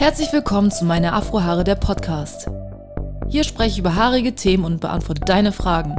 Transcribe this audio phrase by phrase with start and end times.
[0.00, 2.48] Herzlich willkommen zu meine Afrohaare der Podcast.
[3.28, 5.94] Hier spreche ich über haarige Themen und beantworte deine Fragen.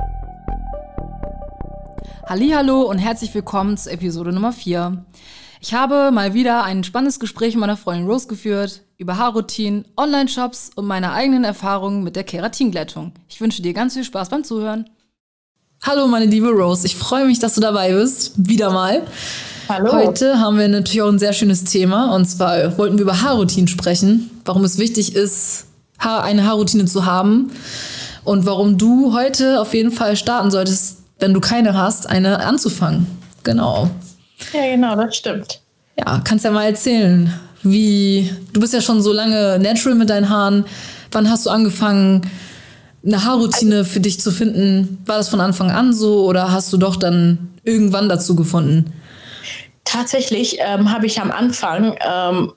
[2.28, 5.06] Hallo und herzlich willkommen zu Episode Nummer 4.
[5.60, 10.72] Ich habe mal wieder ein spannendes Gespräch mit meiner Freundin Rose geführt über Haarroutinen, Online-Shops
[10.76, 13.14] und meine eigenen Erfahrungen mit der Keratinglättung.
[13.30, 14.90] Ich wünsche dir ganz viel Spaß beim Zuhören.
[15.84, 18.34] Hallo meine liebe Rose, ich freue mich, dass du dabei bist.
[18.36, 19.06] Wieder mal.
[19.70, 19.92] Hallo.
[19.94, 23.68] Heute haben wir natürlich auch ein sehr schönes Thema und zwar wollten wir über Haarroutinen
[23.68, 25.66] sprechen, warum es wichtig ist,
[25.98, 27.52] eine Haarroutine zu haben
[28.24, 33.08] und warum du heute auf jeden Fall starten solltest, wenn du keine hast, eine anzufangen.
[33.44, 33.90] Genau.
[34.54, 35.62] Ja, genau, das stimmt.
[35.98, 37.32] Ja, kannst ja mal erzählen,
[37.64, 40.66] wie du bist ja schon so lange natural mit deinen Haaren.
[41.12, 42.30] Wann hast du angefangen,
[43.06, 45.00] eine Haarroutine für dich zu finden?
[45.06, 48.92] War das von Anfang an so oder hast du doch dann irgendwann dazu gefunden?
[49.92, 52.54] Tatsächlich ähm, habe ich am Anfang ähm,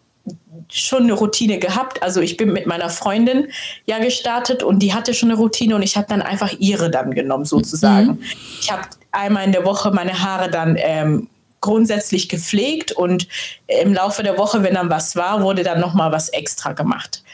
[0.70, 2.00] schon eine Routine gehabt.
[2.00, 3.48] Also ich bin mit meiner Freundin
[3.86, 7.10] ja gestartet und die hatte schon eine Routine und ich habe dann einfach ihre dann
[7.10, 8.06] genommen sozusagen.
[8.06, 8.22] Mhm.
[8.60, 11.28] Ich habe einmal in der Woche meine Haare dann ähm,
[11.60, 13.26] grundsätzlich gepflegt und
[13.66, 17.24] im Laufe der Woche, wenn dann was war, wurde dann noch mal was extra gemacht.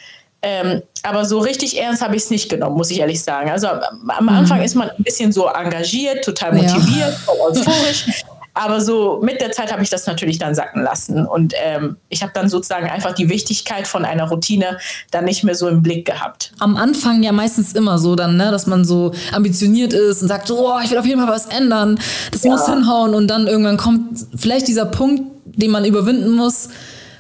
[0.41, 3.51] Ähm, aber so richtig ernst habe ich es nicht genommen, muss ich ehrlich sagen.
[3.51, 4.65] Also am Anfang mhm.
[4.65, 7.33] ist man ein bisschen so engagiert, total motiviert, ja.
[7.45, 8.25] euphorisch.
[8.55, 11.27] Aber so mit der Zeit habe ich das natürlich dann sacken lassen.
[11.27, 14.79] Und ähm, ich habe dann sozusagen einfach die Wichtigkeit von einer Routine
[15.11, 16.53] dann nicht mehr so im Blick gehabt.
[16.59, 20.51] Am Anfang ja meistens immer so dann, ne, dass man so ambitioniert ist und sagt,
[20.51, 21.99] oh, ich will auf jeden Fall was ändern.
[22.33, 22.51] Das ja.
[22.51, 23.15] muss hinhauen.
[23.15, 26.69] Und dann irgendwann kommt vielleicht dieser Punkt, den man überwinden muss,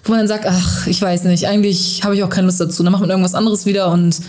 [0.04, 2.82] wo man dann sagt, ach, ich weiß nicht, eigentlich habe ich auch keine Lust dazu.
[2.82, 4.20] Dann macht man irgendwas anderes wieder und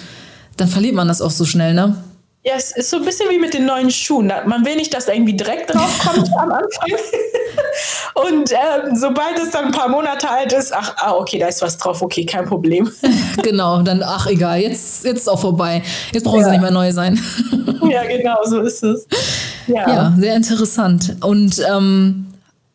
[0.57, 1.95] dann verliert man das auch so schnell, ne?
[2.43, 4.31] Ja, es ist so ein bisschen wie mit den neuen Schuhen.
[4.47, 6.89] Man will nicht, dass da irgendwie direkt drauf kommt am Anfang.
[8.15, 11.61] Und ähm, sobald es dann ein paar Monate alt ist, ach, ah, okay, da ist
[11.61, 12.91] was drauf, okay, kein Problem.
[13.43, 15.83] genau, dann, ach, egal, jetzt, jetzt ist auch vorbei.
[16.13, 16.45] Jetzt brauchen ja.
[16.45, 17.19] sie nicht mehr neu sein.
[17.89, 19.07] ja, genau, so ist es.
[19.67, 21.17] Ja, ja sehr interessant.
[21.21, 22.25] Und ähm,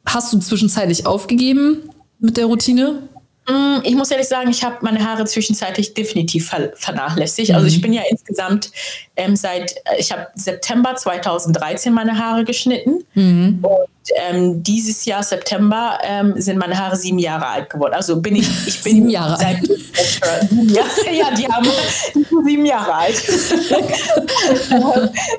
[0.07, 1.91] hast du zwischenzeitlich aufgegeben
[2.21, 3.03] mit der Routine?
[3.49, 7.53] Mm, ich muss ehrlich sagen, ich habe meine Haare zwischenzeitlich definitiv vernachlässigt.
[7.53, 7.83] Also ich mhm.
[7.83, 8.71] bin ja insgesamt
[9.17, 13.59] ähm, seit, äh, ich habe September 2013 meine Haare geschnitten mhm.
[13.63, 13.89] und
[14.29, 17.95] ähm, dieses Jahr September ähm, sind meine Haare sieben Jahre alt geworden.
[17.95, 19.69] Also bin ich, ich bin sieben Jahre alt.
[20.69, 21.67] ja, ja, die haben
[22.45, 23.23] sieben Jahre alt.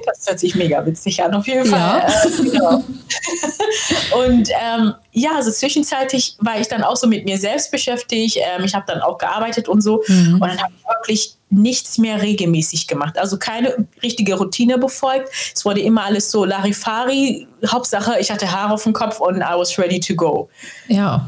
[0.06, 1.80] das hört sich mega witzig an, auf jeden Fall.
[1.80, 2.08] Ja.
[2.08, 2.84] Äh, genau.
[4.26, 8.38] Und ähm, ja, also zwischenzeitlich war ich dann auch so mit mir selbst beschäftigt.
[8.38, 10.04] Ähm, ich habe dann auch gearbeitet und so.
[10.08, 10.34] Mhm.
[10.42, 13.18] Und dann habe ich wirklich nichts mehr regelmäßig gemacht.
[13.18, 15.30] Also keine richtige Routine befolgt.
[15.56, 17.48] Es wurde immer alles so Larifari.
[17.68, 20.50] Hauptsache, ich hatte Haare auf dem Kopf und I was ready to go.
[20.88, 21.28] Ja.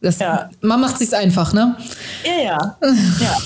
[0.00, 0.50] Das, ja.
[0.60, 1.76] Man macht sich's einfach, ne?
[2.24, 2.76] Ja, ja.
[3.20, 3.36] ja.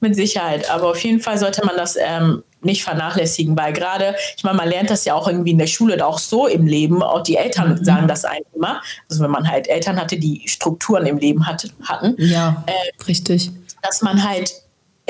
[0.00, 0.68] Mit Sicherheit.
[0.70, 4.68] Aber auf jeden Fall sollte man das ähm, nicht vernachlässigen, weil gerade, ich meine, man
[4.68, 7.78] lernt das ja auch irgendwie in der Schule, auch so im Leben, auch die Eltern
[7.78, 7.84] mhm.
[7.84, 8.82] sagen das einem immer.
[9.08, 12.14] Also wenn man halt Eltern hatte, die Strukturen im Leben hatte, hatten.
[12.18, 13.50] Ja, äh, richtig.
[13.82, 14.52] Dass man halt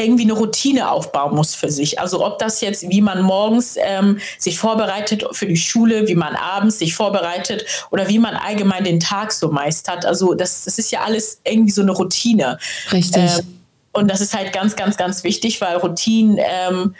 [0.00, 2.00] irgendwie eine Routine aufbauen muss für sich.
[2.00, 6.34] Also ob das jetzt, wie man morgens ähm, sich vorbereitet für die Schule, wie man
[6.34, 10.04] abends sich vorbereitet oder wie man allgemein den Tag so meistert.
[10.04, 12.58] Also das, das ist ja alles irgendwie so eine Routine.
[12.92, 13.22] Richtig.
[13.38, 13.60] Ähm,
[13.92, 16.94] und das ist halt ganz, ganz, ganz wichtig, weil Routinen, ähm,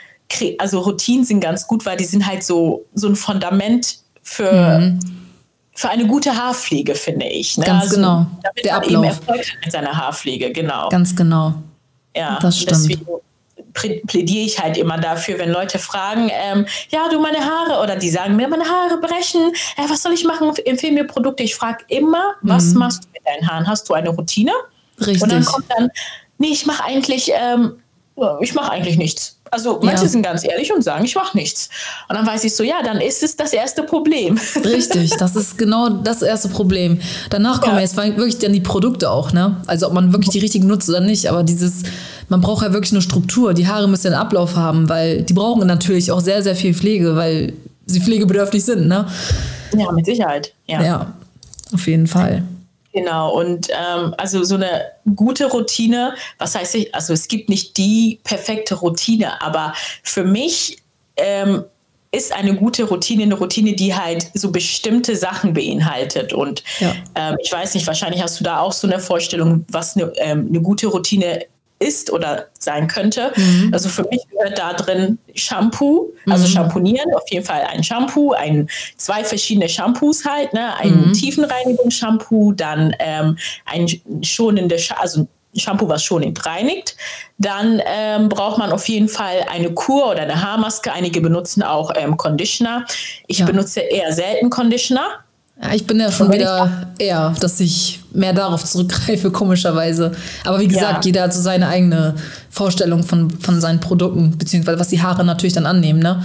[0.59, 4.99] also Routinen sind ganz gut, weil die sind halt so, so ein Fundament für, mhm.
[5.73, 7.57] für eine gute Haarpflege, finde ich.
[7.57, 7.65] Ne?
[7.65, 8.25] Ganz also, genau.
[8.43, 9.03] Damit Der man Ablauf.
[9.03, 10.89] eben Erfolg hat mit seiner Haarpflege, genau.
[10.89, 11.55] Ganz genau.
[12.15, 12.71] Ja, das stimmt.
[12.71, 13.05] Deswegen
[13.73, 18.09] plädiere ich halt immer dafür, wenn Leute fragen, ähm, ja, du meine Haare, oder die
[18.09, 20.51] sagen mir, meine Haare brechen, äh, was soll ich machen?
[20.65, 21.43] Empfehle mir Produkte.
[21.43, 22.79] Ich frage immer, was mhm.
[22.79, 23.67] machst du mit deinen Haaren?
[23.67, 24.51] Hast du eine Routine?
[24.99, 25.21] Richtig.
[25.21, 25.89] Und dann kommt dann,
[26.37, 27.81] nee, ich mache eigentlich, ähm,
[28.41, 29.40] ich mache eigentlich nichts.
[29.53, 30.09] Also manche ja.
[30.09, 31.69] sind ganz ehrlich und sagen, ich mache nichts.
[32.07, 34.39] Und dann weiß ich so, ja, dann ist es das erste Problem.
[34.63, 37.01] Richtig, das ist genau das erste Problem.
[37.29, 37.81] Danach kommen ja.
[37.81, 39.57] jetzt wirklich dann die Produkte auch, ne?
[39.67, 41.83] Also ob man wirklich die richtigen nutzt oder nicht, aber dieses,
[42.29, 43.53] man braucht ja wirklich eine Struktur.
[43.53, 47.17] Die Haare müssen einen Ablauf haben, weil die brauchen natürlich auch sehr, sehr viel Pflege,
[47.17, 47.51] weil
[47.85, 49.05] sie pflegebedürftig sind, ne?
[49.77, 50.53] Ja, mit Sicherheit.
[50.65, 51.13] Ja, ja
[51.73, 52.43] auf jeden Fall.
[52.93, 54.83] Genau, und ähm, also so eine
[55.15, 59.73] gute Routine, was heißt ich, also es gibt nicht die perfekte Routine, aber
[60.03, 60.77] für mich
[61.15, 61.63] ähm,
[62.11, 66.33] ist eine gute Routine eine Routine, die halt so bestimmte Sachen beinhaltet.
[66.33, 66.93] Und ja.
[67.15, 70.47] ähm, ich weiß nicht, wahrscheinlich hast du da auch so eine Vorstellung, was eine, ähm,
[70.49, 71.45] eine gute Routine
[71.81, 73.31] ist oder sein könnte.
[73.35, 73.71] Mhm.
[73.73, 76.51] Also für mich gehört da drin Shampoo, also mhm.
[76.51, 80.75] Shampoonieren, auf jeden Fall ein Shampoo, ein, zwei verschiedene Shampoos halt, ne?
[80.77, 81.13] ein mhm.
[81.13, 83.87] Tiefenreinigungsshampoo, dann ähm, ein
[84.23, 86.95] schonendes, also Shampoo, was schonend reinigt.
[87.37, 90.93] Dann ähm, braucht man auf jeden Fall eine Kur oder eine Haarmaske.
[90.93, 92.85] Einige benutzen auch ähm, Conditioner.
[93.27, 93.45] Ich ja.
[93.45, 95.25] benutze eher selten Conditioner.
[95.63, 100.11] Ja, ich bin ja schon wieder eher, dass ich mehr darauf zurückgreife, komischerweise.
[100.43, 101.09] Aber wie gesagt, ja.
[101.09, 102.15] jeder hat so seine eigene
[102.49, 106.23] Vorstellung von, von seinen Produkten, beziehungsweise was die Haare natürlich dann annehmen, ne?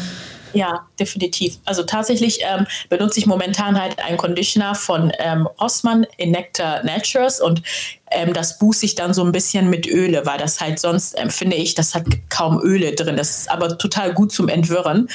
[0.57, 1.59] Ja, definitiv.
[1.67, 7.43] Also tatsächlich ähm, benutze ich momentan halt einen Conditioner von ähm, Rossmann in Nectar Naturals
[7.43, 7.63] und
[8.11, 11.29] ähm, das buße ich dann so ein bisschen mit Öle, weil das halt sonst, ähm,
[11.29, 13.19] finde ich, das hat kaum Öle drin.
[13.19, 15.09] Das ist aber total gut zum Entwirren.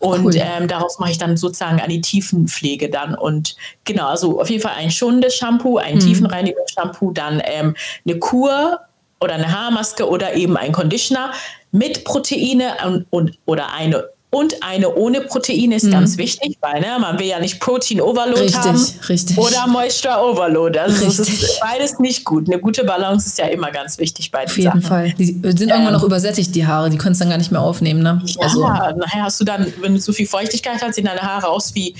[0.00, 0.32] Und cool.
[0.36, 3.14] ähm, daraus mache ich dann sozusagen eine Tiefenpflege dann.
[3.14, 3.54] Und
[3.84, 6.00] genau, also auf jeden Fall ein schonendes Shampoo, ein mhm.
[6.00, 8.80] Tiefenreinigungsshampoo, dann ähm, eine Kur
[9.20, 11.32] oder eine Haarmaske oder eben ein Conditioner
[11.70, 15.92] mit Proteine und, und oder eine und eine ohne Protein ist mhm.
[15.92, 19.38] ganz wichtig, weil ne, man will ja nicht Protein Overload richtig, haben richtig.
[19.38, 20.78] oder Moisture Overload.
[20.78, 21.18] Also richtig.
[21.18, 22.46] das ist beides nicht gut.
[22.46, 24.82] Eine gute Balance ist ja immer ganz wichtig bei den Auf jeden Sachen.
[24.82, 25.14] Fall.
[25.18, 26.90] Die sind ähm, irgendwann noch übersättigt, die Haare.
[26.90, 28.02] Die können es dann gar nicht mehr aufnehmen.
[28.02, 28.20] Ne?
[28.26, 28.60] Ja, also.
[28.60, 31.94] nachher hast du dann, wenn du so viel Feuchtigkeit hast, sehen deine Haare aus wie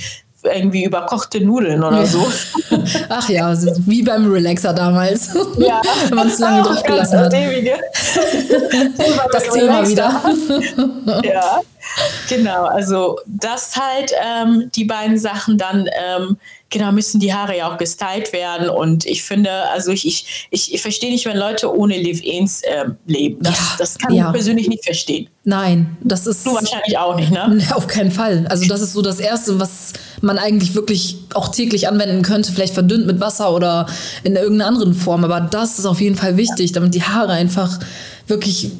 [0.54, 2.26] irgendwie überkochte Nudeln oder so.
[3.08, 3.54] Ach ja,
[3.86, 5.30] wie beim Relaxer damals.
[5.58, 5.82] Ja.
[6.08, 7.32] Wenn man es lange drauf gelassen hat.
[9.32, 10.22] das Thema wieder.
[11.24, 11.60] ja,
[12.28, 12.64] genau.
[12.64, 16.36] Also das halt ähm, die beiden Sachen dann ähm,
[16.70, 18.68] genau, müssen die Haare ja auch gestylt werden.
[18.68, 22.86] Und ich finde, also ich, ich, ich, ich verstehe nicht, wenn Leute ohne Live-Ins äh,
[23.06, 23.42] leben.
[23.42, 24.26] Das, ja, das kann ja.
[24.26, 25.28] ich persönlich nicht verstehen.
[25.44, 26.46] Nein, das ist.
[26.46, 27.58] Du wahrscheinlich auch nicht, ne?
[27.74, 28.46] Auf keinen Fall.
[28.50, 32.52] Also, das ist so das Erste, was man eigentlich wirklich auch täglich anwenden könnte.
[32.52, 33.86] Vielleicht verdünnt mit Wasser oder
[34.24, 35.24] in irgendeiner anderen Form.
[35.24, 37.78] Aber das ist auf jeden Fall wichtig, damit die Haare einfach
[38.26, 38.70] wirklich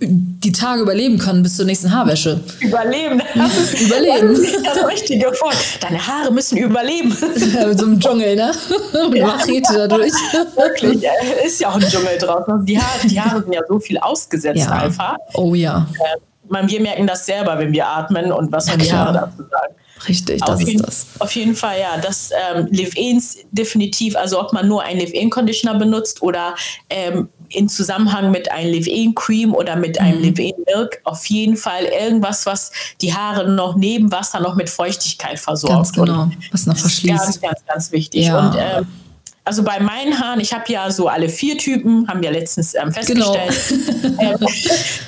[0.00, 2.40] die Tage überleben können bis zur nächsten Haarwäsche.
[2.60, 3.22] Überleben.
[3.34, 4.28] Das ist, überleben.
[4.28, 5.56] Das ist das richtige Wort.
[5.80, 7.16] Deine Haare müssen überleben.
[7.54, 8.52] Ja, mit so einem Dschungel, ne?
[9.10, 9.26] Mit ja.
[9.26, 10.12] Machete dadurch.
[10.56, 11.06] Wirklich,
[11.44, 12.52] ist ja auch ein Dschungel draußen.
[12.52, 14.70] Also die, Haare, die Haare sind ja so viel ausgesetzt ja.
[14.70, 15.16] einfach.
[15.34, 15.86] Oh ja.
[16.50, 19.74] Äh, wir merken das selber, wenn wir atmen und was ja, die Haare dazu sagen.
[20.08, 21.06] Richtig, das auf ist das.
[21.18, 21.98] Auf jeden Fall, ja.
[22.00, 26.54] Das ähm, Live-Ins definitiv, also ob man nur einen Live-In-Conditioner benutzt oder
[26.90, 30.24] ähm, in Zusammenhang mit einem Live-In-Cream oder mit einem mhm.
[30.24, 35.74] Live-In-Milk auf jeden Fall irgendwas, was die Haare noch neben Wasser noch mit Feuchtigkeit versorgt.
[35.74, 37.24] Ganz genau, was noch verschließt.
[37.24, 38.26] Ganz, ganz, ganz wichtig.
[38.26, 38.38] Ja.
[38.38, 38.86] Und ähm,
[39.46, 42.90] also bei meinen Haaren, ich habe ja so alle vier Typen, haben wir letztens ähm,
[42.92, 43.52] festgestellt,
[44.02, 44.22] genau.
[44.42, 44.48] ähm,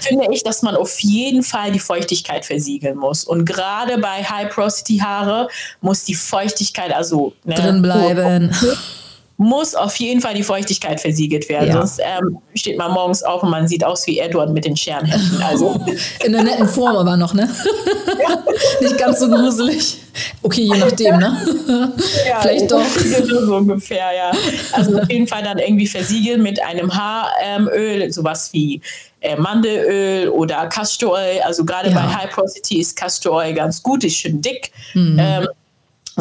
[0.01, 3.25] finde ich, dass man auf jeden Fall die Feuchtigkeit versiegeln muss.
[3.25, 5.49] Und gerade bei High-Porosity-Haare
[5.81, 8.55] muss die Feuchtigkeit also ne, drin bleiben.
[9.39, 11.69] muss auf jeden Fall die Feuchtigkeit versiegelt werden.
[11.69, 11.75] Ja.
[11.75, 15.41] Sonst ähm, steht man morgens auf und man sieht aus wie Edward mit den Scherenhänden.
[15.41, 15.81] Also.
[16.25, 17.49] In der netten Form aber noch, ne?
[18.21, 18.43] Ja.
[18.81, 19.99] Nicht ganz so gruselig.
[20.43, 21.37] Okay, je nachdem, ne?
[22.29, 22.85] Ja, Vielleicht doch.
[22.85, 24.33] So ungefähr, ja.
[24.73, 28.81] Also auf jeden Fall dann irgendwie versiegeln mit einem Haaröl, sowas wie
[29.21, 31.41] äh, Mandelöl oder Castor Oil.
[31.45, 34.73] Also gerade bei High Porosity ist Castor Oil ganz gut, ist schön dick.
[34.95, 35.17] Mhm.
[35.21, 35.49] Ähm,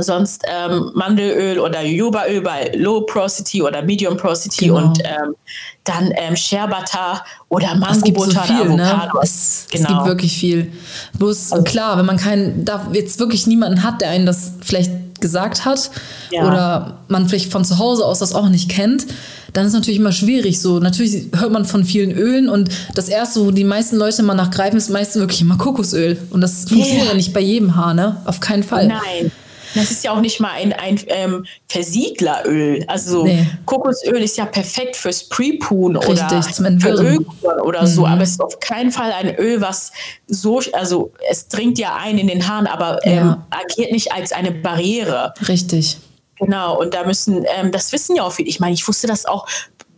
[0.03, 4.77] sonst ähm, Mandelöl oder Jojobaöl bei Low Porosity oder Medium Porosity genau.
[4.77, 5.35] und ähm,
[5.83, 8.69] dann ähm, Shea Butter oder Mango Butter so viel.
[8.75, 9.11] Ne?
[9.21, 9.83] Es, genau.
[9.83, 10.71] es gibt wirklich viel.
[11.17, 14.91] Bloß also, klar, wenn man keinen, da jetzt wirklich niemanden hat, der einen das vielleicht
[15.19, 15.89] gesagt hat
[16.31, 16.45] ja.
[16.47, 19.07] oder man vielleicht von zu Hause aus das auch nicht kennt,
[19.53, 20.61] dann ist es natürlich immer schwierig.
[20.61, 24.35] So natürlich hört man von vielen Ölen und das erste, wo die meisten Leute mal
[24.35, 28.21] nachgreifen, ist meistens wirklich immer Kokosöl und das funktioniert ja nicht bei jedem Haar, ne?
[28.25, 28.87] Auf keinen Fall.
[28.87, 29.31] Nein.
[29.75, 32.83] Das ist ja auch nicht mal ein, ein ähm, Versiegleröl.
[32.87, 33.45] Also nee.
[33.65, 37.87] Kokosöl ist ja perfekt fürs Pre-Poon oder für Ölkuren oder mhm.
[37.87, 39.91] so, aber es ist auf keinen Fall ein Öl, was
[40.27, 43.47] so, also es dringt ja ein in den Haaren, aber ähm, ja.
[43.49, 45.33] agiert nicht als eine Barriere.
[45.47, 45.97] Richtig.
[46.39, 48.49] Genau, und da müssen, ähm, das wissen ja auch viele.
[48.49, 49.47] Ich meine, ich wusste das auch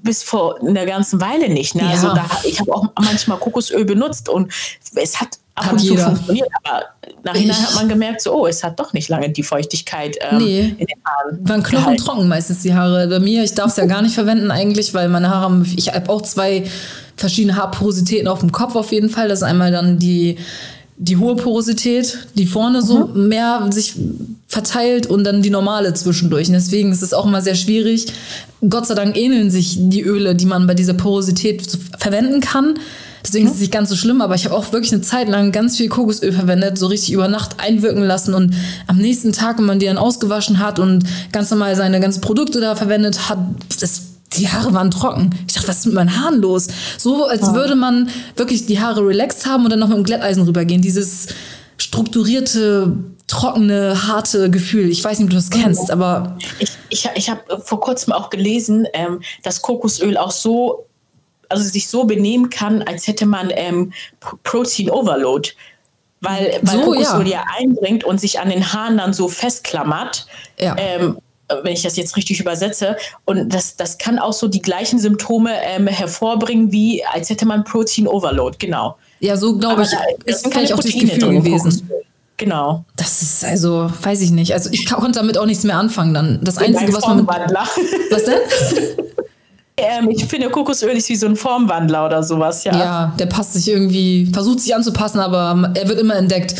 [0.02, 1.76] bis vor einer ganzen Weile nicht.
[1.76, 1.88] Ne?
[1.88, 2.14] Also ja.
[2.14, 4.52] Also da, ich habe auch manchmal Kokosöl benutzt und
[4.96, 5.98] es hat ab hat und jeder.
[5.98, 6.48] zu funktioniert.
[6.64, 6.86] Aber
[7.24, 10.60] nachher hat man gemerkt, so, oh, es hat doch nicht lange die Feuchtigkeit ähm, nee.
[10.78, 11.50] in den Haaren.
[11.50, 13.08] Waren knochentrocken meistens die Haare.
[13.08, 15.94] Bei mir, ich darf es ja gar nicht verwenden eigentlich, weil meine Haare haben, ich
[15.94, 16.64] habe auch zwei
[17.16, 19.28] verschiedene Haarporositäten auf dem Kopf auf jeden Fall.
[19.28, 20.38] Das ist einmal dann die
[21.02, 23.30] die hohe Porosität, die vorne so mhm.
[23.30, 23.94] mehr sich
[24.48, 26.48] verteilt und dann die normale zwischendurch.
[26.48, 28.08] Und deswegen ist es auch immer sehr schwierig.
[28.70, 31.66] Gott sei Dank ähneln sich die Öle, die man bei dieser Porosität
[31.98, 32.78] verwenden kann.
[33.24, 33.50] Deswegen mhm.
[33.50, 35.78] ist es nicht ganz so schlimm, aber ich habe auch wirklich eine Zeit lang ganz
[35.78, 38.54] viel Kokosöl verwendet, so richtig über Nacht einwirken lassen und
[38.88, 42.60] am nächsten Tag, wenn man die dann ausgewaschen hat und ganz normal seine ganzen Produkte
[42.60, 43.40] da verwendet hat,
[43.80, 45.32] das die Haare waren trocken.
[45.48, 46.68] Ich dachte, was ist mit meinen Haaren los?
[46.98, 47.54] So, als ja.
[47.54, 50.82] würde man wirklich die Haare relaxed haben und dann noch mit dem Glätteisen rübergehen.
[50.82, 51.28] Dieses
[51.78, 52.94] strukturierte,
[53.28, 54.90] trockene, harte Gefühl.
[54.90, 56.38] Ich weiß nicht, ob du das kennst, aber.
[56.60, 60.86] Ich, ich, ich habe vor kurzem auch gelesen, ähm, dass Kokosöl auch so
[61.50, 63.92] also sich so benehmen kann, als hätte man ähm,
[64.44, 65.50] Protein Overload.
[66.22, 67.38] Weil, weil so, Kokosöl ja.
[67.38, 70.28] ja einbringt und sich an den Haaren dann so festklammert.
[70.60, 70.76] Ja.
[70.78, 71.18] Ähm,
[71.64, 72.96] wenn ich das jetzt richtig übersetze.
[73.26, 77.64] Und das, das kann auch so die gleichen Symptome ähm, hervorbringen, wie als hätte man
[77.64, 78.98] Protein Overload, genau.
[79.20, 79.90] Ja, so glaube ich,
[80.26, 81.90] ist vielleicht auch das Gefühl gewesen.
[82.38, 82.86] Genau.
[82.96, 84.54] Das ist also, weiß ich nicht.
[84.54, 86.40] Also ich konnte damit auch nichts mehr anfangen dann.
[86.42, 88.40] Das Einzige, was man mit, Was denn?
[89.80, 92.78] ähm, ich finde, Kokosöl ist wie so ein Formwandler oder sowas, ja.
[92.78, 96.56] Ja, der passt sich irgendwie, versucht sich anzupassen, aber er wird immer entdeckt,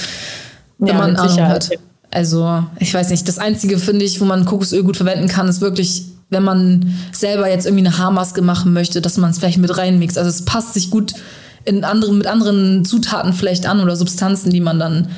[0.78, 1.70] wenn ja, man Ahnung hat.
[2.12, 5.62] Also, ich weiß nicht, das Einzige, finde ich, wo man Kokosöl gut verwenden kann, ist
[5.62, 9.76] wirklich, wenn man selber jetzt irgendwie eine Haarmaske machen möchte, dass man es vielleicht mit
[9.78, 10.18] reinmixt.
[10.18, 11.14] Also es passt sich gut
[11.66, 15.10] in anderen, mit anderen Zutaten vielleicht an oder Substanzen, die man dann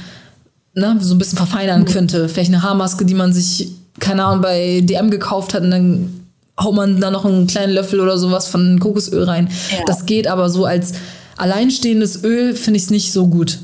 [0.74, 2.28] ne, so ein bisschen verfeinern könnte.
[2.30, 6.21] Vielleicht eine Haarmaske, die man sich, keine Ahnung, bei DM gekauft hat und dann
[6.62, 9.50] haut man da noch einen kleinen Löffel oder sowas von Kokosöl rein.
[9.72, 9.84] Ja.
[9.86, 10.94] Das geht aber so als
[11.38, 13.60] alleinstehendes Öl finde ich es nicht so gut.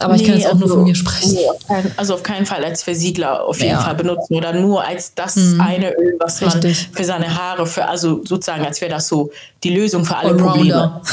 [0.00, 1.36] Aber nee, ich kann jetzt auch also, nur von mir sprechen.
[1.98, 3.80] Also auf keinen Fall als Versiegler auf jeden ja.
[3.80, 5.60] Fall benutzen oder nur als das mhm.
[5.60, 6.88] eine Öl, was Richtig.
[6.88, 9.30] man für seine Haare, für, also sozusagen, als wäre das so
[9.62, 11.00] die Lösung für alle Probleme.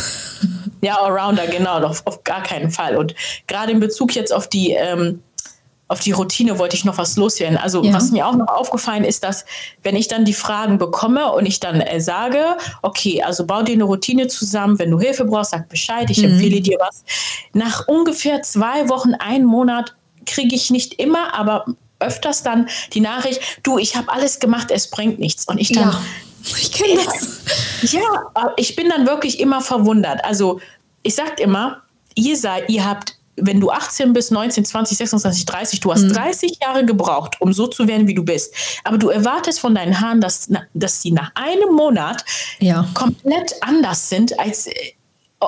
[0.80, 2.98] Ja, Allrounder, genau, auf, auf gar keinen Fall.
[2.98, 3.16] Und
[3.48, 5.24] gerade in Bezug jetzt auf die ähm,
[5.88, 7.58] auf die Routine wollte ich noch was loswerden.
[7.58, 7.94] Also ja.
[7.94, 9.46] was mir auch noch aufgefallen ist, dass
[9.84, 13.74] wenn ich dann die Fragen bekomme und ich dann äh, sage, okay, also bau dir
[13.74, 16.32] eine Routine zusammen, wenn du Hilfe brauchst, sag Bescheid, ich mhm.
[16.32, 17.04] empfehle dir was.
[17.54, 21.66] Nach ungefähr zwei Wochen, einen Monat kriege ich nicht immer, aber
[22.00, 25.48] öfters dann die Nachricht, du, ich habe alles gemacht, es bringt nichts.
[25.48, 26.02] Und ich dann, ja,
[26.44, 27.92] ich kenne das.
[27.92, 28.02] Ja,
[28.58, 30.24] ich bin dann wirklich immer verwundert.
[30.26, 30.60] Also
[31.04, 31.84] ich sage immer,
[32.16, 36.14] ihr seid, ihr habt wenn du 18 bist, 19, 20, 26, 30, du hast mhm.
[36.14, 38.54] 30 Jahre gebraucht, um so zu werden, wie du bist.
[38.84, 42.26] Aber du erwartest von deinen Haaren, dass, dass sie nach einem Monat
[42.60, 42.88] ja.
[42.94, 44.68] komplett anders sind als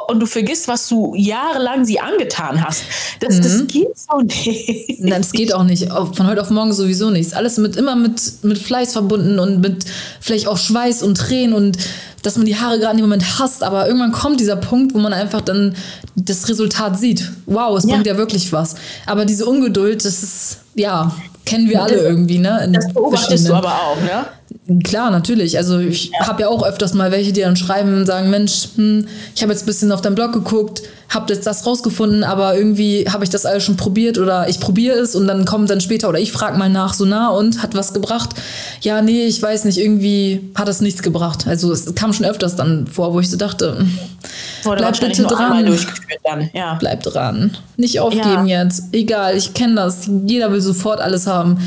[0.07, 2.83] und du vergisst, was du jahrelang sie angetan hast.
[3.21, 3.41] Das, mhm.
[3.41, 4.99] das geht so nicht.
[4.99, 5.89] Nein, das geht auch nicht.
[5.89, 7.33] Von heute auf morgen sowieso nicht.
[7.33, 9.85] Alles mit, immer mit, mit Fleiß verbunden und mit
[10.21, 11.77] vielleicht auch Schweiß und Tränen und
[12.21, 13.63] dass man die Haare gerade im Moment hasst.
[13.63, 15.75] Aber irgendwann kommt dieser Punkt, wo man einfach dann
[16.15, 17.31] das Resultat sieht.
[17.45, 18.75] Wow, es bringt ja, ja wirklich was.
[19.05, 21.11] Aber diese Ungeduld, das ist, ja,
[21.45, 22.63] kennen wir alle irgendwie, ne?
[22.63, 24.25] In das beobachtest du aber auch, ne?
[24.83, 25.57] Klar, natürlich.
[25.57, 26.27] Also ich ja.
[26.27, 29.51] habe ja auch öfters mal welche, die dann schreiben und sagen, Mensch, hm, ich habe
[29.51, 33.31] jetzt ein bisschen auf deinem Blog geguckt, habe jetzt das rausgefunden, aber irgendwie habe ich
[33.31, 36.31] das alles schon probiert oder ich probiere es und dann kommt dann später oder ich
[36.31, 38.29] frage mal nach, so nah und hat was gebracht?
[38.81, 41.47] Ja, nee, ich weiß nicht, irgendwie hat das nichts gebracht.
[41.47, 43.87] Also es kam schon öfters dann vor, wo ich so dachte,
[44.63, 45.77] Wurde bleib bitte dran.
[46.23, 46.75] Dann, ja.
[46.75, 47.57] Bleib dran.
[47.77, 48.63] Nicht aufgeben ja.
[48.63, 48.83] jetzt.
[48.91, 50.09] Egal, ich kenne das.
[50.25, 51.57] Jeder will sofort alles haben.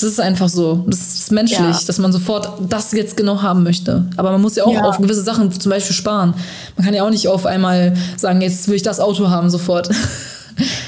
[0.00, 0.82] Das ist einfach so.
[0.86, 1.80] Das ist menschlich, ja.
[1.86, 4.06] dass man sofort das jetzt genau haben möchte.
[4.16, 4.84] Aber man muss ja auch ja.
[4.84, 6.34] auf gewisse Sachen zum Beispiel sparen.
[6.76, 9.90] Man kann ja auch nicht auf einmal sagen, jetzt will ich das Auto haben sofort.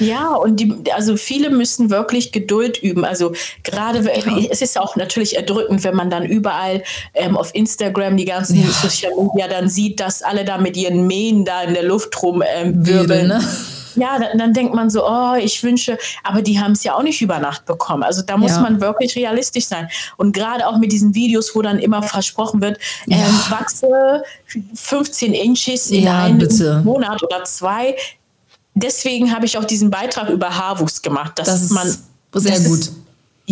[0.01, 3.07] Ja, und die, also viele müssen wirklich Geduld üben.
[3.07, 4.39] Also gerade, ja.
[4.51, 6.83] es ist auch natürlich erdrückend, wenn man dann überall
[7.15, 8.69] ähm, auf Instagram die ganzen ja.
[8.69, 12.43] Social Media dann sieht, dass alle da mit ihren Mähen da in der Luft rum
[12.47, 13.29] ähm, wirbeln.
[13.29, 13.41] Ne?
[13.97, 17.03] Ja, dann, dann, denkt man so, oh, ich wünsche, aber die haben es ja auch
[17.03, 18.03] nicht über Nacht bekommen.
[18.03, 18.61] Also da muss ja.
[18.61, 19.89] man wirklich realistisch sein.
[20.17, 23.19] Und gerade auch mit diesen Videos, wo dann immer versprochen wird, ja.
[23.19, 24.23] ähm, wachse
[24.75, 26.83] 15 Inches in ja, einem bitte.
[26.85, 27.97] Monat oder zwei.
[28.75, 31.87] Deswegen habe ich auch diesen Beitrag über Haarwuchs gemacht, dass das man
[32.35, 32.79] sehr gut.
[32.79, 33.02] Ist,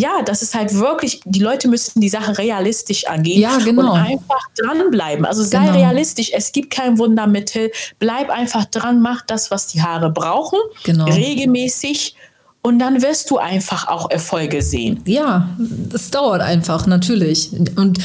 [0.00, 3.92] ja, das ist halt wirklich, die Leute müssen die Sache realistisch angehen ja, genau.
[3.92, 5.26] und einfach dranbleiben.
[5.26, 5.76] Also sei genau.
[5.76, 11.04] realistisch, es gibt kein Wundermittel, bleib einfach dran, mach das, was die Haare brauchen, genau.
[11.04, 12.16] regelmäßig
[12.62, 15.02] und dann wirst du einfach auch Erfolge sehen.
[15.06, 15.50] Ja,
[15.94, 17.50] es dauert einfach, natürlich.
[17.76, 17.98] Und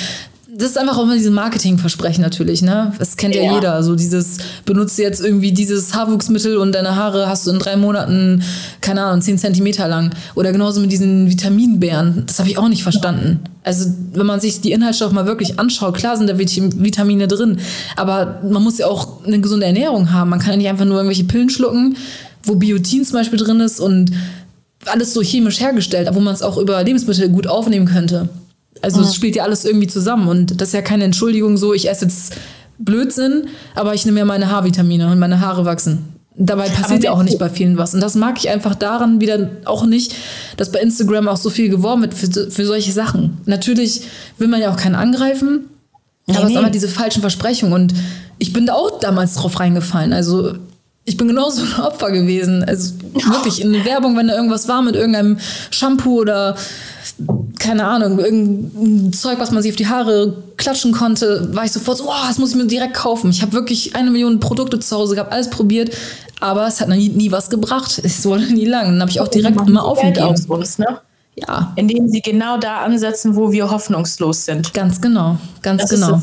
[0.58, 2.94] das ist einfach auch immer dieses Marketingversprechen natürlich, ne?
[2.98, 3.84] Das kennt ja, ja, jeder.
[3.84, 8.42] So dieses, benutzt jetzt irgendwie dieses Haarwuchsmittel und deine Haare hast du in drei Monaten,
[8.80, 10.12] keine Ahnung, zehn Zentimeter lang.
[10.34, 12.24] Oder genauso mit diesen Vitaminbeeren.
[12.26, 13.42] Das habe ich auch nicht verstanden.
[13.64, 17.58] Also, wenn man sich die Inhaltsstoffe mal wirklich anschaut, klar sind da Vitamine drin,
[17.98, 20.30] aber man muss ja auch eine gesunde Ernährung haben.
[20.30, 21.98] Man kann ja nicht einfach nur irgendwelche Pillen schlucken,
[22.44, 24.12] wo Biotin zum Beispiel drin ist und
[24.86, 28.30] alles so chemisch hergestellt, wo man es auch über Lebensmittel gut aufnehmen könnte.
[28.82, 31.90] Also es spielt ja alles irgendwie zusammen und das ist ja keine Entschuldigung so, ich
[31.90, 32.36] esse jetzt
[32.78, 36.16] Blödsinn, aber ich nehme ja meine Haarvitamine und meine Haare wachsen.
[36.38, 37.94] Dabei passiert ja auch nicht bei vielen was.
[37.94, 40.14] Und das mag ich einfach daran wieder auch nicht,
[40.58, 43.38] dass bei Instagram auch so viel geworben wird für, für solche Sachen.
[43.46, 44.02] Natürlich
[44.38, 45.70] will man ja auch keinen angreifen,
[46.28, 47.74] nee, aber es sind aber diese falschen Versprechungen.
[47.74, 47.94] Und
[48.38, 50.12] ich bin da auch damals drauf reingefallen.
[50.12, 50.56] Also
[51.06, 52.66] ich bin genauso ein Opfer gewesen.
[52.66, 55.38] Also wirklich in der Werbung, wenn da irgendwas war mit irgendeinem
[55.72, 56.58] Shampoo oder
[57.60, 61.98] keine Ahnung, irgendein Zeug, was man sich auf die Haare klatschen konnte, war ich sofort
[61.98, 63.30] so, oh, das muss ich mir direkt kaufen.
[63.30, 65.96] Ich habe wirklich eine Million Produkte zu Hause gehabt, alles probiert,
[66.42, 68.00] aber es hat nie, nie was gebracht.
[68.04, 68.86] Es wurde nie lang.
[68.86, 70.36] Dann habe ich auch direkt immer aufgegeben.
[70.48, 71.00] Uns, ne?
[71.36, 71.74] Ja.
[71.76, 74.74] Indem sie genau da ansetzen, wo wir hoffnungslos sind.
[74.74, 76.22] Ganz genau, ganz das genau.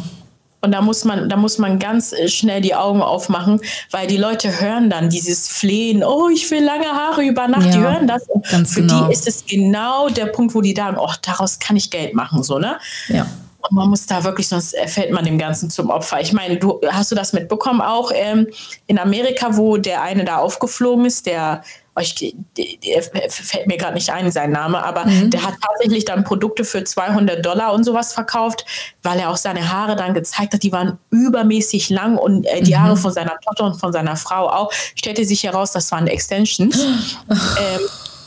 [0.64, 4.16] Und da muss man, da muss man ganz äh, schnell die Augen aufmachen, weil die
[4.16, 8.06] Leute hören dann dieses Flehen, oh, ich will lange Haare über Nacht, ja, die hören
[8.06, 8.28] das.
[8.28, 9.06] Und für genau.
[9.06, 12.44] die ist es genau der Punkt, wo die sagen, oh, daraus kann ich Geld machen,
[12.44, 12.78] so, ne?
[13.08, 13.26] Ja.
[13.72, 16.20] Man muss da wirklich, sonst fällt man dem Ganzen zum Opfer.
[16.20, 18.46] Ich meine, du hast du das mitbekommen, auch ähm,
[18.86, 21.62] in Amerika, wo der eine da aufgeflogen ist, der
[22.00, 25.28] ich, der fällt mir gerade nicht ein, sein Name, aber mhm.
[25.28, 28.64] der hat tatsächlich dann Produkte für 200 Dollar und sowas verkauft,
[29.02, 32.72] weil er auch seine Haare dann gezeigt hat, die waren übermäßig lang und äh, die
[32.72, 32.80] mhm.
[32.80, 34.72] Haare von seiner Tochter und von seiner Frau auch.
[34.94, 36.78] Stellte sich heraus, das waren Extensions.
[37.28, 37.80] ähm,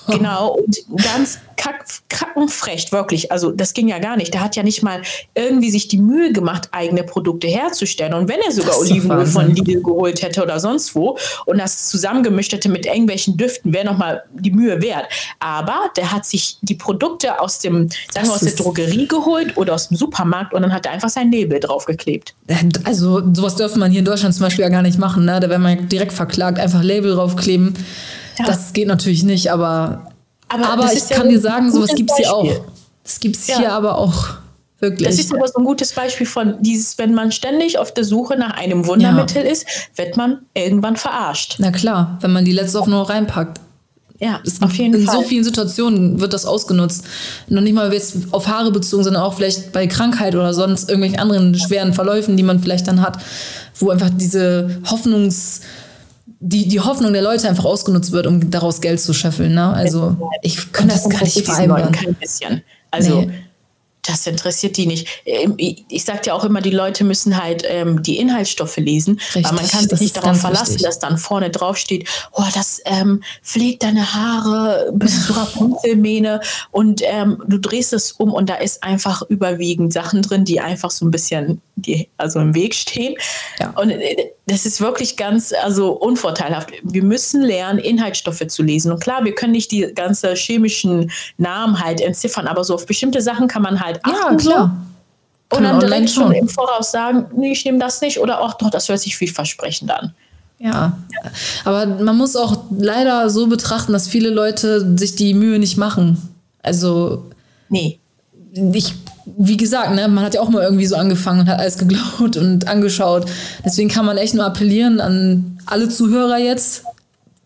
[0.07, 3.31] Genau, und ganz kack, kackenfrech, wirklich.
[3.31, 4.33] Also das ging ja gar nicht.
[4.33, 5.01] Der hat ja nicht mal
[5.33, 8.13] irgendwie sich die Mühe gemacht, eigene Produkte herzustellen.
[8.13, 12.53] Und wenn er sogar Olivenöl von Lidl geholt hätte oder sonst wo und das zusammengemischt
[12.53, 15.05] hätte mit irgendwelchen Düften, wäre nochmal die Mühe wert.
[15.39, 19.73] Aber der hat sich die Produkte aus dem, sagen wir, aus der Drogerie geholt oder
[19.73, 22.33] aus dem Supermarkt und dann hat er einfach sein Label draufgeklebt.
[22.83, 25.25] Also sowas dürfte man hier in Deutschland zum Beispiel ja gar nicht machen.
[25.25, 25.39] Ne?
[25.39, 27.73] Da wäre man direkt verklagt, einfach Label draufkleben.
[28.37, 28.45] Ja.
[28.45, 30.11] Das geht natürlich nicht, aber,
[30.49, 32.61] aber, aber ich kann dir sagen, sowas gibt es hier auch.
[33.03, 33.57] Das gibt es ja.
[33.57, 34.29] hier aber auch.
[34.79, 35.07] Wirklich.
[35.07, 38.37] Das ist aber so ein gutes Beispiel von dieses, wenn man ständig auf der Suche
[38.37, 39.65] nach einem Wundermittel ist,
[39.95, 41.55] wird man irgendwann verarscht.
[41.59, 43.61] Na klar, wenn man die letzte Hoffnung reinpackt.
[44.19, 45.15] Ja, es auf jeden in Fall.
[45.15, 47.05] In so vielen Situationen wird das ausgenutzt.
[47.49, 51.19] Noch nicht mal jetzt auf Haare bezogen, sondern auch vielleicht bei Krankheit oder sonst irgendwelchen
[51.19, 53.17] anderen schweren Verläufen, die man vielleicht dann hat,
[53.79, 55.61] wo einfach diese Hoffnungs-
[56.39, 59.53] die, die Hoffnung der Leute einfach ausgenutzt wird, um daraus Geld zu scheffeln.
[59.53, 59.73] Ne?
[59.73, 61.91] Also ich kann das, gar nicht vereinbaren.
[61.91, 62.61] Kein bisschen.
[62.91, 63.31] Also nee
[64.07, 65.07] das interessiert die nicht.
[65.25, 69.45] Ähm, ich sage ja auch immer, die Leute müssen halt ähm, die Inhaltsstoffe lesen, Richtig,
[69.45, 70.85] weil man kann sich nicht darauf verlassen, wichtig.
[70.85, 77.01] dass dann vorne drauf steht, oh, das ähm, pflegt deine Haare bis zur Rapunzelmähne und
[77.03, 81.05] ähm, du drehst es um und da ist einfach überwiegend Sachen drin, die einfach so
[81.05, 83.15] ein bisschen die, also im Weg stehen.
[83.59, 83.71] Ja.
[83.71, 86.71] Und äh, das ist wirklich ganz also unvorteilhaft.
[86.83, 88.91] Wir müssen lernen, Inhaltsstoffe zu lesen.
[88.91, 93.21] Und klar, wir können nicht die ganzen chemischen Namen halt entziffern, aber so auf bestimmte
[93.21, 94.33] Sachen kann man halt achten.
[94.33, 94.77] Ja, klar.
[95.51, 98.69] Und dann direkt schon im Voraus sagen, nee, ich nehme das nicht oder auch doch,
[98.69, 100.13] das hört sich vielversprechend an.
[100.57, 100.97] Ja,
[101.65, 106.35] aber man muss auch leider so betrachten, dass viele Leute sich die Mühe nicht machen.
[106.63, 107.25] Also,
[107.69, 107.99] nee.
[108.53, 108.93] Ich
[109.25, 112.37] wie gesagt, ne, man hat ja auch mal irgendwie so angefangen und hat alles geglaubt
[112.37, 113.25] und angeschaut.
[113.63, 116.83] Deswegen kann man echt nur appellieren an alle Zuhörer jetzt.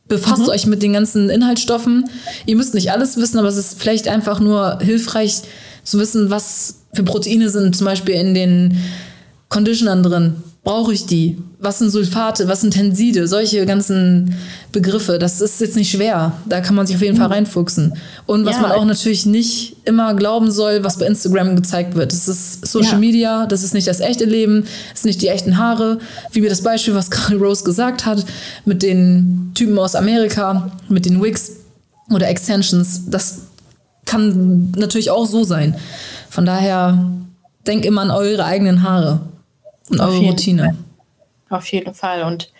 [0.07, 0.49] Befasst mhm.
[0.49, 2.09] euch mit den ganzen Inhaltsstoffen.
[2.45, 5.41] Ihr müsst nicht alles wissen, aber es ist vielleicht einfach nur hilfreich
[5.83, 8.77] zu wissen, was für Proteine sind zum Beispiel in den
[9.49, 11.35] Conditionern drin brauche ich die?
[11.57, 12.47] Was sind Sulfate?
[12.47, 13.27] Was sind Tenside?
[13.27, 14.35] Solche ganzen
[14.71, 15.17] Begriffe.
[15.17, 16.33] Das ist jetzt nicht schwer.
[16.45, 17.95] Da kann man sich auf jeden Fall reinfuchsen.
[18.27, 18.61] Und was ja.
[18.61, 22.11] man auch natürlich nicht immer glauben soll, was bei Instagram gezeigt wird.
[22.11, 22.97] Das ist Social ja.
[22.99, 25.97] Media, das ist nicht das echte Leben, das sind nicht die echten Haare.
[26.33, 28.23] Wie mir das Beispiel, was gerade Rose gesagt hat,
[28.65, 31.51] mit den Typen aus Amerika, mit den Wigs
[32.11, 33.09] oder Extensions.
[33.09, 33.39] Das
[34.05, 35.75] kann natürlich auch so sein.
[36.29, 37.09] Von daher,
[37.65, 39.21] denk immer an eure eigenen Haare.
[39.89, 40.75] Und eure Routine.
[41.47, 41.57] Fall.
[41.57, 42.23] Auf jeden Fall.
[42.23, 42.51] Und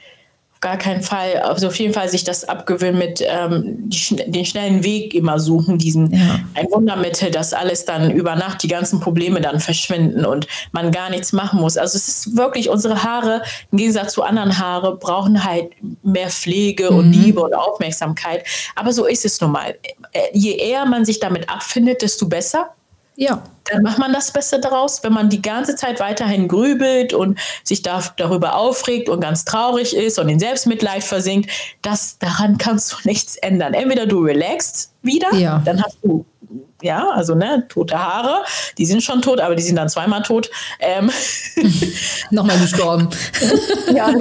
[0.52, 4.46] auf gar keinen Fall, also auf jeden Fall sich das abgewöhnen mit ähm, die, den
[4.46, 6.40] schnellen Weg immer suchen, diesen ja.
[6.54, 11.10] ein Wundermittel, dass alles dann über Nacht die ganzen Probleme dann verschwinden und man gar
[11.12, 11.78] nichts machen muss.
[11.78, 15.72] Also es ist wirklich, unsere Haare, im Gegensatz zu anderen Haare, brauchen halt
[16.04, 16.98] mehr Pflege mhm.
[16.98, 18.46] und Liebe und Aufmerksamkeit.
[18.76, 19.76] Aber so ist es nun mal.
[20.12, 22.72] Äh, je eher man sich damit abfindet, desto besser.
[23.20, 23.44] Ja.
[23.66, 25.04] Dann macht man das Beste daraus.
[25.04, 29.96] Wenn man die ganze Zeit weiterhin grübelt und sich da, darüber aufregt und ganz traurig
[29.96, 31.52] ist und in Selbstmitleid versinkt,
[31.82, 33.74] das, daran kannst du nichts ändern.
[33.74, 35.62] Entweder du relaxst wieder, ja.
[35.66, 36.26] dann hast du
[36.82, 38.44] ja, also ne, tote Haare,
[38.78, 40.50] die sind schon tot, aber die sind dann zweimal tot.
[40.80, 41.12] Ähm.
[42.32, 43.10] Nochmal gestorben.
[43.94, 44.14] ja,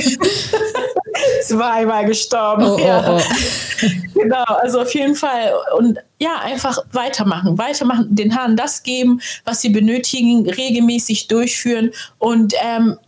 [1.45, 2.65] zweimal gestorben.
[2.65, 3.17] Oh, ja.
[3.17, 3.87] oh, oh.
[4.15, 5.53] Genau, also auf jeden Fall.
[5.77, 12.55] Und ja, einfach weitermachen, weitermachen, den Haaren das geben, was sie benötigen, regelmäßig durchführen und
[12.61, 12.99] ähm,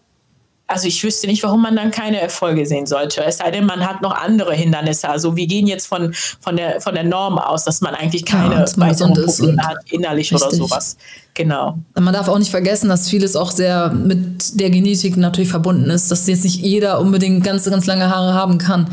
[0.70, 3.24] also ich wüsste nicht, warum man dann keine Erfolge sehen sollte.
[3.24, 5.08] Es sei denn, man hat noch andere Hindernisse.
[5.08, 8.54] Also wir gehen jetzt von, von, der, von der Norm aus, dass man eigentlich keine
[8.54, 10.48] ja, weiteren Probleme hat, innerlich richtig.
[10.48, 10.96] oder sowas.
[11.34, 11.78] Genau.
[11.98, 16.10] Man darf auch nicht vergessen, dass vieles auch sehr mit der Genetik natürlich verbunden ist,
[16.10, 18.88] dass jetzt nicht jeder unbedingt ganz, ganz lange Haare haben kann.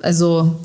[0.00, 0.60] Also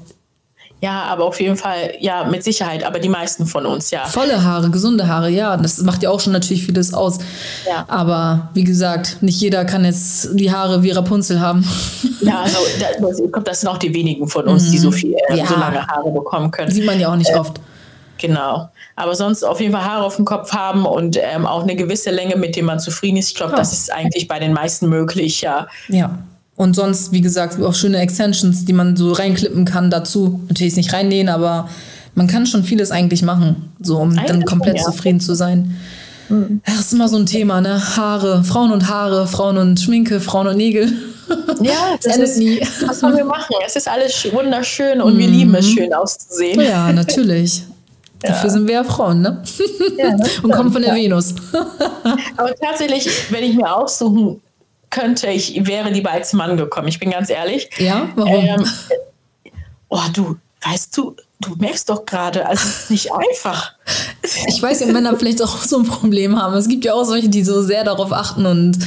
[0.85, 4.05] Ja, aber auf jeden Fall, ja, mit Sicherheit, aber die meisten von uns, ja.
[4.05, 7.17] Volle Haare, gesunde Haare, ja, das macht ja auch schon natürlich vieles aus.
[7.67, 7.85] Ja.
[7.87, 11.67] Aber wie gesagt, nicht jeder kann jetzt die Haare wie Rapunzel haben.
[12.21, 15.47] Ja, also da, das sind auch die wenigen von uns, die so viel, äh, Ja.
[15.47, 16.69] so lange Haare bekommen können.
[16.71, 17.59] Sieht man ja auch nicht oft.
[18.19, 18.69] Genau.
[18.95, 22.11] Aber sonst auf jeden Fall Haare auf dem Kopf haben und ähm, auch eine gewisse
[22.11, 23.29] Länge, mit dem man zufrieden ist.
[23.29, 23.57] Ich glaube, Ja.
[23.57, 25.67] das ist eigentlich bei den meisten möglich, ja.
[25.89, 26.17] Ja.
[26.55, 30.39] Und sonst, wie gesagt, auch schöne Extensions, die man so reinklippen kann dazu.
[30.47, 31.69] Natürlich nicht reinnähen, aber
[32.13, 34.81] man kann schon vieles eigentlich machen, so um Eigentlich dann komplett ja.
[34.83, 34.85] Mhm.
[34.85, 35.75] zufrieden zu sein.
[36.65, 37.79] Das ist immer so ein Thema, ne?
[37.97, 40.91] Haare, Frauen und Haare, Frauen und Schminke, Frauen und Nägel.
[41.61, 42.61] Ja, das endet ist, nie.
[42.87, 43.53] was sollen wir machen?
[43.65, 46.59] Es ist alles sch- wunderschön und wir lieben es, schön auszusehen.
[46.61, 47.63] Ja, natürlich.
[48.21, 49.43] Dafür sind wir ja Frauen, ne?
[49.99, 51.35] Ja, das Und kommen von der Venus.
[52.37, 54.41] Aber tatsächlich, wenn ich mir aussuchen
[54.95, 56.87] könnte, ich wäre lieber als Mann gekommen.
[56.87, 57.69] Ich bin ganz ehrlich.
[57.77, 58.45] Ja, warum?
[58.45, 58.65] Ähm,
[59.89, 63.73] oh, du, weißt du, du merkst doch gerade, also es ist nicht einfach.
[64.47, 66.55] Ich weiß, ja, Männer vielleicht auch so ein Problem haben.
[66.55, 68.79] Es gibt ja auch solche, die so sehr darauf achten und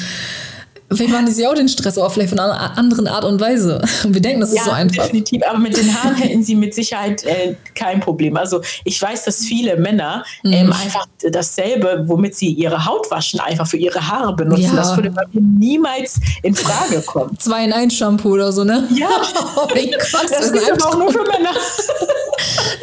[0.91, 3.81] vielleicht machen die sich auch den Stress, aber vielleicht von einer anderen Art und Weise.
[4.05, 5.05] Und wir denken, das ist so einfach.
[5.05, 5.43] definitiv.
[5.49, 8.37] Aber mit den Haaren hätten sie mit Sicherheit äh, kein Problem.
[8.37, 10.53] Also ich weiß, dass viele Männer Mhm.
[10.53, 14.63] ähm, einfach dasselbe, womit sie ihre Haut waschen, einfach für ihre Haare benutzen.
[14.65, 14.77] Ja.
[14.77, 17.37] Das würde bei mir niemals in Frage kommen.
[17.41, 18.87] Zwei in ein Shampoo oder so, ne?
[18.95, 19.09] Ja,
[19.57, 21.51] Oh mein Gott, das ist ist aber auch nur für Männer.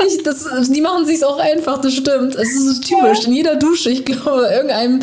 [0.07, 2.35] Ich, das, die machen sich auch einfach, das stimmt.
[2.35, 3.25] Es ist typisch.
[3.25, 4.99] In jeder Dusche, ich glaube, irgendeinem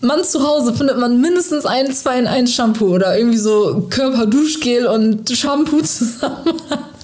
[0.00, 4.86] Mann zu Hause findet man mindestens ein, zwei in ein Shampoo oder irgendwie so Körperduschgel
[4.86, 6.44] und Shampoo zusammen.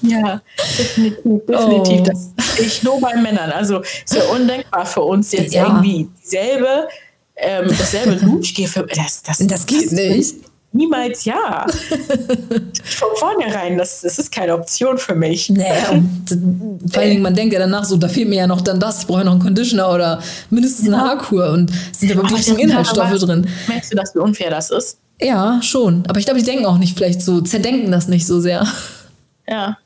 [0.03, 0.41] Ja,
[0.79, 2.01] definitiv, definitiv.
[2.01, 2.05] Oh.
[2.05, 3.51] Das ich nur bei Männern.
[3.51, 5.65] Also ist ja undenkbar für uns jetzt Ja.
[5.67, 6.87] irgendwie dieselbe,
[7.35, 10.37] ähm, dasselbe Duschgel für das, das, Das geht nicht.
[10.73, 11.67] Niemals ja.
[12.85, 15.49] Von vornherein, das, das ist keine Option für mich.
[15.49, 16.27] Nee, und
[16.93, 19.01] vor allen Dingen, man denkt ja danach so, da fehlt mir ja noch dann das,
[19.01, 22.47] ich brauche ja noch einen Conditioner oder mindestens eine Haarkur und es sind Aber wirklich
[22.47, 23.47] das- Inhaltsstoffe aber drin.
[23.69, 24.99] Merkst du, dass wie unfair das ist?
[25.21, 26.05] Ja, schon.
[26.09, 28.67] Aber ich glaube, die denken auch nicht vielleicht so, zerdenken das nicht so sehr.
[29.49, 29.79] Ja.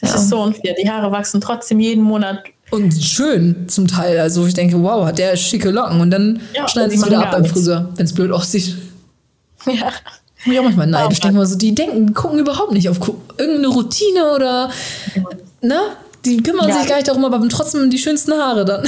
[0.00, 0.16] Das Ja.
[0.16, 0.74] ist so unfair.
[0.82, 2.40] Die Haare wachsen trotzdem jeden Monat.
[2.70, 4.18] Und schön zum Teil.
[4.20, 7.20] Also ich denke, wow, hat der schicke Locken und dann Ja, schneiden sie es wieder
[7.24, 7.44] ab beim.
[7.46, 8.76] Friseur, wenn es blöd aussieht.
[9.66, 9.90] Ja.
[10.44, 11.08] Bin ich auch manchmal neidisch.
[11.08, 12.98] Oh Ich denke mal so, die denken, gucken überhaupt nicht auf
[13.38, 14.70] irgendeine Routine oder,
[15.62, 15.78] ne?
[16.24, 16.78] Die kümmern Ja.
[16.78, 18.82] sich gar nicht darum, aber haben trotzdem die schönsten Haare dann.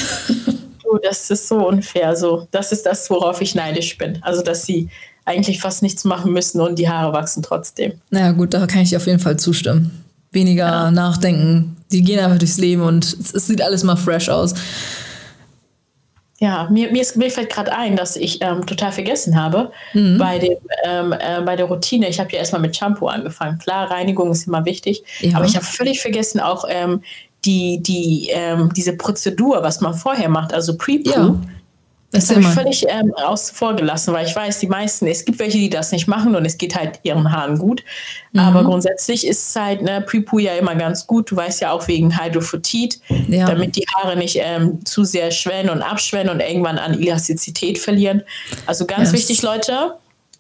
[0.83, 2.17] Du, das ist so unfair.
[2.17, 4.19] So, das ist das, worauf ich neidisch bin.
[4.23, 4.89] Also, dass sie
[5.25, 7.93] eigentlich fast nichts machen müssen und die Haare wachsen trotzdem.
[8.11, 10.05] naja, gut, da kann ich dir auf jeden Fall zustimmen.
[10.33, 11.77] Weniger nachdenken.
[11.91, 14.55] Die gehen einfach durchs Leben und es, es sieht alles mal fresh aus.
[16.39, 20.19] Ja, mir, mir, ist, mir fällt gerade ein, dass ich ähm, total vergessen habe Mhm.
[20.19, 22.09] bei, dem, ähm, äh, bei der Routine.
[22.09, 23.59] Ich habe ja erstmal mit Shampoo angefangen.
[23.59, 25.37] Klar, Reinigung ist immer wichtig, Ja.
[25.37, 27.03] aber ich habe völlig vergessen auch ähm,
[27.47, 31.11] die, die, ähm, diese Prozedur, was man vorher macht, also Pre-Poo.
[31.11, 31.35] Ja.
[32.13, 35.39] Das habe ich völlig ähm, außen vor gelassen, weil ich weiß, die meisten, es gibt
[35.39, 37.83] welche, die das nicht machen und es geht halt ihren Haaren gut.
[38.33, 38.41] Mhm.
[38.41, 41.31] Aber grundsätzlich ist es halt, ne, Pre-Poo ja immer ganz gut.
[41.31, 43.47] Du weißt ja auch wegen Hydrophotit, Ja.
[43.47, 48.23] damit die Haare nicht ähm, zu sehr schwellen und abschwellen und irgendwann an Elastizität verlieren.
[48.67, 49.95] Also ganz Ja, wichtig, Leute,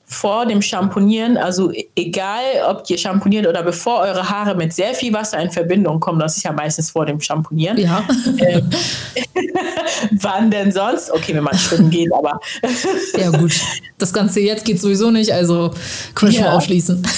[0.09, 4.95] vor dem Shampoonieren, also e- egal, ob ihr shampooniert oder bevor eure Haare mit sehr
[4.95, 7.77] viel Wasser in Verbindung kommen, das ist ja meistens vor dem Shampoonieren.
[7.77, 8.05] Ja.
[10.21, 11.11] Wann denn sonst?
[11.11, 12.39] Okay, wenn man schwimmen geht, aber
[13.19, 13.53] ja, gut.
[13.99, 15.73] Das Ganze jetzt geht sowieso nicht, also
[16.15, 16.51] können wir schon Ja.
[16.51, 17.07] mal ausschließen.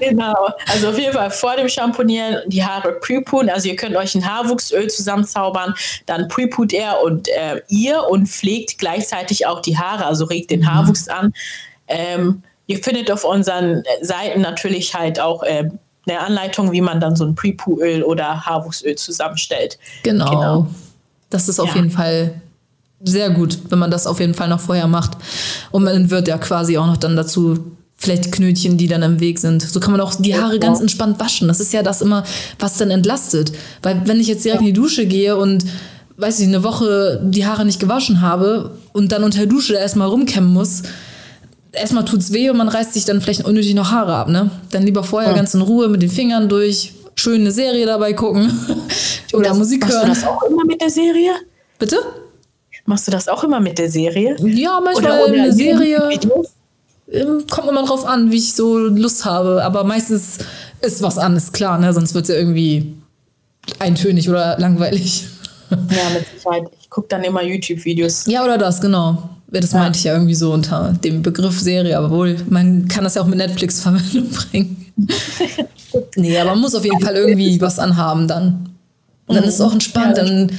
[0.00, 0.34] Genau,
[0.70, 3.48] also auf jeden Fall vor dem Shampoonieren die Haare pre-pooen.
[3.48, 5.74] Also ihr könnt euch ein Haarwuchsöl zusammenzaubern,
[6.06, 10.70] dann pre-poot er und äh, ihr und pflegt gleichzeitig auch die Haare, also regt den
[10.70, 11.32] Haarwuchs an.
[11.88, 15.68] Ähm, ihr findet auf unseren Seiten natürlich halt auch äh,
[16.06, 19.78] eine Anleitung, wie man dann so ein Pre-Poo-Öl oder Haarwuchsöl zusammenstellt.
[20.02, 20.30] Genau.
[20.30, 20.66] Genau.
[21.30, 21.76] Das ist auf Ja.
[21.76, 22.40] jeden Fall
[23.02, 25.12] sehr gut, wenn man das auf jeden Fall noch vorher macht.
[25.70, 27.58] Und man wird ja quasi auch noch dann dazu
[27.96, 29.62] vielleicht Knötchen, die dann im Weg sind.
[29.62, 31.48] So kann man auch die Haare ganz entspannt waschen.
[31.48, 32.24] Das ist ja das immer,
[32.58, 33.52] was dann entlastet.
[33.82, 35.64] Weil wenn ich jetzt direkt in die Dusche gehe und
[36.16, 40.08] weiß ich, eine Woche die Haare nicht gewaschen habe und dann unter der Dusche erstmal
[40.08, 40.82] rumkämmen muss,
[41.74, 44.50] erstmal tut's weh und man reißt sich dann vielleicht unnötig noch Haare ab, ne?
[44.70, 48.50] Dann lieber vorher ganz in Ruhe mit den Fingern durch, schön eine Serie dabei gucken
[49.32, 50.06] oder Das- Musik Machst hören.
[50.08, 51.32] du das auch immer mit der Serie?
[51.78, 51.96] Bitte?
[52.86, 54.36] Machst du das auch immer mit der Serie?
[54.40, 56.08] Ja, manchmal eine YouTube- Serie.
[56.10, 56.46] Videos?
[57.10, 59.64] ähm, Kommt immer drauf an, wie ich so Lust habe.
[59.64, 60.38] Aber meistens
[60.82, 61.92] ist was an, ist klar, ne?
[61.94, 62.94] Sonst wird es ja irgendwie
[63.78, 65.24] eintönig oder langweilig.
[65.70, 66.64] Ja, mit Sicherheit.
[66.80, 68.26] Ich gucke dann immer YouTube-Videos.
[68.26, 69.30] Ja, oder das, genau.
[69.52, 73.04] Ja, Das meinte ich ja irgendwie so unter dem Begriff Serie, aber wohl, man kann
[73.04, 74.92] das ja auch mit Netflix Verbindung bringen.
[76.16, 78.68] Nee, aber man muss auf jeden Fall irgendwie was anhaben dann.
[79.26, 80.18] Und dann ist es auch entspannt.
[80.18, 80.50] Dann,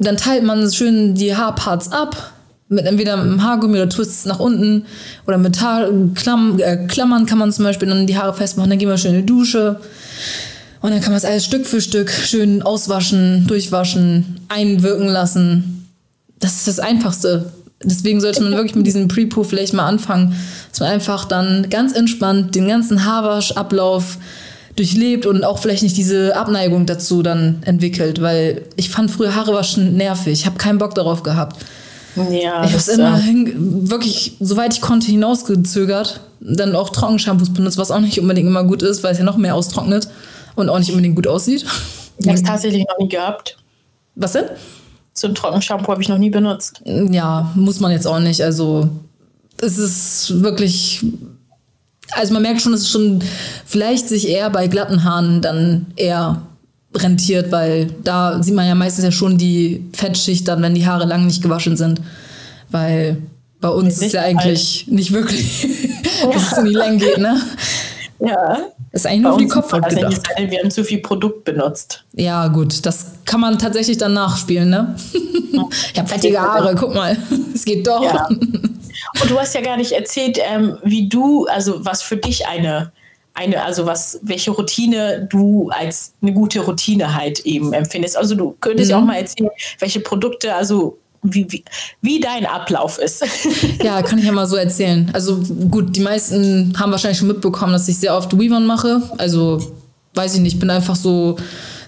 [0.00, 2.32] dann teilt man schön die Haarparts ab.
[2.70, 4.84] Mit entweder mit einem Haargummi oder Twists nach unten.
[5.26, 8.70] Oder mit Haarklammern äh, Klammern kann man zum Beispiel dann die Haare festmachen.
[8.70, 9.80] Dann gehen wir schön in die Dusche.
[10.80, 15.86] Und dann kann man es alles Stück für Stück schön auswaschen, durchwaschen, einwirken lassen.
[16.38, 17.52] Das ist das Einfachste.
[17.82, 20.34] Deswegen sollte man wirklich mit diesem Pre-Poo vielleicht mal anfangen,
[20.70, 24.18] dass man einfach dann ganz entspannt den ganzen Haarwaschablauf
[24.76, 29.52] durchlebt und auch vielleicht nicht diese Abneigung dazu dann entwickelt, weil ich fand früher Haare
[29.52, 30.32] waschen nervig.
[30.32, 31.60] Ich habe keinen Bock darauf gehabt.
[32.16, 36.20] Ja, ich habe es immer hin, wirklich, soweit ich konnte, hinausgezögert.
[36.40, 39.36] Dann auch Trockenshampoos benutzt, was auch nicht unbedingt immer gut ist, weil es ja noch
[39.36, 40.08] mehr austrocknet
[40.58, 41.64] und auch nicht unbedingt gut aussieht.
[42.18, 43.56] Ich habe es tatsächlich noch nie gehabt.
[44.14, 44.46] Was denn?
[45.12, 46.82] So ein Trockenshampoo habe ich noch nie benutzt.
[46.84, 48.42] Ja, muss man jetzt auch nicht.
[48.42, 48.88] Also
[49.60, 51.04] es ist wirklich
[52.12, 53.22] also man merkt schon, dass es schon
[53.64, 56.42] vielleicht sich eher bei glatten Haaren dann eher
[56.94, 61.06] rentiert, weil da sieht man ja meistens ja schon die Fettschicht dann, wenn die Haare
[61.06, 62.00] lang nicht gewaschen sind.
[62.70, 63.18] Weil
[63.60, 64.94] bei uns ist, ja eigentlich alt.
[64.94, 65.68] nicht wirklich,
[66.32, 67.40] dass es in die Länge geht, ne?
[68.20, 68.58] Ja.
[68.90, 70.22] Ist eigentlich nur für die Kopfhaut gedacht.
[70.38, 72.04] Wir haben zu viel Produkt benutzt.
[72.14, 74.96] Ja, gut, das kann man tatsächlich dann nachspielen, ne?
[75.92, 77.16] ich habe fettige Haare, guck mal,
[77.54, 78.02] es geht doch.
[78.02, 78.28] Ja.
[79.22, 82.92] Und du hast ja gar nicht erzählt, ähm, wie du, also was für dich eine,
[83.34, 88.16] eine, also was, welche Routine du als eine gute Routine halt eben empfindest.
[88.16, 89.02] Also du könntest ja mhm.
[89.04, 91.64] auch mal erzählen, welche Produkte, also wie, wie,
[92.00, 93.24] wie dein Ablauf ist.
[93.82, 95.10] Ja, kann ich ja mal so erzählen.
[95.12, 95.38] Also
[95.70, 99.02] gut, die meisten haben wahrscheinlich schon mitbekommen, dass ich sehr oft Weavon mache.
[99.18, 99.74] Also
[100.14, 101.36] weiß ich nicht, ich bin einfach so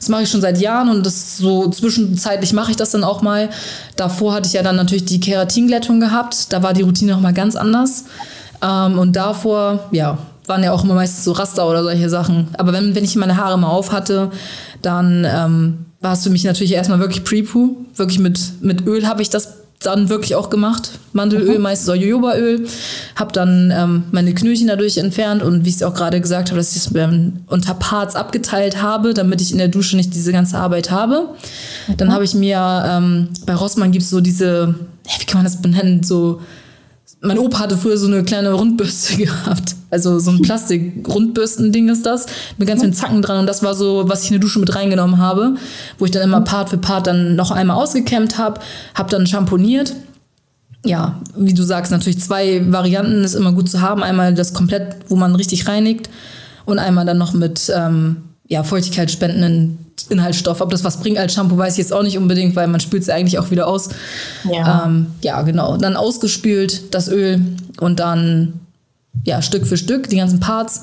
[0.00, 3.20] das mache ich schon seit Jahren und das so zwischenzeitlich mache ich das dann auch
[3.20, 3.50] mal.
[3.96, 6.54] Davor hatte ich ja dann natürlich die Keratinglättung gehabt.
[6.54, 8.06] Da war die Routine noch mal ganz anders.
[8.62, 10.16] Ähm, und davor, ja,
[10.46, 12.48] waren ja auch immer meistens so Raster oder solche Sachen.
[12.56, 14.30] Aber wenn, wenn ich meine Haare mal auf hatte,
[14.80, 17.76] dann ähm, war es für mich natürlich erstmal wirklich Pre-Poo.
[17.94, 20.92] Wirklich mit, mit Öl habe ich das dann wirklich auch gemacht.
[21.12, 21.62] Mandelöl, mhm.
[21.62, 22.66] meistens Jojobaöl.
[23.16, 26.58] Habe dann ähm, meine Knöchel dadurch entfernt und wie ich es auch gerade gesagt habe,
[26.58, 30.32] dass ich es ähm, unter Parts abgeteilt habe, damit ich in der Dusche nicht diese
[30.32, 31.28] ganze Arbeit habe.
[31.86, 31.96] Mhm.
[31.96, 34.74] Dann habe ich mir, ähm, bei Rossmann gibt es so diese,
[35.18, 36.40] wie kann man das benennen, so
[37.20, 39.76] mein Opa hatte früher so eine kleine Rundbürste gehabt.
[39.90, 42.26] Also so ein Plastik-Rundbürsten-Ding ist das.
[42.56, 43.40] Mit ganz vielen Zacken dran.
[43.40, 45.56] Und das war so, was ich in die Dusche mit reingenommen habe.
[45.98, 48.60] Wo ich dann immer Part für Part dann noch einmal ausgekämmt habe.
[48.94, 49.94] Habe dann schamponiert.
[50.84, 54.02] Ja, wie du sagst, natürlich zwei Varianten ist immer gut zu haben.
[54.02, 56.08] Einmal das komplett, wo man richtig reinigt.
[56.64, 60.60] Und einmal dann noch mit ähm, ja, feuchtigkeitsspendenden Inhaltsstoff.
[60.60, 63.02] Ob das was bringt als Shampoo, weiß ich jetzt auch nicht unbedingt, weil man spült
[63.02, 63.90] es eigentlich auch wieder aus.
[64.50, 64.84] Ja.
[64.86, 65.76] Ähm, ja, genau.
[65.76, 67.40] Dann ausgespült das Öl
[67.80, 68.60] und dann
[69.24, 70.82] ja, Stück für Stück die ganzen Parts.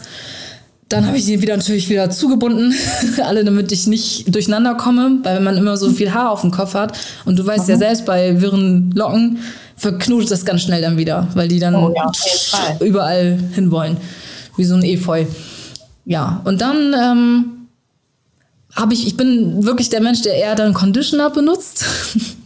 [0.89, 2.73] Dann habe ich die wieder natürlich wieder zugebunden,
[3.25, 6.51] alle, damit ich nicht durcheinander komme, weil wenn man immer so viel Haar auf dem
[6.51, 7.71] Kopf hat und du weißt mhm.
[7.71, 9.39] ja selbst bei wirren Locken
[9.75, 12.11] verknotet das ganz schnell dann wieder, weil die dann oh, ja,
[12.79, 13.97] überall hinwollen,
[14.55, 15.25] wie so ein Efeu.
[16.05, 17.45] Ja, und dann ähm,
[18.77, 21.83] habe ich, ich bin wirklich der Mensch, der eher dann Conditioner benutzt.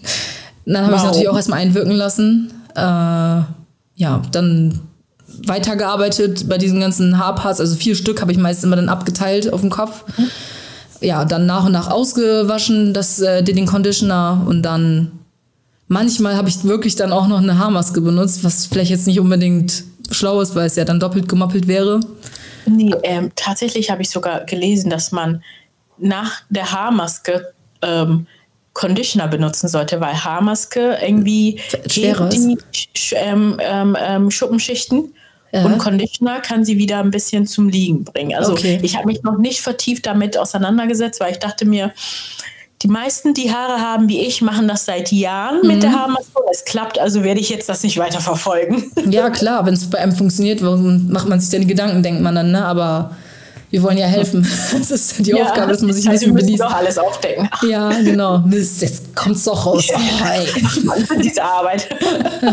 [0.65, 0.99] dann habe wow.
[0.99, 2.51] ich natürlich auch erstmal einwirken lassen.
[2.73, 4.79] Äh, ja, dann
[5.45, 7.59] weitergearbeitet bei diesen ganzen Haarparts.
[7.59, 10.05] Also vier Stück habe ich meistens immer dann abgeteilt auf dem Kopf.
[10.17, 10.29] Mhm.
[11.01, 15.11] Ja, dann nach und nach ausgewaschen, das, äh, den Conditioner und dann
[15.87, 19.83] manchmal habe ich wirklich dann auch noch eine Haarmaske benutzt, was vielleicht jetzt nicht unbedingt
[20.11, 21.99] schlau ist, weil es ja dann doppelt gemoppelt wäre.
[22.67, 25.41] Nee, ähm, tatsächlich habe ich sogar gelesen, dass man
[26.01, 28.27] nach der Haarmaske ähm,
[28.73, 32.33] Conditioner benutzen sollte, weil Haarmaske irgendwie Schweres.
[32.33, 32.57] die
[33.13, 35.13] ähm, ähm, ähm, Schuppenschichten
[35.51, 35.65] ja.
[35.65, 38.37] und Conditioner kann sie wieder ein bisschen zum Liegen bringen.
[38.37, 38.79] Also okay.
[38.81, 41.91] ich habe mich noch nicht vertieft damit auseinandergesetzt, weil ich dachte mir,
[42.81, 45.67] die meisten, die Haare haben wie ich, machen das seit Jahren mhm.
[45.67, 46.41] mit der Haarmaske.
[46.51, 48.91] Es klappt, also werde ich jetzt das nicht weiter verfolgen.
[49.09, 52.35] Ja, klar, wenn es bei einem funktioniert, warum macht man sich denn Gedanken, denkt man
[52.35, 52.65] dann, ne?
[52.65, 53.15] Aber
[53.71, 54.45] wir wollen ja helfen.
[54.77, 57.49] Das ist die ja, Aufgabe, dass man sich ein bisschen also doch alles aufdecken.
[57.69, 58.39] Ja, genau.
[58.39, 59.87] Mist, jetzt kommt's doch raus.
[59.87, 59.97] Ja.
[60.87, 61.15] Oh.
[61.21, 61.87] Diese Arbeit.
[62.41, 62.49] ja,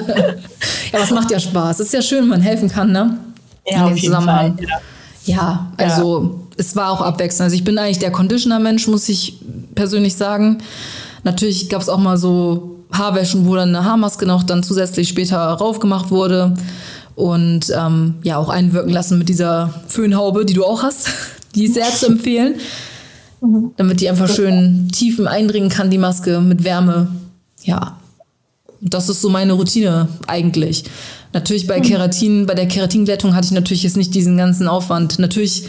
[0.92, 1.81] aber es macht ja Spaß.
[1.81, 3.18] Es ist ja schön, wenn man helfen kann, ne?
[3.66, 4.57] Ja, In dem Zusammenhang.
[4.57, 4.66] Fall,
[5.24, 5.35] ja.
[5.35, 7.42] ja, also es war auch abwechselnd.
[7.46, 9.40] Also ich bin eigentlich der Conditioner-Mensch, muss ich
[9.74, 10.59] persönlich sagen.
[11.24, 15.38] Natürlich gab es auch mal so Haarwäschen, wo dann eine Haarmaske noch dann zusätzlich später
[15.38, 16.54] raufgemacht wurde
[17.18, 21.09] und ähm, ja auch einwirken lassen mit dieser Föhnhaube, die du auch hast.
[21.54, 22.57] Die ist sehr zu empfehlen,
[23.40, 23.72] mhm.
[23.78, 27.09] damit die einfach schön tiefen eindringen kann, die Maske mit Wärme.
[27.62, 27.96] Ja,
[28.83, 30.85] das ist so meine Routine eigentlich.
[31.33, 31.85] Natürlich bei mhm.
[31.85, 35.18] Keratin, bei der Keratinglättung hatte ich natürlich jetzt nicht diesen ganzen Aufwand.
[35.18, 35.64] Natürlich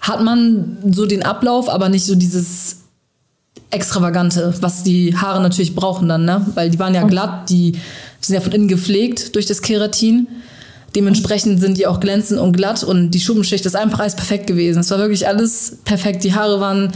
[0.00, 2.78] hat man so den Ablauf, aber nicht so dieses
[3.70, 6.44] Extravagante, was die Haare natürlich brauchen dann, ne?
[6.54, 7.78] Weil die waren ja glatt, die
[8.20, 10.26] sind ja von innen gepflegt durch das Keratin.
[10.94, 14.80] Dementsprechend sind die auch glänzend und glatt und die Schuppenschicht ist einfach alles perfekt gewesen.
[14.80, 16.24] Es war wirklich alles perfekt.
[16.24, 16.92] Die Haare waren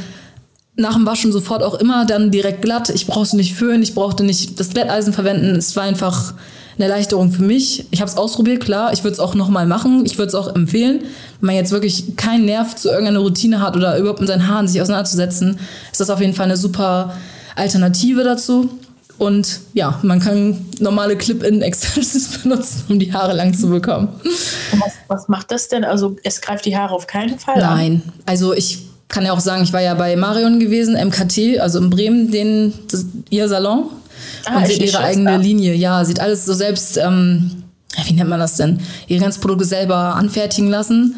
[0.76, 2.88] nach dem Waschen sofort auch immer dann direkt glatt.
[2.90, 5.56] Ich brauchte nicht föhnen, ich brauchte nicht das Glätteisen verwenden.
[5.56, 6.34] Es war einfach
[6.76, 7.86] eine Erleichterung für mich.
[7.90, 8.92] Ich habe es ausprobiert, klar.
[8.92, 10.04] Ich würde es auch nochmal machen.
[10.06, 11.00] Ich würde es auch empfehlen.
[11.40, 14.66] Wenn man jetzt wirklich keinen Nerv zu irgendeiner Routine hat oder überhaupt mit seinen Haaren
[14.66, 15.58] sich auseinanderzusetzen,
[15.92, 17.14] ist das auf jeden Fall eine super
[17.56, 18.70] Alternative dazu.
[19.20, 24.08] Und ja, man kann normale Clip-In-Extensions benutzen, um die Haare lang zu bekommen.
[24.72, 25.84] Was, was, macht das denn?
[25.84, 27.66] Also es greift die Haare auf keinen Fall Nein.
[27.66, 27.76] an?
[27.76, 28.78] Nein, also ich
[29.08, 32.72] kann ja auch sagen, ich war ja bei Marion gewesen, MKT, also in Bremen, den,
[32.90, 33.90] das, ihr Salon.
[34.46, 35.74] Ah, und sie hat ihre eigene Linie.
[35.74, 37.64] Ja, sieht alles so selbst, ähm,
[38.06, 38.80] wie nennt man das denn?
[39.06, 41.16] Ihre ganzen Produkte selber anfertigen lassen?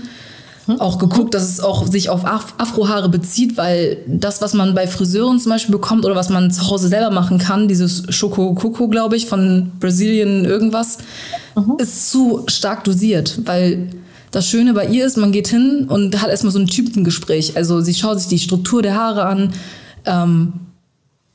[0.80, 4.86] Auch geguckt, dass es auch sich auf Af Afrohaare bezieht, weil das, was man bei
[4.86, 8.88] Friseuren zum Beispiel bekommt oder was man zu Hause selber machen kann, dieses Choco Coco,
[8.88, 10.98] glaube ich, von Brazilian irgendwas,
[11.56, 11.76] mhm.
[11.78, 13.90] ist zu stark dosiert, weil
[14.30, 17.56] das Schöne bei ihr ist, man geht hin und hat erstmal so ein Typengespräch.
[17.56, 19.52] Also sie schaut sich die Struktur der Haare an,
[20.06, 20.52] ähm,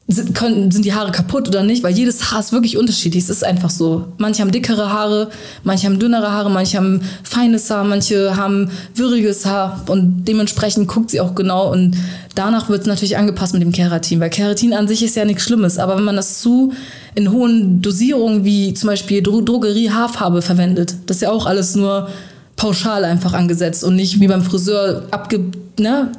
[0.09, 3.25] sind, können, sind die Haare kaputt oder nicht, weil jedes Haar ist wirklich unterschiedlich.
[3.25, 4.05] Es ist einfach so.
[4.17, 5.29] Manche haben dickere Haare,
[5.63, 11.09] manche haben dünnere Haare, manche haben feines Haar, manche haben würiges Haar und dementsprechend guckt
[11.09, 11.97] sie auch genau und
[12.35, 15.43] danach wird es natürlich angepasst mit dem Keratin, weil Keratin an sich ist ja nichts
[15.43, 16.71] Schlimmes, aber wenn man das zu
[17.15, 21.75] in hohen Dosierungen wie zum Beispiel Dro Drogerie Haarfarbe verwendet, das ist ja auch alles
[21.75, 22.07] nur
[22.55, 25.41] pauschal einfach angesetzt und nicht wie beim Friseur abge,
[25.79, 26.11] ne,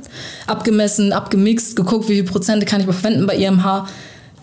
[0.46, 3.88] abgemessen, abgemixt, geguckt, wie viele Prozente kann ich verwenden bei ihrem Haar.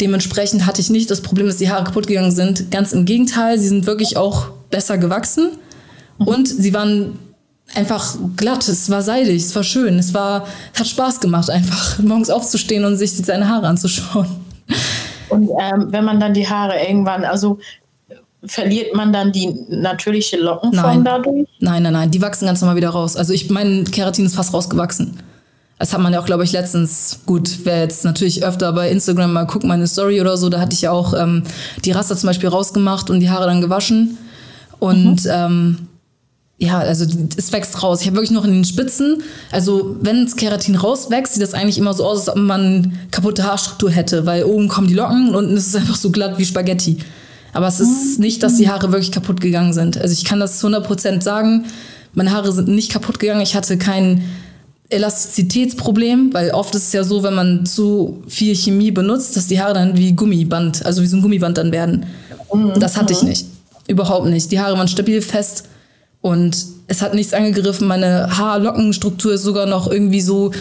[0.01, 2.69] Dementsprechend hatte ich nicht das Problem, dass die Haare kaputt gegangen sind.
[2.71, 5.51] Ganz im Gegenteil, sie sind wirklich auch besser gewachsen
[6.17, 6.27] mhm.
[6.27, 7.17] und sie waren
[7.73, 10.45] einfach glatt, es war seidig, es war schön, es war,
[10.77, 14.27] hat Spaß gemacht, einfach morgens aufzustehen und sich seine Haare anzuschauen.
[15.29, 17.59] Und ähm, wenn man dann die Haare irgendwann, also
[18.47, 21.03] verliert man dann die natürliche Lockenform nein.
[21.03, 21.47] dadurch?
[21.59, 23.15] Nein, nein, nein, die wachsen ganz normal wieder raus.
[23.15, 25.19] Also ich mein Keratin ist fast rausgewachsen.
[25.77, 29.33] Das hat man ja auch, glaube ich, letztens, gut, wer jetzt natürlich öfter bei Instagram
[29.33, 31.43] mal guckt, meine Story oder so, da hatte ich ja auch ähm,
[31.83, 34.17] die Raster zum Beispiel rausgemacht und die Haare dann gewaschen.
[34.79, 35.31] Und mhm.
[35.31, 35.77] ähm,
[36.57, 37.05] ja, also
[37.35, 37.99] es wächst raus.
[38.01, 41.77] Ich habe wirklich noch in den Spitzen, also wenn das Keratin rauswächst, sieht das eigentlich
[41.77, 45.35] immer so aus, als ob man kaputte Haarstruktur hätte, weil oben kommen die Locken und
[45.35, 46.99] unten ist es einfach so glatt wie Spaghetti.
[47.55, 49.97] Aber es ist nicht, dass die Haare wirklich kaputt gegangen sind.
[49.97, 51.63] Also ich kann das zu 100% sagen.
[52.13, 53.39] Meine Haare sind nicht kaputt gegangen.
[53.39, 54.25] Ich hatte kein
[54.89, 59.61] Elastizitätsproblem, weil oft ist es ja so, wenn man zu viel Chemie benutzt, dass die
[59.61, 62.05] Haare dann wie Gummiband, also wie so ein Gummiband dann werden.
[62.53, 62.73] Mhm.
[62.77, 63.45] Das hatte ich nicht.
[63.87, 64.51] Überhaupt nicht.
[64.51, 65.63] Die Haare waren stabil fest
[66.19, 67.87] und es hat nichts angegriffen.
[67.87, 70.51] Meine Haarlockenstruktur ist sogar noch irgendwie so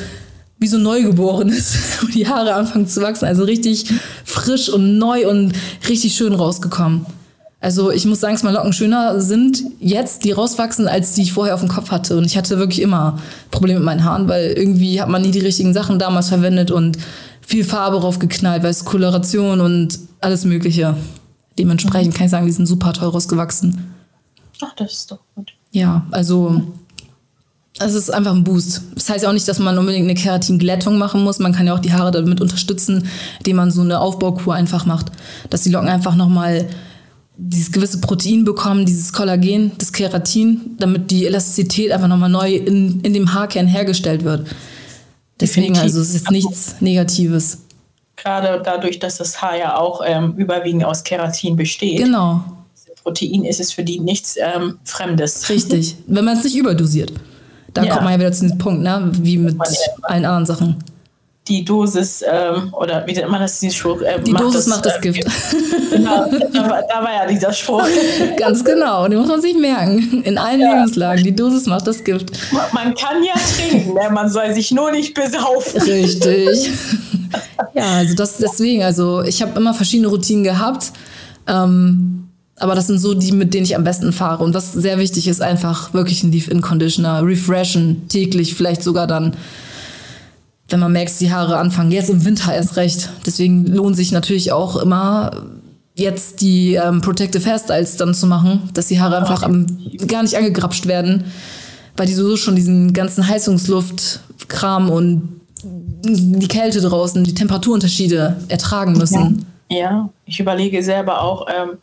[0.59, 3.27] wie so Neugeborenes, wo die Haare anfangen zu wachsen.
[3.27, 3.87] Also richtig
[4.25, 5.53] frisch und neu und
[5.89, 7.07] richtig schön rausgekommen.
[7.61, 11.33] Also ich muss sagen, dass meine Locken schöner sind jetzt, die rauswachsen, als die ich
[11.33, 12.19] vorher auf dem Kopf hatte.
[12.19, 13.19] Und ich hatte wirklich immer
[13.51, 16.99] Probleme mit meinen Haaren, weil irgendwie hat man nie die richtigen Sachen damals verwendet und
[17.41, 20.95] viel Farbe draufgeknallt, weil es Koloration und alles Mögliche.
[21.59, 23.95] Dementsprechend kann ich sagen, die sind super toll rausgewachsen.
[24.61, 25.53] Ach, das ist doch gut.
[25.71, 26.65] Ja, also
[27.81, 28.83] es ist einfach ein Boost.
[28.95, 31.41] Das heißt ja auch nicht, dass man unbedingt eine Keratinglättung machen muss.
[31.41, 33.09] Man kann ja auch die Haare damit unterstützen,
[33.39, 35.07] indem man so eine Aufbaukur einfach macht.
[35.51, 36.69] Dass die Locken einfach nochmal
[37.37, 43.01] dieses gewisse Protein bekommen, dieses Kollagen, das Keratin, damit die Elastizität einfach nochmal neu in,
[43.01, 44.47] in dem Haarkern hergestellt wird.
[45.41, 47.59] Deswegen, also es ist nichts Negatives.
[48.15, 51.99] Gerade dadurch, dass das Haar ja auch ähm, überwiegend aus Keratin besteht.
[51.99, 52.45] Genau.
[53.03, 55.49] Protein ist es für die nichts ähm, Fremdes.
[55.51, 57.13] Richtig, wenn man es nicht überdosiert.
[57.75, 57.93] Da ja.
[57.93, 59.11] kommt man ja wieder zu diesem Punkt, ne?
[59.21, 59.57] wie mit
[60.03, 60.77] allen anderen Sachen.
[61.49, 64.01] Die Dosis, ähm, oder wie nennt man das, dieses Spruch?
[64.01, 65.25] Äh, die macht Dosis das, macht das äh, Gift.
[65.91, 67.85] Genau, da war, da war, ja dieser Spruch.
[68.39, 70.23] Ganz genau, den muss man sich merken.
[70.25, 70.73] In allen ja.
[70.73, 72.31] Lebenslagen, die Dosis macht das Gift.
[72.73, 74.09] Man kann ja trinken, ne?
[74.11, 75.83] man soll sich nur nicht besaufen.
[75.83, 76.71] Richtig.
[77.73, 80.93] Ja, also das deswegen, also ich habe immer verschiedene Routinen gehabt.
[81.49, 82.24] Ähm,
[82.57, 84.45] aber das sind so die, mit denen ich am besten fahre.
[84.45, 89.35] Und was sehr wichtig ist, einfach wirklich ein Leave-In-Conditioner, refreshen, täglich, vielleicht sogar dann,
[90.69, 91.91] wenn man merkt, die Haare anfangen.
[91.91, 93.11] Jetzt im Winter erst recht.
[93.27, 95.33] Deswegen lohnt sich natürlich auch immer,
[95.95, 99.67] jetzt die ähm, Protective Hairstyles dann zu machen, dass die Haare einfach am,
[100.07, 101.25] gar nicht angegrapscht werden,
[101.97, 109.47] weil die sowieso schon diesen ganzen Heizungsluft-Kram und die Kälte draußen, die Temperaturunterschiede ertragen müssen.
[109.71, 110.11] Ja, ja.
[110.27, 111.79] ich überlege selber auch, ähm,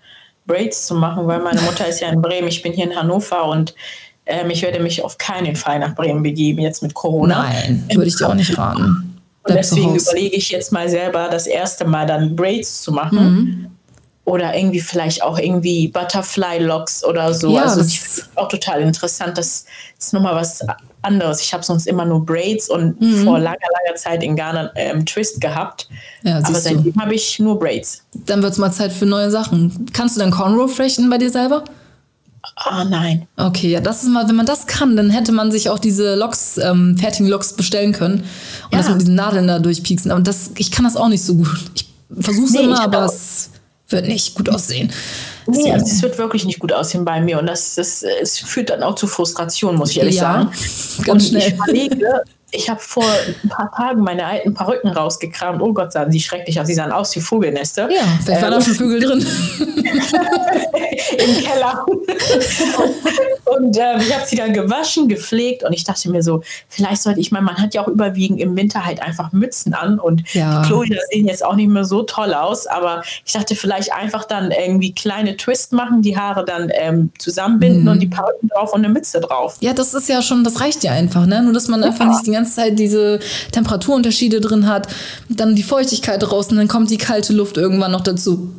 [0.45, 3.45] Braids zu machen, weil meine Mutter ist ja in Bremen, ich bin hier in Hannover
[3.45, 3.73] und
[4.27, 7.41] Ähm, ich werde mich auf keinen Fall nach Bremen begeben, jetzt mit Corona.
[7.41, 9.19] Nein, würde ich dir auch nicht raten.
[9.43, 13.17] Und deswegen überlege ich jetzt mal selber das erste Mal dann Braids zu machen.
[13.19, 13.70] Mhm.
[14.31, 17.53] Oder irgendwie vielleicht auch irgendwie Butterfly Locks oder so.
[17.53, 19.37] Ja, also ich finde auch total interessant.
[19.37, 19.65] Das
[19.99, 20.61] ist nochmal was
[21.01, 21.41] anderes.
[21.41, 23.25] Ich habe sonst immer nur Braids und mhm.
[23.25, 25.89] vor langer, langer Zeit in Ghana ähm, Twist gehabt.
[26.23, 28.03] Ja, Aber seitdem habe ich nur Braids.
[28.13, 29.87] Dann wird es mal Zeit für neue Sachen.
[29.91, 31.65] Kannst du dann Cornrow flechten bei dir selber?
[32.55, 33.27] Ah, nein.
[33.35, 36.15] Okay, ja, das ist mal, wenn man das kann, dann hätte man sich auch diese
[36.15, 38.77] Loks, ähm, fertigen Loks bestellen können und ja.
[38.77, 40.09] das mit diesen Nadeln da durchpieksen.
[40.09, 41.49] Aber das, ich kann das auch nicht so gut.
[41.75, 43.51] Ich versuche es nee, immer, aber es
[43.91, 44.91] wird nicht gut aussehen.
[45.47, 48.69] Nee, also es wird wirklich nicht gut aussehen bei mir und das, das, es führt
[48.69, 50.51] dann auch zu Frustration, muss ich ehrlich ja, sagen.
[51.03, 51.47] Ganz und schnell.
[51.47, 52.23] ich überlege,
[52.53, 53.05] ich habe vor
[53.43, 55.61] ein paar Tagen meine alten Perücken rausgekramt.
[55.61, 56.67] Oh Gott, sahen sie schrecklich aus.
[56.67, 57.89] Sie sahen aus wie Vogelnester.
[57.89, 59.25] Ja, vielleicht waren ähm, da schon Vögel drin.
[61.17, 61.85] Im Keller.
[63.45, 67.21] und äh, ich habe sie dann gewaschen, gepflegt und ich dachte mir so, vielleicht sollte
[67.21, 70.61] ich mal, man hat ja auch überwiegend im Winter halt einfach Mützen an und ja.
[70.61, 74.25] die Chloe, sehen jetzt auch nicht mehr so toll aus, aber ich dachte vielleicht einfach
[74.25, 77.89] dann irgendwie kleine Twist machen, die Haare dann ähm, zusammenbinden mhm.
[77.89, 79.55] und die Perücken drauf und eine Mütze drauf.
[79.61, 81.41] Ja, das ist ja schon, das reicht ja einfach, ne?
[81.41, 81.87] Nur, dass man ja.
[81.87, 83.19] einfach nicht die ganze Zeit diese
[83.51, 84.87] Temperaturunterschiede drin hat,
[85.29, 88.49] dann die Feuchtigkeit draußen, dann kommt die kalte Luft irgendwann noch dazu.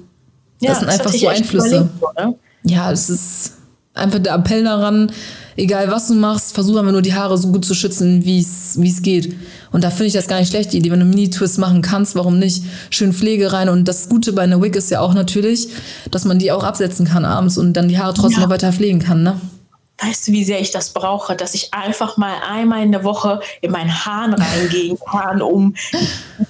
[0.60, 1.90] Das ja, sind das einfach so Einflüsse.
[2.16, 2.34] Ne?
[2.64, 3.52] Ja, es ist
[3.94, 5.10] einfach der Appell daran,
[5.56, 9.02] egal was du machst, versuch einfach nur die Haare so gut zu schützen, wie es
[9.02, 9.34] geht.
[9.72, 10.90] Und da finde ich das gar nicht schlecht, die Idee.
[10.90, 12.62] Wenn du Mini-Twist machen kannst, warum nicht?
[12.90, 13.68] Schön Pflege rein.
[13.68, 15.68] Und das Gute bei einer Wig ist ja auch natürlich,
[16.10, 18.46] dass man die auch absetzen kann abends und dann die Haare trotzdem ja.
[18.46, 19.40] noch weiter pflegen kann, ne?
[20.02, 23.40] Weißt du, wie sehr ich das brauche, dass ich einfach mal einmal in der Woche
[23.60, 25.74] in meinen Haaren reingehen kann, um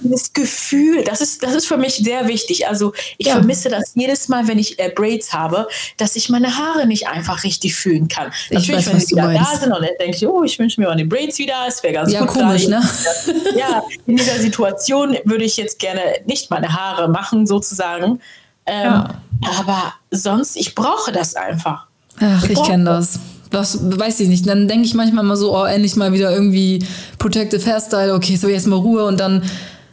[0.00, 2.66] das Gefühl, das ist, das ist für mich sehr wichtig.
[2.66, 3.34] Also ich ja.
[3.34, 7.44] vermisse das jedes Mal, wenn ich äh, Braids habe, dass ich meine Haare nicht einfach
[7.44, 8.32] richtig fühlen kann.
[8.48, 10.80] Ich Natürlich, weiß, wenn sie wieder da sind und dann denke ich, oh, ich wünsche
[10.80, 12.28] mir meine Braids wieder, es wäre ganz ja, gut.
[12.28, 12.82] Komisch, ne?
[13.56, 18.20] Ja, in dieser Situation würde ich jetzt gerne nicht meine Haare machen, sozusagen.
[18.64, 19.22] Ähm, ja.
[19.58, 21.86] Aber sonst, ich brauche das einfach.
[22.20, 23.18] Ach, ich, ich kenne das
[23.52, 24.46] was weiß ich nicht.
[24.46, 26.84] Dann denke ich manchmal mal so, oh, endlich mal wieder irgendwie
[27.18, 29.42] Protective Hairstyle, okay, so jetzt mal Ruhe und dann,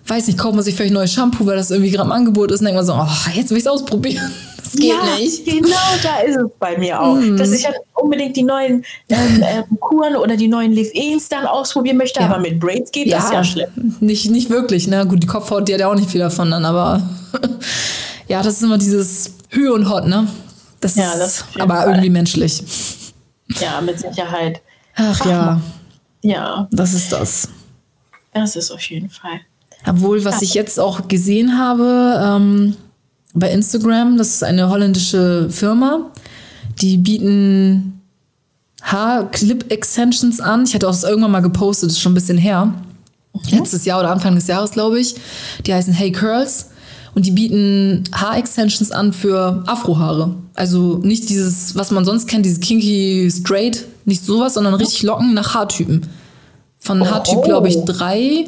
[0.07, 2.59] weiß nicht, kauft man sich vielleicht neues Shampoo, weil das irgendwie gerade im Angebot ist
[2.59, 4.31] und denkt man so, oh, jetzt will ich es ausprobieren.
[4.61, 5.45] Das geht ja, nicht.
[5.45, 5.69] Genau,
[6.03, 7.15] da ist es bei mir auch.
[7.15, 7.37] Mm.
[7.37, 11.97] Dass ich halt unbedingt die neuen ähm, ähm, Kuren oder die neuen Live-Ins dann ausprobieren
[11.97, 12.27] möchte, ja.
[12.27, 13.95] aber mit Braids geht ja, das ja schlimm.
[13.99, 15.07] Nicht, nicht wirklich, ne?
[15.07, 17.01] Gut, die Kopfhaut, die hat ja auch nicht viel davon dann, aber
[18.27, 20.27] ja, das ist immer dieses Höhe und Hot, ne?
[20.81, 22.61] Das ja, das ist aber irgendwie menschlich.
[23.59, 24.61] Ja, mit Sicherheit.
[24.95, 25.61] Ach, Ach ja.
[26.21, 26.67] Ja.
[26.71, 27.49] Das ist das.
[28.33, 29.41] Das ist auf jeden Fall.
[29.87, 32.75] Obwohl, was ich jetzt auch gesehen habe ähm,
[33.33, 36.11] bei Instagram, das ist eine holländische Firma,
[36.81, 38.01] die bieten
[38.81, 40.65] Haarclip-Extensions an.
[40.65, 42.65] Ich hatte auch das irgendwann mal gepostet, das ist schon ein bisschen her.
[42.65, 43.57] Mhm.
[43.57, 45.15] Letztes Jahr oder Anfang des Jahres, glaube ich.
[45.65, 46.69] Die heißen Hey Curls.
[47.15, 50.35] Und die bieten Haarextensions an für Afrohaare.
[50.53, 55.33] Also nicht dieses, was man sonst kennt, dieses kinky straight, nicht sowas, sondern richtig Locken
[55.33, 56.07] nach Haartypen.
[56.79, 58.45] Von oh, Haartyp, glaube ich, drei.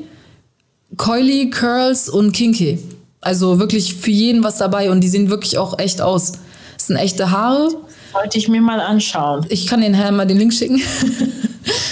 [0.97, 2.79] Coily, Curls und Kinky.
[3.21, 6.33] Also wirklich für jeden was dabei und die sehen wirklich auch echt aus.
[6.75, 7.69] Das sind echte Haare.
[8.13, 9.45] Sollte ich mir mal anschauen.
[9.49, 10.81] Ich kann den Herrn mal den Link schicken.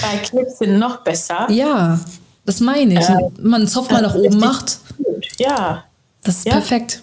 [0.01, 1.47] Bei Clips sind noch besser.
[1.49, 1.99] Ja,
[2.45, 3.07] das meine ich.
[3.07, 4.79] Äh, man einen Zopf mal nach oben macht.
[4.97, 5.27] Gut.
[5.37, 5.85] Ja,
[6.23, 6.53] das ist ja?
[6.53, 7.01] perfekt.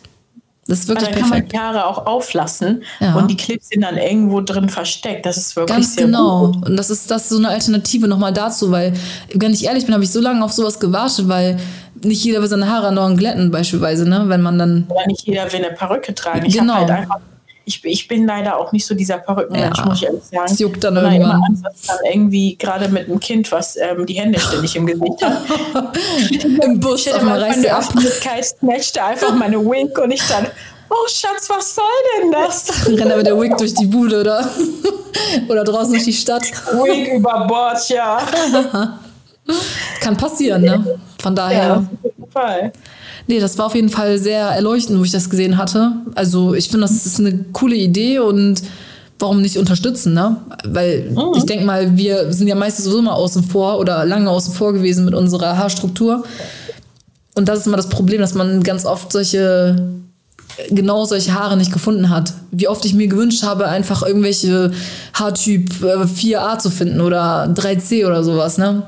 [0.68, 1.52] Das ist wirklich dann perfekt.
[1.52, 3.14] kann man die Haare auch auflassen ja.
[3.14, 5.24] und die Clips sind dann irgendwo drin versteckt.
[5.24, 6.48] Das ist wirklich Ganz sehr genau.
[6.48, 6.68] Gut.
[6.68, 8.92] Und das ist das ist so eine Alternative nochmal dazu, weil,
[9.32, 11.56] wenn ich ehrlich bin, habe ich so lange auf sowas gewartet, weil
[12.02, 14.24] nicht jeder will seine Haare noch glätten beispielsweise, ne?
[14.26, 14.86] Wenn man dann.
[14.88, 16.44] Oder nicht jeder will eine Perücke tragen.
[16.44, 16.74] Ich genau.
[16.74, 17.20] halt einfach
[17.68, 19.84] ich, ich bin leider auch nicht so dieser Perückenmensch, ja.
[19.84, 20.44] muss ich ehrlich sagen.
[20.46, 21.20] Es juckt dann irgendwann.
[21.20, 24.86] Immer Angst, dass dann irgendwie gerade mit einem Kind, was ähm, die Hände ständig im
[24.86, 25.42] Gesicht hat.
[26.62, 27.84] Im Bus auf mal reißt ab.
[28.40, 30.46] snatchte einfach meine Wink und ich dann,
[30.88, 31.84] oh Schatz, was soll
[32.22, 32.86] denn das?
[32.86, 34.48] Rennt er mit der Wink durch die Bude, oder?
[35.48, 36.44] oder draußen durch die Stadt.
[36.72, 38.18] Wink über Bord, ja.
[40.00, 41.00] Kann passieren, ne?
[41.20, 41.66] Von daher.
[41.66, 42.72] Ja, auf jeden Fall.
[43.28, 45.92] Nee, das war auf jeden Fall sehr erleuchtend, wo ich das gesehen hatte.
[46.14, 48.62] Also ich finde, das ist eine coole Idee und
[49.18, 50.36] warum nicht unterstützen, ne?
[50.64, 51.36] Weil mhm.
[51.36, 54.72] ich denke mal, wir sind ja meistens sowieso mal außen vor oder lange außen vor
[54.72, 56.24] gewesen mit unserer Haarstruktur.
[57.34, 59.76] Und das ist immer das Problem, dass man ganz oft solche
[60.70, 62.32] genau solche Haare nicht gefunden hat.
[62.50, 64.70] Wie oft ich mir gewünscht habe, einfach irgendwelche
[65.12, 68.84] Haartyp 4a äh, zu finden oder 3c oder sowas, ne?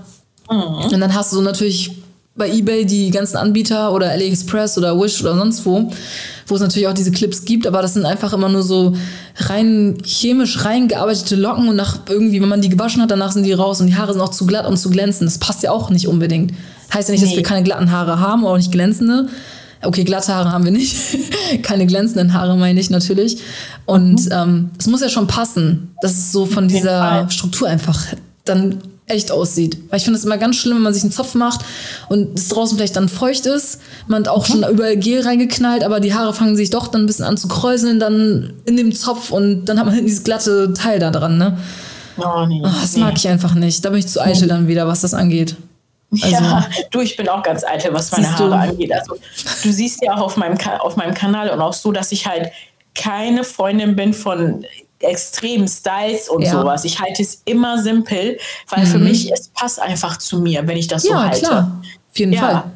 [0.51, 0.93] Mhm.
[0.93, 1.98] Und dann hast du natürlich
[2.39, 5.91] bei eBay die ganzen Anbieter oder AliExpress oder Wish oder sonst wo,
[6.47, 8.95] wo es natürlich auch diese Clips gibt, aber das sind einfach immer nur so
[9.37, 13.53] rein chemisch reingearbeitete Locken und nach irgendwie, wenn man die gewaschen hat, danach sind die
[13.53, 15.29] raus und die Haare sind auch zu glatt und zu glänzend.
[15.29, 16.53] Das passt ja auch nicht unbedingt.
[16.95, 17.29] Heißt ja nicht, nee.
[17.29, 19.29] dass wir keine glatten Haare haben oder auch nicht glänzende.
[19.83, 20.97] Okay, glatte Haare haben wir nicht.
[21.63, 23.39] keine glänzenden Haare meine ich natürlich.
[23.85, 24.33] Und mhm.
[24.33, 28.01] ähm, es muss ja schon passen, dass es so von dieser Struktur einfach
[28.45, 28.79] dann
[29.09, 29.79] echt aussieht.
[29.89, 31.61] Weil ich finde es immer ganz schlimm, wenn man sich einen Zopf macht
[32.09, 33.81] und es draußen vielleicht dann feucht ist.
[34.07, 34.53] Man hat auch mhm.
[34.53, 37.49] schon überall Gel reingeknallt, aber die Haare fangen sich doch dann ein bisschen an zu
[37.49, 41.39] kräuseln dann in dem Zopf und dann hat man hinten dieses glatte Teil da dran,
[41.39, 41.59] ne?
[42.17, 43.03] Oh, nee, Ach, das nee.
[43.03, 43.85] mag ich einfach nicht.
[43.85, 44.49] Da bin ich zu eitel mhm.
[44.49, 45.57] dann wieder, was das angeht.
[46.11, 48.55] Also, ja, du, ich bin auch ganz eitel, was meine Haare du?
[48.55, 48.93] angeht.
[48.93, 49.17] Also,
[49.63, 52.51] du siehst ja auch auf meinem, auf meinem Kanal und auch so, dass ich halt
[52.95, 54.65] keine Freundin bin von
[55.01, 56.51] extremen Styles und ja.
[56.51, 56.85] sowas.
[56.85, 58.39] Ich halte es immer simpel,
[58.69, 58.89] weil mhm.
[58.89, 61.41] für mich es passt einfach zu mir, wenn ich das ja, so halte.
[61.41, 61.83] Klar.
[62.11, 62.41] Auf jeden ja.
[62.41, 62.73] Fall.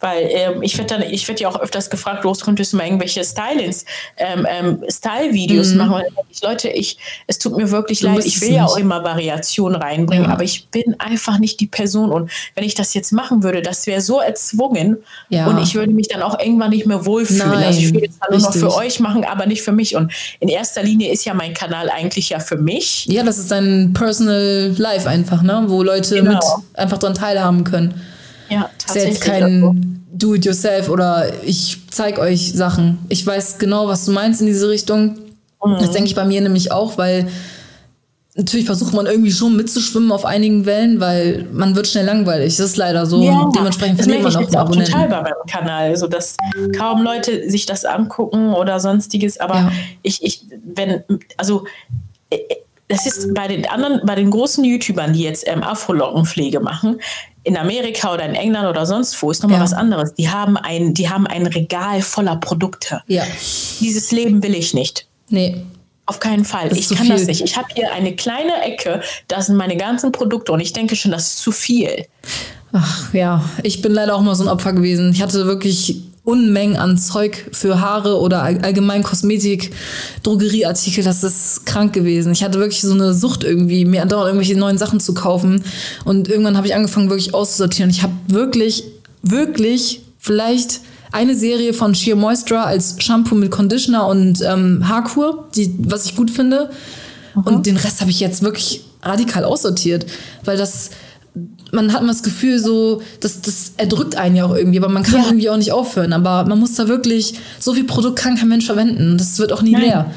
[0.00, 3.22] Weil ähm, ich werde ich werd ja auch öfters gefragt, los könntest du mal irgendwelche
[3.22, 3.84] Stylings,
[4.16, 5.76] ähm, ähm, Style-Videos mhm.
[5.78, 6.02] machen.
[6.30, 8.24] Ich, Leute, ich, es tut mir wirklich leid.
[8.24, 10.32] Ich will ja auch immer Variationen reinbringen, ja.
[10.32, 12.10] aber ich bin einfach nicht die Person.
[12.10, 14.98] Und wenn ich das jetzt machen würde, das wäre so erzwungen
[15.28, 15.46] ja.
[15.46, 17.50] und ich würde mich dann auch irgendwann nicht mehr wohlfühlen.
[17.50, 19.96] Nein, also ich würde es nur noch für euch machen, aber nicht für mich.
[19.96, 23.06] Und in erster Linie ist ja mein Kanal eigentlich ja für mich.
[23.06, 25.64] Ja, das ist ein Personal Life einfach, ne?
[25.66, 26.32] wo Leute genau.
[26.32, 28.00] mit einfach daran teilhaben können.
[28.50, 29.12] Ja, tatsächlich.
[29.12, 32.98] Ist jetzt kein Do-it-yourself oder ich zeige euch Sachen.
[33.08, 35.18] Ich weiß genau, was du meinst in diese Richtung.
[35.64, 35.76] Mhm.
[35.78, 37.28] Das denke ich bei mir nämlich auch, weil
[38.34, 42.56] natürlich versucht man irgendwie schon mitzuschwimmen auf einigen Wellen, weil man wird schnell langweilig.
[42.56, 43.22] Das ist leider so.
[43.22, 44.92] Ja, und dementsprechend verliert man auch Abonnenten.
[44.92, 46.36] total bei meinem Kanal, so dass
[46.76, 49.38] kaum Leute sich das angucken oder sonstiges.
[49.40, 49.72] Aber ja.
[50.02, 51.02] ich, ich, wenn,
[51.36, 51.64] also
[52.88, 57.00] das ist bei den anderen, bei den großen YouTubern, die jetzt ähm, Afro-Lockenpflege machen,
[57.42, 59.64] in Amerika oder in England oder sonst wo ist nochmal ja.
[59.64, 60.14] was anderes.
[60.14, 63.00] Die haben ein, die haben ein Regal voller Produkte.
[63.06, 63.24] Ja.
[63.80, 65.06] Dieses Leben will ich nicht.
[65.28, 65.62] Nee.
[66.06, 66.76] Auf keinen Fall.
[66.76, 67.08] Ich kann viel.
[67.10, 67.40] das nicht.
[67.40, 71.12] Ich habe hier eine kleine Ecke, da sind meine ganzen Produkte und ich denke schon,
[71.12, 72.06] das ist zu viel.
[72.72, 75.12] Ach ja, ich bin leider auch mal so ein Opfer gewesen.
[75.12, 79.72] Ich hatte wirklich Unmengen an Zeug für Haare oder allgemein Kosmetik,
[80.22, 82.32] Drogerieartikel, das ist krank gewesen.
[82.32, 85.64] Ich hatte wirklich so eine Sucht irgendwie, mir andauernd irgendwelche neuen Sachen zu kaufen.
[86.04, 87.90] Und irgendwann habe ich angefangen, wirklich auszusortieren.
[87.90, 88.84] Ich habe wirklich,
[89.22, 95.74] wirklich vielleicht eine Serie von Sheer Moisture als Shampoo mit Conditioner und ähm, Haarkur, die,
[95.78, 96.70] was ich gut finde.
[97.34, 97.42] Mhm.
[97.42, 100.06] Und den Rest habe ich jetzt wirklich radikal aussortiert,
[100.44, 100.90] weil das
[101.72, 105.02] man hat immer das Gefühl, so, das, das erdrückt einen ja auch irgendwie, aber man
[105.02, 105.26] kann ja.
[105.26, 106.12] irgendwie auch nicht aufhören.
[106.12, 109.18] Aber man muss da wirklich, so viel Produkt kann kein Mensch verwenden.
[109.18, 109.82] Das wird auch nie Nein.
[109.82, 110.10] leer.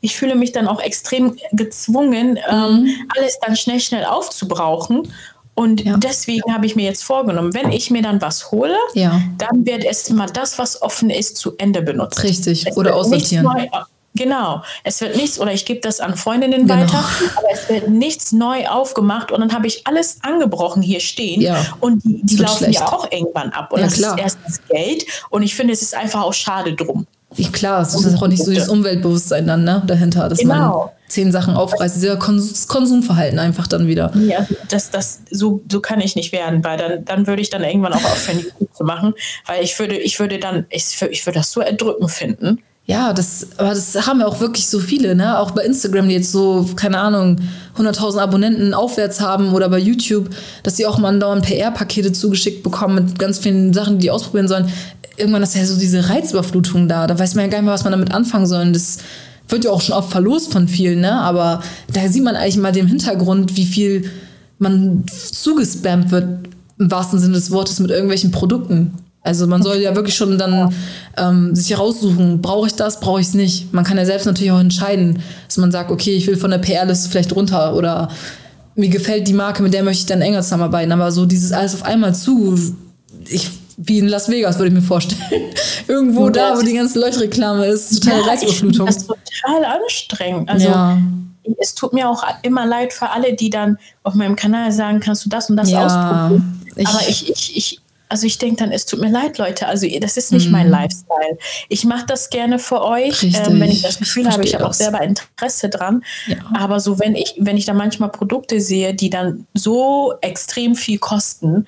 [0.00, 2.86] Ich fühle mich dann auch extrem gezwungen, ähm, mhm.
[2.86, 5.08] ähm, alles dann schnell, schnell aufzubrauchen.
[5.54, 5.96] Und ja.
[5.96, 9.20] deswegen habe ich mir jetzt vorgenommen, wenn ich mir dann was hole, ja.
[9.38, 12.22] dann wird es immer das, was offen ist, zu Ende benutzt.
[12.22, 13.44] Richtig, es oder aussortieren.
[13.44, 13.66] Neu,
[14.14, 14.62] Genau.
[14.84, 16.80] Es wird nichts, oder ich gebe das an Freundinnen genau.
[16.80, 17.04] weiter,
[17.36, 21.64] aber es wird nichts neu aufgemacht und dann habe ich alles angebrochen hier stehen ja.
[21.80, 22.80] und die, die laufen schlecht.
[22.80, 23.72] ja auch irgendwann ab.
[23.72, 24.16] Und ja, das klar.
[24.16, 27.06] ist erstens Geld und ich finde, es ist einfach auch schade drum.
[27.36, 30.54] Ja, klar, es ist auch nicht so dieses Umweltbewusstsein dann ne, dahinter, dass genau.
[30.54, 31.96] man zehn Sachen aufreißt.
[31.96, 34.12] Dieser Konsumverhalten einfach dann wieder.
[34.16, 37.64] Ja, das, das, so, so kann ich nicht werden, weil dann, dann würde ich dann
[37.64, 39.14] irgendwann auch aufhören, YouTube zu machen,
[39.46, 42.62] weil ich würde, ich würde dann, ich, ich würde das so erdrückend finden.
[42.90, 45.38] Ja, das, aber das haben ja auch wirklich so viele, ne?
[45.38, 47.36] Auch bei Instagram, die jetzt so, keine Ahnung,
[47.76, 50.30] 100.000 Abonnenten aufwärts haben oder bei YouTube,
[50.62, 54.48] dass sie auch mal dauernd PR-Pakete zugeschickt bekommen mit ganz vielen Sachen, die die ausprobieren
[54.48, 54.72] sollen.
[55.18, 57.06] Irgendwann ist ja so diese Reizüberflutung da.
[57.06, 58.62] Da weiß man ja gar nicht mehr, was man damit anfangen soll.
[58.62, 58.98] Und das
[59.48, 61.12] wird ja auch schon oft verlost von vielen, ne?
[61.12, 61.62] Aber
[61.92, 64.10] da sieht man eigentlich mal den Hintergrund, wie viel
[64.58, 68.94] man zugespammt wird, im wahrsten Sinne des Wortes, mit irgendwelchen Produkten.
[69.28, 70.74] Also man soll ja wirklich schon dann
[71.18, 73.74] ähm, sich heraussuchen, brauche ich das, brauche ich es nicht.
[73.74, 76.56] Man kann ja selbst natürlich auch entscheiden, dass man sagt, okay, ich will von der
[76.56, 78.08] PR-Liste vielleicht runter oder
[78.74, 80.92] mir gefällt die Marke, mit der möchte ich dann enger zusammenarbeiten.
[80.92, 82.58] Aber so dieses alles auf einmal zu,
[83.28, 85.20] ich, wie in Las Vegas würde ich mir vorstellen.
[85.86, 88.86] Irgendwo Und da, wo die ganze Leuchtreklame ist, total ja, Reizüberflutung.
[88.86, 90.48] Das ist total anstrengend.
[90.48, 90.98] Also ja.
[91.58, 95.26] es tut mir auch immer leid für alle, die dann auf meinem Kanal sagen, kannst
[95.26, 96.62] du das und das ja, ausprobieren.
[96.86, 99.66] Aber ich, ich, ich also ich denke dann, es tut mir leid, Leute.
[99.66, 100.52] Also das ist nicht mhm.
[100.52, 101.38] mein Lifestyle.
[101.68, 104.66] Ich mache das gerne für euch, ähm, wenn ich das Gefühl ich habe, ich habe
[104.66, 106.02] auch selber Interesse dran.
[106.26, 106.36] Ja.
[106.54, 110.98] Aber so wenn ich, wenn ich da manchmal Produkte sehe, die dann so extrem viel
[110.98, 111.66] kosten,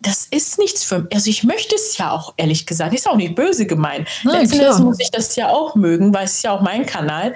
[0.00, 1.14] das ist nichts für mich.
[1.14, 2.94] Also ich möchte es ja auch, ehrlich gesagt.
[2.94, 4.08] Ist auch nicht böse gemeint.
[4.22, 7.34] Nein, Letzten muss ich das ja auch mögen, weil es ist ja auch mein Kanal.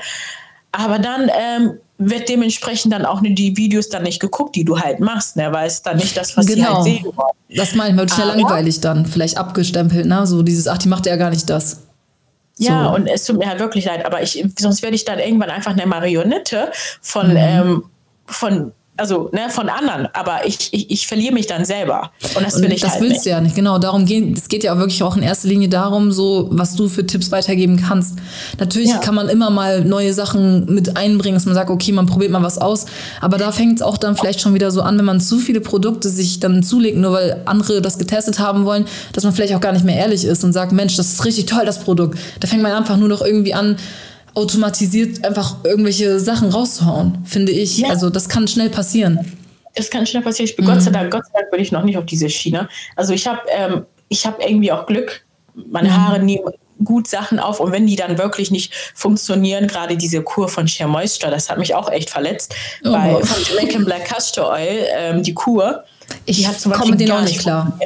[0.71, 1.79] Aber dann ähm,
[2.09, 5.53] wird dementsprechend dann auch die Videos dann nicht geguckt, die du halt machst, ne?
[5.53, 6.83] weil es dann nicht das, was genau.
[6.83, 7.57] sie halt sehen wollen.
[7.57, 10.27] Das meine ich, wird schnell langweilig dann, vielleicht abgestempelt, ne?
[10.27, 11.83] So dieses, ach, die macht ja gar nicht das.
[12.59, 12.95] Ja, so.
[12.95, 15.73] und es tut mir halt wirklich leid, aber ich, sonst werde ich dann irgendwann einfach
[15.73, 17.37] eine Marionette von, mhm.
[17.37, 17.85] ähm,
[18.27, 18.73] von
[19.03, 22.13] also ne, von anderen, aber ich, ich, ich verliere mich dann selber.
[22.37, 23.27] Und das will ich das halt willst nicht.
[23.27, 23.79] du ja nicht, genau.
[23.79, 26.89] Darum geht es geht ja auch wirklich auch in erster Linie darum, so was du
[26.89, 28.19] für Tipps weitergeben kannst.
[28.61, 28.99] Natürlich ja.
[28.99, 32.45] kann man immer mal neue Sachen mit einbringen, dass man sagt, okay, man probiert mal
[32.45, 32.87] was aus.
[33.21, 35.61] Aber da fängt es auch dann vielleicht schon wieder so an, wenn man zu viele
[35.61, 38.85] Produkte sich dann zulegt, nur weil andere das getestet haben wollen,
[39.15, 41.47] dass man vielleicht auch gar nicht mehr ehrlich ist und sagt, Mensch, das ist richtig
[41.47, 42.17] toll, das Produkt.
[42.39, 43.77] Da fängt man einfach nur noch irgendwie an,
[44.35, 47.79] automatisiert einfach irgendwelche Sachen rauszuhauen, finde ich.
[47.79, 47.91] Ja.
[47.91, 49.37] Also das kann schnell passieren.
[49.75, 50.49] Das kann schnell passieren.
[50.49, 50.71] Ich bin mhm.
[50.71, 52.69] Gott sei Dank, Gott sei Dank bin ich noch nicht auf diese Schiene.
[52.97, 55.25] Also ich habe ähm, ich habe irgendwie auch Glück.
[55.55, 55.97] Meine mhm.
[55.97, 56.45] Haare nehmen
[56.85, 60.89] gut Sachen auf und wenn die dann wirklich nicht funktionieren, gerade diese Kur von Sheer
[60.89, 62.55] Moisture, das hat mich auch echt verletzt.
[62.85, 62.93] Oh.
[62.93, 65.85] Bei von Jamaican Black Castor Oil, ähm, die Kur,
[66.25, 67.79] ich die hat zum komme mit denen auch nicht klar.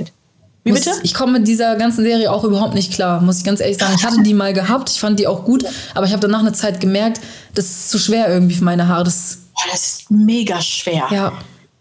[0.67, 0.91] Wie bitte?
[1.05, 3.95] ich komme mit dieser ganzen Serie auch überhaupt nicht klar, muss ich ganz ehrlich sagen.
[3.97, 5.64] Ich hatte die mal gehabt, ich fand die auch gut,
[5.95, 7.21] aber ich habe danach eine Zeit gemerkt,
[7.55, 9.05] das ist zu schwer irgendwie für meine Haare.
[9.05, 11.05] Das, Boah, das ist mega schwer.
[11.11, 11.33] Ja.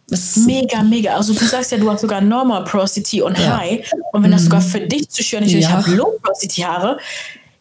[0.08, 1.16] Das ist mega, mega.
[1.16, 3.58] Also du sagst ja, du hast sogar Normal Porosity und ja.
[3.58, 3.92] High.
[4.14, 4.46] Und wenn das mhm.
[4.46, 5.60] sogar für dich zu schwer ist, ja.
[5.60, 7.00] ich habe Low Porosity Haare,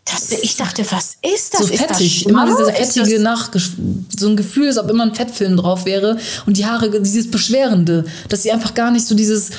[0.05, 1.63] das, ich dachte, was ist das?
[1.63, 5.57] So fettig, das immer diese fettige Nach so ein Gefühl, als ob immer ein Fettfilm
[5.57, 9.51] drauf wäre und die Haare, dieses Beschwerende, dass sie einfach gar nicht so dieses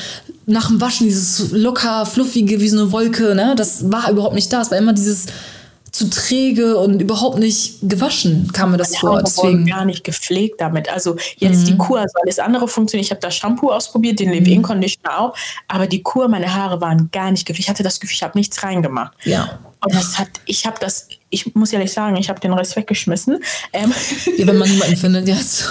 [0.45, 4.53] nach dem Waschen, dieses locker, fluffige, wie so eine Wolke, ne, das war überhaupt nicht
[4.53, 4.61] da.
[4.61, 5.25] Es war immer dieses
[5.95, 9.23] zu träge und überhaupt nicht gewaschen, kam mir das Meine vor.
[9.23, 10.89] Deswegen gar nicht gepflegt damit.
[10.89, 11.65] Also jetzt mhm.
[11.65, 13.05] die Kur, also alles andere funktioniert.
[13.05, 15.37] Ich habe das Shampoo ausprobiert, den Leave-In Conditioner auch,
[15.67, 17.65] aber die Kur, meine Haare waren gar nicht gepflegt.
[17.65, 19.13] Ich hatte das Gefühl, ich habe nichts reingemacht.
[19.23, 19.59] Ja.
[19.79, 23.41] Und das hat, ich habe das, ich muss ehrlich sagen, ich habe den Rest weggeschmissen.
[23.71, 23.93] Ähm.
[24.37, 25.65] Ja, wenn man niemanden findet jetzt.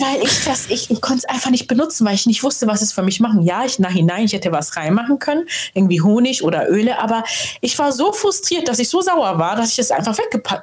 [0.00, 2.82] Weil ich das, ich, ich konnte es einfach nicht benutzen, weil ich nicht wusste, was
[2.82, 3.42] es für mich machen.
[3.42, 5.44] Ja, ich nachhinein, ich hätte was reinmachen können,
[5.74, 7.24] irgendwie Honig oder Öle, aber
[7.60, 10.16] ich war so frustriert, dass ich so sauer war, dass ich es einfach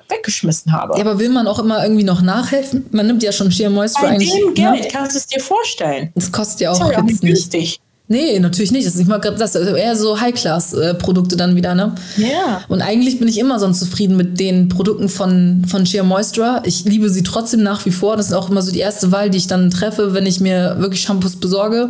[0.10, 0.98] weggeschmissen habe.
[0.98, 2.86] Ja, aber will man auch immer irgendwie noch nachhelfen?
[2.92, 4.32] Man nimmt ja schon Sheer Moisture Bei eigentlich.
[4.32, 4.88] Bei dem Geld ne?
[4.92, 6.12] kannst du es dir vorstellen.
[6.16, 7.80] Das kostet ja auch, das ist ja auch nicht günstig.
[8.08, 8.86] Nee, natürlich nicht.
[8.86, 9.56] Das ist nicht mal gerade das.
[9.56, 11.96] Also eher so High-Class-Produkte dann wieder, ne?
[12.18, 12.28] Ja.
[12.28, 12.62] Yeah.
[12.68, 16.62] Und eigentlich bin ich immer sonst zufrieden mit den Produkten von, von Sheer Moisture.
[16.66, 18.16] Ich liebe sie trotzdem nach wie vor.
[18.16, 20.76] Das ist auch immer so die erste Wahl, die ich dann treffe, wenn ich mir
[20.78, 21.90] wirklich Shampoos besorge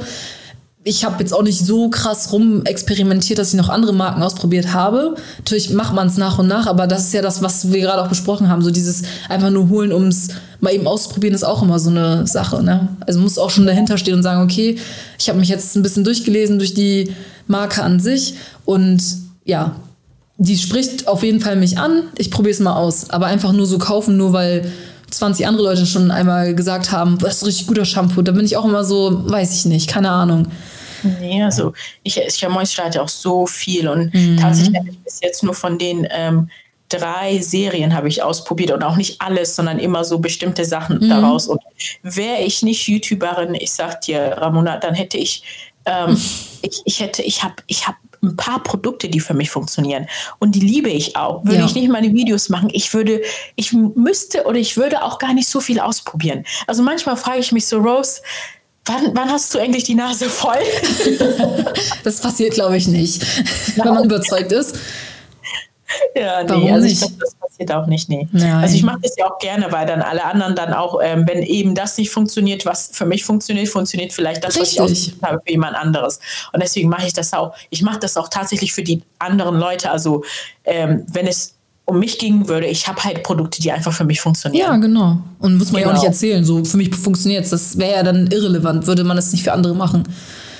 [0.87, 4.71] ich habe jetzt auch nicht so krass rum experimentiert, dass ich noch andere Marken ausprobiert
[4.71, 5.15] habe.
[5.39, 8.03] Natürlich macht man es nach und nach, aber das ist ja das, was wir gerade
[8.03, 8.61] auch besprochen haben.
[8.61, 10.27] So dieses einfach nur holen, um es
[10.59, 12.61] mal eben auszuprobieren, ist auch immer so eine Sache.
[12.61, 12.87] Ne?
[13.07, 14.77] Also muss auch schon dahinter stehen und sagen, okay,
[15.17, 17.15] ich habe mich jetzt ein bisschen durchgelesen durch die
[17.47, 19.01] Marke an sich und
[19.43, 19.75] ja,
[20.37, 22.03] die spricht auf jeden Fall mich an.
[22.19, 23.09] Ich probiere es mal aus.
[23.09, 24.71] Aber einfach nur so kaufen, nur weil
[25.09, 28.21] 20 andere Leute schon einmal gesagt haben, das ist ein richtig guter Shampoo.
[28.21, 30.47] Da bin ich auch immer so, weiß ich nicht, keine Ahnung.
[31.19, 34.37] Nee, also ich, ich ja Moisture auch so viel und mhm.
[34.37, 36.49] tatsächlich habe ich bis jetzt nur von den ähm,
[36.89, 41.09] drei Serien habe ich ausprobiert und auch nicht alles, sondern immer so bestimmte Sachen mhm.
[41.09, 41.47] daraus.
[41.47, 41.59] Und
[42.03, 45.43] wäre ich nicht YouTuberin, ich sag dir, Ramona, dann hätte ich,
[45.85, 46.19] ähm,
[46.61, 50.07] ich, ich hätte, ich habe, ich habe ein paar Produkte, die für mich funktionieren.
[50.39, 51.45] Und die liebe ich auch.
[51.45, 51.65] Würde ja.
[51.65, 53.21] ich nicht meine Videos machen, ich würde,
[53.55, 56.43] ich müsste oder ich würde auch gar nicht so viel ausprobieren.
[56.65, 58.21] Also manchmal frage ich mich so, Rose,
[58.85, 60.53] Wann, wann, hast du endlich die Nase voll?
[62.03, 63.25] das passiert, glaube ich, nicht,
[63.77, 64.75] wenn man überzeugt ist.
[66.15, 68.27] Ja, nee, Warum also ich glaube, das passiert auch nicht, nee.
[68.31, 68.53] Nein.
[68.55, 71.43] Also ich mache das ja auch gerne, weil dann alle anderen dann auch, ähm, wenn
[71.43, 74.79] eben das nicht funktioniert, was für mich funktioniert, funktioniert vielleicht das, Richtig.
[74.79, 76.19] was ich habe für jemand anderes.
[76.53, 77.55] Und deswegen mache ich das auch.
[77.69, 79.91] Ich mache das auch tatsächlich für die anderen Leute.
[79.91, 80.23] Also
[80.63, 81.55] ähm, wenn es
[81.85, 84.67] um mich ging, würde ich habe halt Produkte, die einfach für mich funktionieren.
[84.67, 85.19] Ja, genau.
[85.39, 85.93] Und muss man genau.
[85.93, 86.13] ja auch nicht genau.
[86.13, 87.51] erzählen, so für mich funktioniert es.
[87.51, 90.03] Das wäre ja dann irrelevant, würde man es nicht für andere machen.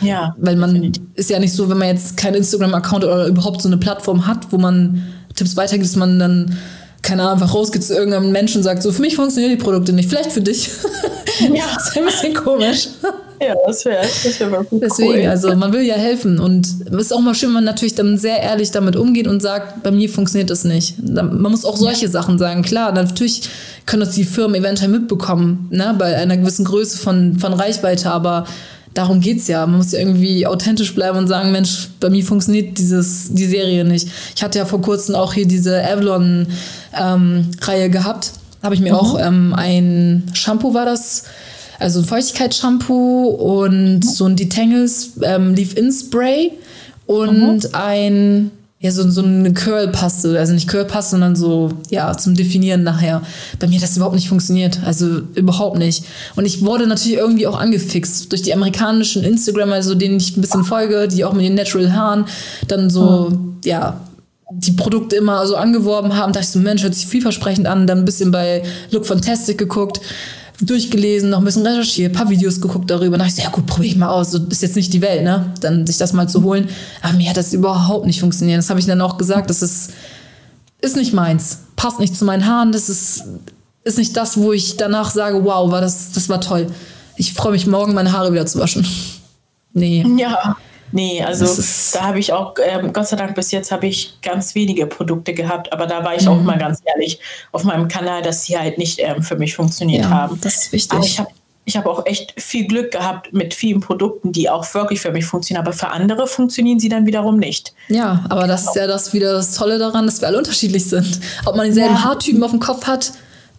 [0.02, 0.36] Ja.
[0.38, 1.04] Weil man definitiv.
[1.16, 4.52] ist ja nicht so, wenn man jetzt keinen Instagram-Account oder überhaupt so eine Plattform hat,
[4.52, 5.04] wo man
[5.34, 6.58] Tipps weitergibt, dass man dann
[7.02, 9.94] keine Ahnung, einfach rausgeht zu irgendeinem Menschen und sagt, so für mich funktionieren die Produkte
[9.94, 10.70] nicht, vielleicht für dich.
[11.54, 11.66] Ja.
[11.76, 12.88] das ist ein bisschen komisch.
[13.42, 15.28] Ja, das wäre das wär wirklich Deswegen, cool.
[15.28, 18.18] also man will ja helfen und es ist auch mal schön, wenn man natürlich dann
[18.18, 20.96] sehr ehrlich damit umgeht und sagt, bei mir funktioniert das nicht.
[21.04, 22.12] Man muss auch solche ja.
[22.12, 22.62] Sachen sagen.
[22.62, 23.50] Klar, natürlich
[23.86, 28.46] können das die Firmen eventuell mitbekommen, ne, bei einer gewissen Größe von, von Reichweite, aber
[28.96, 29.66] darum geht es ja.
[29.68, 33.84] Man muss ja irgendwie authentisch bleiben und sagen, Mensch, bei mir funktioniert dieses, die Serie
[33.84, 34.08] nicht.
[34.36, 36.48] Ich hatte ja vor kurzem auch hier diese Avalon-Reihe
[37.86, 38.32] ähm, gehabt.
[38.64, 39.00] Habe ich mir mhm.
[39.00, 41.26] auch ähm, ein Shampoo war das,
[41.80, 44.02] also ein Feuchtigkeitsshampoo und mhm.
[44.02, 46.52] so ein Detangles ähm, Leave-In-Spray
[47.06, 47.70] und mhm.
[47.74, 48.52] ein
[48.86, 53.24] ja, so, so eine Curl-Paste, also nicht Curl-Paste, sondern so, ja, zum Definieren nachher.
[53.58, 56.04] Bei mir hat das überhaupt nicht funktioniert, also überhaupt nicht.
[56.36, 60.42] Und ich wurde natürlich irgendwie auch angefixt durch die amerikanischen Instagram, also denen ich ein
[60.42, 62.26] bisschen folge, die auch mit den Natural Haaren
[62.68, 63.58] dann so, mhm.
[63.64, 64.02] ja,
[64.52, 67.88] die Produkte immer so angeworben haben, Da dachte ich so, Mensch, hört sich vielversprechend an,
[67.88, 68.62] dann ein bisschen bei
[68.92, 70.00] Look Fantastic geguckt
[70.62, 73.18] durchgelesen, noch ein bisschen recherchiert, ein paar Videos geguckt darüber.
[73.18, 74.32] Da dachte ich, ja gut, probiere ich mal aus.
[74.32, 75.54] So ist jetzt nicht die Welt, ne?
[75.62, 76.70] Dann sich das mal zu holen.
[77.02, 78.58] Aber mir hat das überhaupt nicht funktioniert.
[78.58, 79.50] Das habe ich dann auch gesagt.
[79.50, 79.92] Das ist,
[80.82, 81.60] ist nicht meins.
[81.76, 82.72] Passt nicht zu meinen Haaren.
[82.72, 83.24] Das ist,
[83.84, 86.68] ist nicht das, wo ich danach sage, wow, war das, das war toll.
[87.18, 88.88] Ich freue mich morgen, meine Haare wieder zu waschen.
[89.74, 90.06] Nee.
[90.18, 90.56] Ja.
[90.96, 91.46] Nee, also
[91.92, 95.34] da habe ich auch, ähm, Gott sei Dank bis jetzt habe ich ganz wenige Produkte
[95.34, 96.30] gehabt, aber da war ich mhm.
[96.30, 97.20] auch mal ganz ehrlich
[97.52, 100.40] auf meinem Kanal, dass sie halt nicht ähm, für mich funktioniert ja, haben.
[100.40, 100.94] Das ist wichtig.
[100.94, 101.30] Aber ich habe
[101.66, 105.26] ich habe auch echt viel Glück gehabt mit vielen Produkten, die auch wirklich für mich
[105.26, 107.74] funktionieren, aber für andere funktionieren sie dann wiederum nicht.
[107.90, 111.20] Ja, aber das ist ja das wieder das Tolle daran, dass wir alle unterschiedlich sind.
[111.46, 112.04] Ob man dieselben ja.
[112.06, 113.12] Haartypen auf dem Kopf hat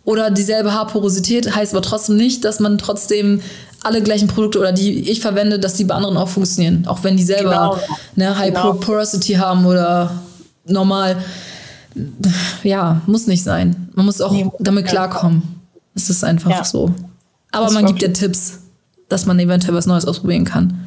[0.07, 3.43] oder dieselbe Haarporosität, heißt aber trotzdem nicht, dass man trotzdem
[3.83, 6.87] alle gleichen Produkte oder die ich verwende, dass die bei anderen auch funktionieren.
[6.87, 7.79] Auch wenn die selber genau.
[8.15, 8.73] ne, High genau.
[8.75, 10.23] Porosity haben oder
[10.65, 11.17] normal.
[12.63, 13.89] Ja, muss nicht sein.
[13.95, 15.43] Man muss auch nee, damit klarkommen.
[15.95, 16.65] Es ist einfach ja.
[16.65, 16.93] so.
[17.51, 18.61] Aber das man gibt ja Tipps,
[19.09, 20.86] dass man eventuell was Neues ausprobieren kann.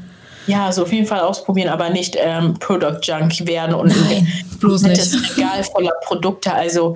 [0.50, 4.28] Ja, also auf jeden Fall ausprobieren, aber nicht ähm, Product Junk werden und Nein,
[4.60, 5.00] bloß nicht.
[5.00, 6.52] Das Regal voller Produkte.
[6.52, 6.96] Also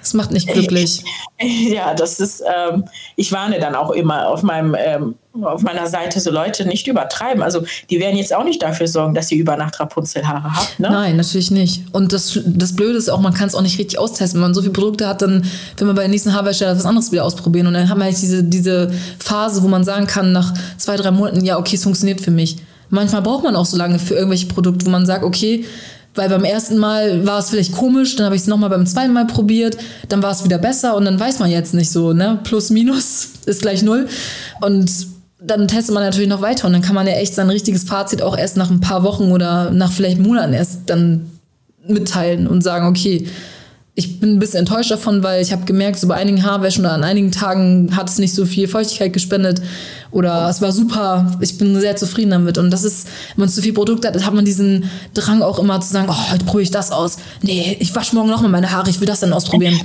[0.00, 1.04] das macht nicht glücklich.
[1.40, 2.42] ja, das ist.
[2.42, 2.84] Ähm,
[3.14, 7.42] ich warne dann auch immer auf meinem ähm, auf meiner Seite so Leute nicht übertreiben.
[7.42, 10.80] Also die werden jetzt auch nicht dafür sorgen, dass ihr über Nacht Rapunzelhaare habt.
[10.80, 10.90] Ne?
[10.90, 11.84] Nein, natürlich nicht.
[11.92, 14.40] Und das, das Blöde ist auch, man kann es auch nicht richtig austesten.
[14.40, 15.44] Wenn man so viele Produkte hat, dann
[15.76, 17.68] will man bei der nächsten Haarwäsche was anderes wieder ausprobieren.
[17.68, 18.90] Und dann haben wir halt diese, diese
[19.20, 22.56] Phase, wo man sagen kann, nach zwei, drei Monaten, ja, okay, es funktioniert für mich.
[22.90, 25.64] Manchmal braucht man auch so lange für irgendwelche Produkte, wo man sagt, okay,
[26.14, 29.12] weil beim ersten Mal war es vielleicht komisch, dann habe ich es nochmal beim zweiten
[29.12, 29.76] Mal probiert,
[30.08, 32.40] dann war es wieder besser und dann weiß man jetzt nicht so, ne?
[32.44, 34.08] Plus, minus ist gleich null.
[34.60, 34.90] Und
[35.40, 38.22] dann testet man natürlich noch weiter und dann kann man ja echt sein richtiges Fazit
[38.22, 41.30] auch erst nach ein paar Wochen oder nach vielleicht Monaten erst dann
[41.86, 43.28] mitteilen und sagen, okay,
[43.98, 46.94] ich bin ein bisschen enttäuscht davon, weil ich habe gemerkt, so bei einigen Haarwäschen oder
[46.94, 49.60] an einigen Tagen hat es nicht so viel Feuchtigkeit gespendet
[50.12, 52.58] oder es war super, ich bin sehr zufrieden damit.
[52.58, 55.80] Und das ist, wenn man zu viel Produkt hat, hat man diesen Drang auch immer
[55.80, 57.16] zu sagen, oh, heute probiere ich das aus.
[57.42, 59.80] Nee, ich wasche morgen nochmal meine Haare, ich will das dann ausprobieren.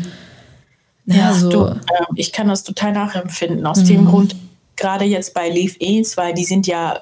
[1.08, 1.50] Ja, ja so.
[1.50, 1.80] Du, äh,
[2.16, 3.66] ich kann das total nachempfinden.
[3.66, 3.88] Aus mhm.
[3.88, 4.36] dem Grund,
[4.76, 7.02] gerade jetzt bei Leaf Ains, weil die sind ja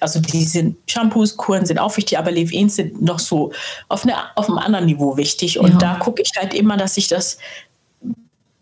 [0.00, 3.52] also die sind Shampoos, Kuren sind auch wichtig, aber Leave-Ins sind noch so
[3.88, 5.58] auf, eine, auf einem anderen Niveau wichtig.
[5.58, 5.78] Und ja.
[5.78, 7.38] da gucke ich halt immer, dass ich das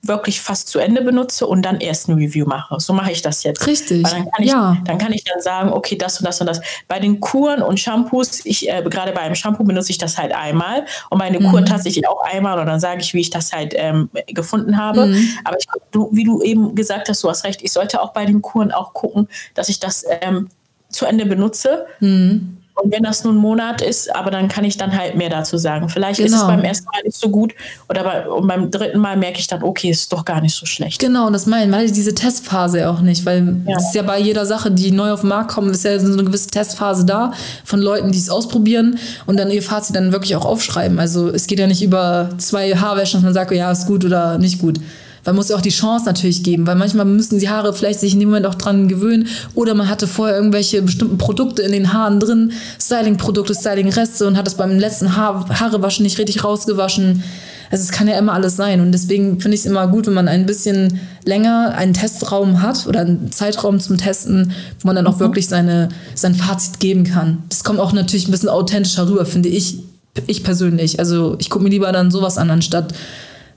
[0.07, 2.79] wirklich fast zu Ende benutze und dann erst ein Review mache.
[2.79, 3.67] So mache ich das jetzt.
[3.67, 4.03] Richtig.
[4.03, 4.77] Dann kann ich, ja.
[4.85, 6.61] dann kann ich dann sagen, okay, das und das und das.
[6.89, 10.33] Bei den Kuren und Shampoos, ich äh, gerade bei einem Shampoo benutze ich das halt
[10.33, 11.51] einmal und meine mhm.
[11.51, 15.07] Kur tatsächlich auch einmal und dann sage ich, wie ich das halt ähm, gefunden habe.
[15.07, 15.29] Mhm.
[15.45, 18.27] Aber ich, du, wie du eben gesagt hast, du hast recht, ich sollte auch bei
[18.27, 20.49] den Kuren auch gucken, dass ich das ähm,
[20.95, 21.87] zu Ende benutze.
[22.01, 22.59] Mhm.
[22.83, 25.57] Und wenn das nur ein Monat ist, aber dann kann ich dann halt mehr dazu
[25.57, 25.89] sagen.
[25.89, 26.27] Vielleicht genau.
[26.27, 26.57] ist es genau.
[26.57, 27.55] beim ersten Mal nicht so gut
[27.89, 30.67] oder bei, und beim dritten Mal merke ich dann, okay, ist doch gar nicht so
[30.67, 31.01] schlecht.
[31.01, 33.79] Genau, das meine ich, weil diese Testphase auch nicht, weil ja.
[33.79, 36.25] ist ja bei jeder Sache, die neu auf den Markt kommt, ist ja so eine
[36.25, 37.33] gewisse Testphase da
[37.65, 40.99] von Leuten, die es ausprobieren und dann ihr Fazit dann wirklich auch aufschreiben.
[40.99, 44.39] Also es geht ja nicht über zwei Haarwäschen, dass man sagt, ja, ist gut oder
[44.39, 44.81] nicht gut.
[45.25, 48.15] Man muss ja auch die Chance natürlich geben, weil manchmal müssen die Haare vielleicht sich
[48.15, 51.93] in dem Moment auch dran gewöhnen oder man hatte vorher irgendwelche bestimmten Produkte in den
[51.93, 57.23] Haaren drin, Styling-Produkte, Styling-Reste und hat es beim letzten Haar Haarewaschen nicht richtig rausgewaschen.
[57.71, 60.15] Also es kann ja immer alles sein und deswegen finde ich es immer gut, wenn
[60.15, 65.07] man ein bisschen länger einen Testraum hat oder einen Zeitraum zum Testen, wo man dann
[65.07, 65.21] auch mhm.
[65.21, 67.43] wirklich seine, sein Fazit geben kann.
[67.49, 69.79] Das kommt auch natürlich ein bisschen authentischer rüber, finde ich,
[70.27, 70.99] ich persönlich.
[70.99, 72.95] Also ich gucke mir lieber dann sowas an, anstatt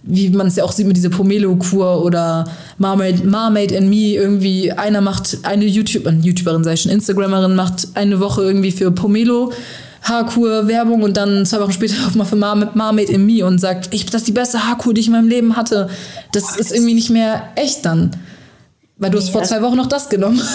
[0.03, 4.71] wie man es ja auch sieht mit dieser Pomelo-Kur oder Marmaid, Marmaid and Me, irgendwie
[4.71, 9.51] einer macht, eine YouTube, eine YouTuberin, sei schon, Instagramerin macht eine Woche irgendwie für Pomelo
[10.07, 13.93] Haarkur Werbung und dann zwei Wochen später auf mal für Marmaid in Me und sagt,
[13.93, 15.89] ich, das ist die beste Haarkur, die ich in meinem Leben hatte.
[16.31, 18.11] Das ist irgendwie nicht mehr echt dann.
[18.97, 20.41] Weil du hast vor zwei Wochen noch das genommen.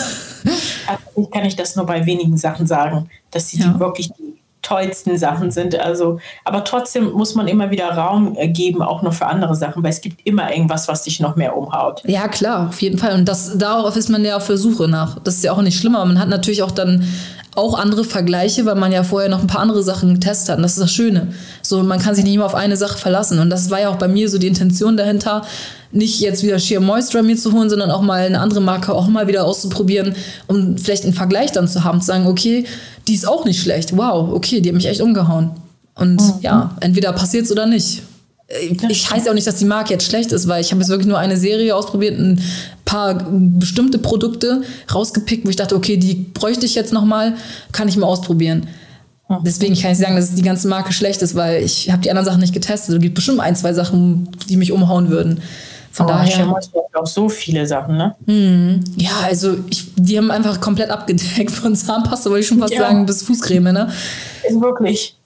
[0.88, 3.78] Also kann ich das nur bei wenigen Sachen sagen, dass sie ja.
[3.78, 4.21] wirklich die
[4.62, 5.78] tollsten Sachen sind.
[5.78, 9.82] Also, aber trotzdem muss man immer wieder Raum äh, geben, auch noch für andere Sachen,
[9.82, 12.02] weil es gibt immer irgendwas, was dich noch mehr umhaut.
[12.06, 13.14] Ja, klar, auf jeden Fall.
[13.14, 15.18] Und das, darauf ist man ja auf der Suche nach.
[15.20, 16.04] Das ist ja auch nicht schlimmer.
[16.04, 17.04] Man hat natürlich auch dann
[17.54, 20.56] auch andere Vergleiche, weil man ja vorher noch ein paar andere Sachen getestet hat.
[20.56, 21.34] Und das ist das Schöne.
[21.60, 23.40] So, man kann sich nicht immer auf eine Sache verlassen.
[23.40, 25.42] Und das war ja auch bei mir so die Intention dahinter,
[25.90, 29.08] nicht jetzt wieder Sheer Moisture mir zu holen, sondern auch mal eine andere Marke auch
[29.08, 30.14] mal wieder auszuprobieren,
[30.46, 32.64] um vielleicht einen Vergleich dann zu haben, zu sagen, okay,
[33.09, 33.96] die ist auch nicht schlecht.
[33.96, 35.50] Wow, okay, die hat mich echt umgehauen.
[35.94, 36.34] Und mhm.
[36.40, 38.03] ja, entweder passiert es oder nicht.
[38.88, 41.09] Ich heiße auch nicht, dass die Marke jetzt schlecht ist, weil ich habe jetzt wirklich
[41.09, 42.42] nur eine Serie ausprobiert, ein
[42.84, 47.34] paar bestimmte Produkte rausgepickt, wo ich dachte, okay, die bräuchte ich jetzt nochmal,
[47.72, 48.66] kann ich mal ausprobieren.
[49.44, 52.26] Deswegen kann ich sagen, dass die ganze Marke schlecht ist, weil ich habe die anderen
[52.26, 52.96] Sachen nicht getestet.
[52.96, 55.40] Es gibt bestimmt ein, zwei Sachen, die mich umhauen würden.
[55.93, 56.55] Von oh, daher.
[56.95, 58.14] auch so viele Sachen, ne?
[58.26, 58.82] Mhm.
[58.97, 62.80] Ja, also ich, die haben einfach komplett abgedeckt von Zahnpasta, wollte ich schon fast ja.
[62.80, 63.93] sagen, bis Fußcreme, ne?
[64.49, 65.16] Ist wirklich.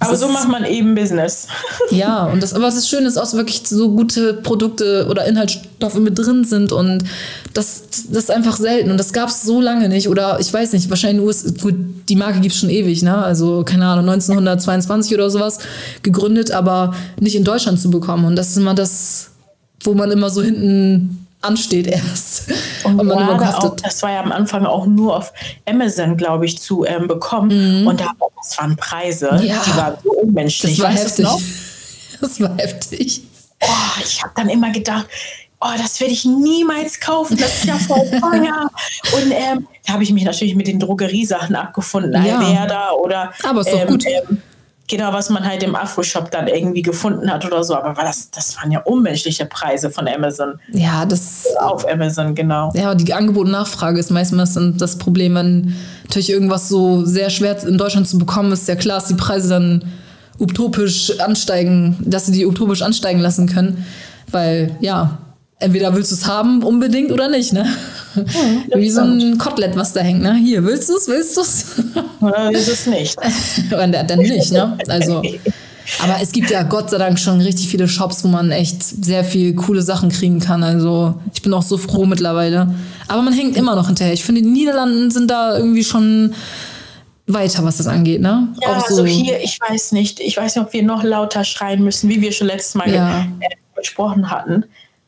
[0.00, 1.46] Aber so macht man eben Business.
[1.90, 5.96] Ja, und das, aber es ist schön, dass auch wirklich so gute Produkte oder Inhaltsstoffe
[5.96, 7.04] mit drin sind und
[7.52, 10.72] das, das ist einfach selten und das gab es so lange nicht oder ich weiß
[10.72, 11.74] nicht, wahrscheinlich nur, gut,
[12.08, 13.16] die Marke gibt es schon ewig, ne?
[13.16, 15.58] also keine Ahnung, 1922 oder sowas
[16.02, 19.30] gegründet, aber nicht in Deutschland zu bekommen und das ist immer das,
[19.84, 22.50] wo man immer so hinten ansteht erst.
[22.84, 25.32] Und, und man immer auch, das war ja am Anfang auch nur auf
[25.66, 27.82] Amazon, glaube ich, zu ähm, bekommen.
[27.82, 27.86] Mhm.
[27.86, 29.62] Und da, das waren Preise, ja.
[29.64, 30.78] die waren so unmenschlich.
[30.78, 31.26] Das war weißt heftig.
[32.20, 33.22] Das war heftig.
[33.60, 35.06] Oh, ich habe dann immer gedacht,
[35.60, 38.70] oh, das werde ich niemals kaufen, das ist ja voll teuer.
[39.16, 42.38] und ähm, da habe ich mich natürlich mit den Drogeriesachen abgefunden, ja.
[42.38, 44.04] Alverda oder Aber ist doch ähm, gut.
[44.06, 44.42] Ähm,
[44.88, 47.74] genau, was man halt im Afro-Shop dann irgendwie gefunden hat oder so.
[47.76, 50.58] Aber das, das waren ja unmenschliche Preise von Amazon.
[50.72, 51.46] Ja, das.
[51.58, 52.72] Auf Amazon, genau.
[52.74, 55.74] Ja, die Angebot und Nachfrage ist meistens das Problem, wenn
[56.04, 58.68] natürlich irgendwas so sehr schwer in Deutschland zu bekommen ist.
[58.68, 59.84] Ja klar, dass die Preise dann
[60.38, 63.86] utopisch ansteigen, dass sie die utopisch ansteigen lassen können.
[64.30, 65.18] Weil, ja,
[65.58, 67.66] entweder willst du es haben unbedingt oder nicht, ne?
[68.14, 70.34] Ja, Wie so ein Kotelett, was da hängt, ne?
[70.34, 71.66] Hier, willst du es, willst du es?
[72.20, 73.16] Oder ist es nicht?
[73.72, 74.76] oder dann nicht, ne?
[74.88, 75.22] Also,
[76.02, 79.24] aber es gibt ja Gott sei Dank schon richtig viele Shops, wo man echt sehr
[79.24, 80.62] viel coole Sachen kriegen kann.
[80.62, 82.74] Also ich bin auch so froh mittlerweile.
[83.08, 84.14] Aber man hängt immer noch hinterher.
[84.14, 86.34] Ich finde, die Niederlanden sind da irgendwie schon
[87.26, 88.48] weiter, was das angeht, ne?
[88.62, 90.20] Ja, auch so also hier, ich weiß nicht.
[90.20, 93.26] Ich weiß nicht, ob wir noch lauter schreien müssen, wie wir schon letztes Mal ja.
[93.76, 94.64] gesprochen hatten.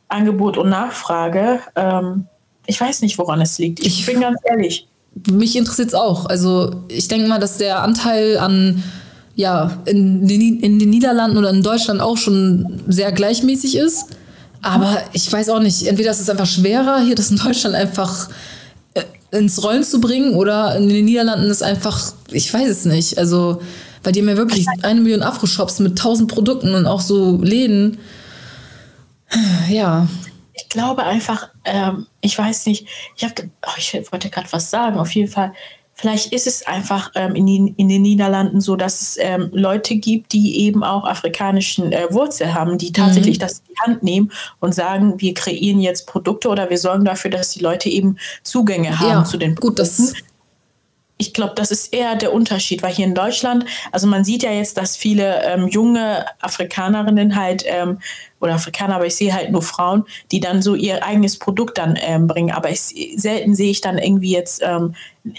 [0.09, 1.61] Angebot und Nachfrage.
[1.75, 2.27] Ähm,
[2.67, 3.81] ich weiß nicht, woran es liegt.
[3.81, 4.87] Ich, ich bin ganz ehrlich.
[5.31, 6.27] Mich interessiert es auch.
[6.27, 8.83] Also ich denke mal, dass der Anteil an
[9.37, 14.07] ja, in den, in den Niederlanden oder in Deutschland auch schon sehr gleichmäßig ist.
[14.63, 18.31] Aber ich weiß auch nicht, entweder ist es einfach schwerer, hier das in Deutschland einfach
[18.95, 22.01] äh, ins Rollen zu bringen oder in den Niederlanden ist einfach,
[22.31, 23.19] ich weiß es nicht.
[23.19, 23.61] Also,
[24.03, 27.99] weil die haben ja wirklich eine Million Afro-Shops mit tausend Produkten und auch so Läden.
[29.69, 30.09] Ja.
[30.57, 34.99] Ich glaube einfach, ähm, ich weiß nicht, ich, hab, oh, ich wollte gerade was sagen,
[34.99, 35.53] auf jeden Fall.
[35.99, 39.97] Vielleicht ist es einfach ähm, in, die, in, den Niederlanden so, dass es ähm, Leute
[39.97, 43.41] gibt, die eben auch afrikanischen äh, Wurzel haben, die tatsächlich mhm.
[43.41, 47.31] das in die Hand nehmen und sagen, wir kreieren jetzt Produkte oder wir sorgen dafür,
[47.31, 49.69] dass die Leute eben Zugänge haben ja, zu den Produkten.
[49.69, 50.13] Gut, das
[51.19, 54.53] ich glaube, das ist eher der Unterschied, weil hier in Deutschland, also man sieht ja
[54.53, 58.01] jetzt, dass viele ähm, junge Afrikanerinnen halt ähm,
[58.41, 61.99] oder Afrikaner, aber ich sehe halt nur Frauen, die dann so ihr eigenes Produkt dann
[62.01, 62.51] ähm, bringen.
[62.51, 62.81] Aber ich,
[63.17, 64.95] selten sehe ich dann irgendwie jetzt, ähm,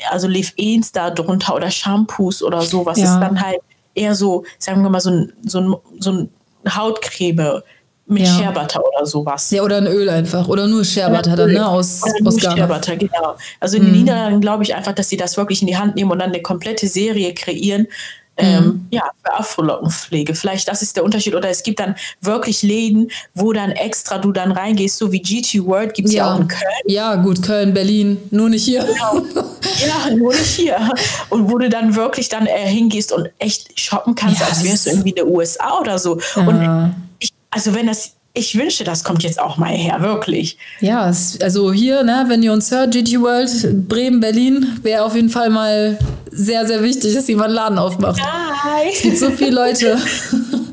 [0.10, 3.06] also Leave-Ins da drunter oder Shampoos oder so, was ja.
[3.06, 3.60] ist dann halt
[3.94, 6.30] eher so, sagen wir mal, so ein, so ein, so ein
[6.70, 7.62] Hautcreme
[8.08, 8.38] mit ja.
[8.38, 9.52] Scherbutter oder sowas.
[9.52, 10.48] Ja, oder ein Öl einfach.
[10.48, 11.68] Oder nur Scherbutter dann, ne?
[11.68, 13.36] Aus, oder aus nur Scherbutter, genau.
[13.60, 14.00] Also in den mhm.
[14.00, 16.42] Niederlanden glaube ich einfach, dass sie das wirklich in die Hand nehmen und dann eine
[16.42, 17.88] komplette Serie kreieren,
[18.38, 18.88] ähm, mhm.
[18.92, 20.36] ja, für Afrolockenpflege.
[20.36, 21.36] Vielleicht das ist der Unterschied.
[21.36, 25.66] Oder es gibt dann wirklich Läden, wo dann extra du dann reingehst, so wie GT
[25.66, 26.28] World gibt es ja.
[26.28, 26.34] ja.
[26.34, 26.62] auch in Köln.
[26.86, 28.84] Ja, gut, Köln, Berlin, nur nicht hier.
[28.84, 29.24] Genau.
[29.86, 30.78] Ja, nur nicht hier.
[31.30, 34.86] Und wo du dann wirklich dann äh, hingehst und echt shoppen kannst, ja, als wärst
[34.86, 36.20] du irgendwie in den USA oder so.
[36.36, 36.48] Ja.
[36.48, 40.58] Und ich, also wenn das ich wünsche, das kommt jetzt auch mal her, wirklich.
[40.80, 41.12] Ja,
[41.42, 45.50] also hier, ne, wenn ihr uns hört, GT World, Bremen, Berlin, wäre auf jeden Fall
[45.50, 45.98] mal
[46.32, 48.22] sehr, sehr wichtig, dass jemand einen Laden aufmacht.
[48.22, 48.90] Hi.
[48.94, 49.86] Es gibt so viele Leute,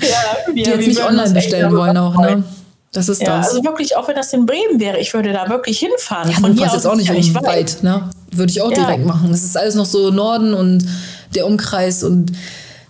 [0.00, 2.44] ja, die jetzt nicht online bestellen wollen auch, ne?
[2.92, 3.48] Das ist ja, das.
[3.48, 6.30] Also wirklich, auch wenn das in Bremen wäre, ich würde da wirklich hinfahren.
[6.30, 8.08] Ja, Von hier aus jetzt auch nicht weit, weit, ne?
[8.30, 8.76] Würde ich auch ja.
[8.76, 9.30] direkt machen.
[9.32, 10.86] Das ist alles noch so Norden und
[11.34, 12.30] der Umkreis und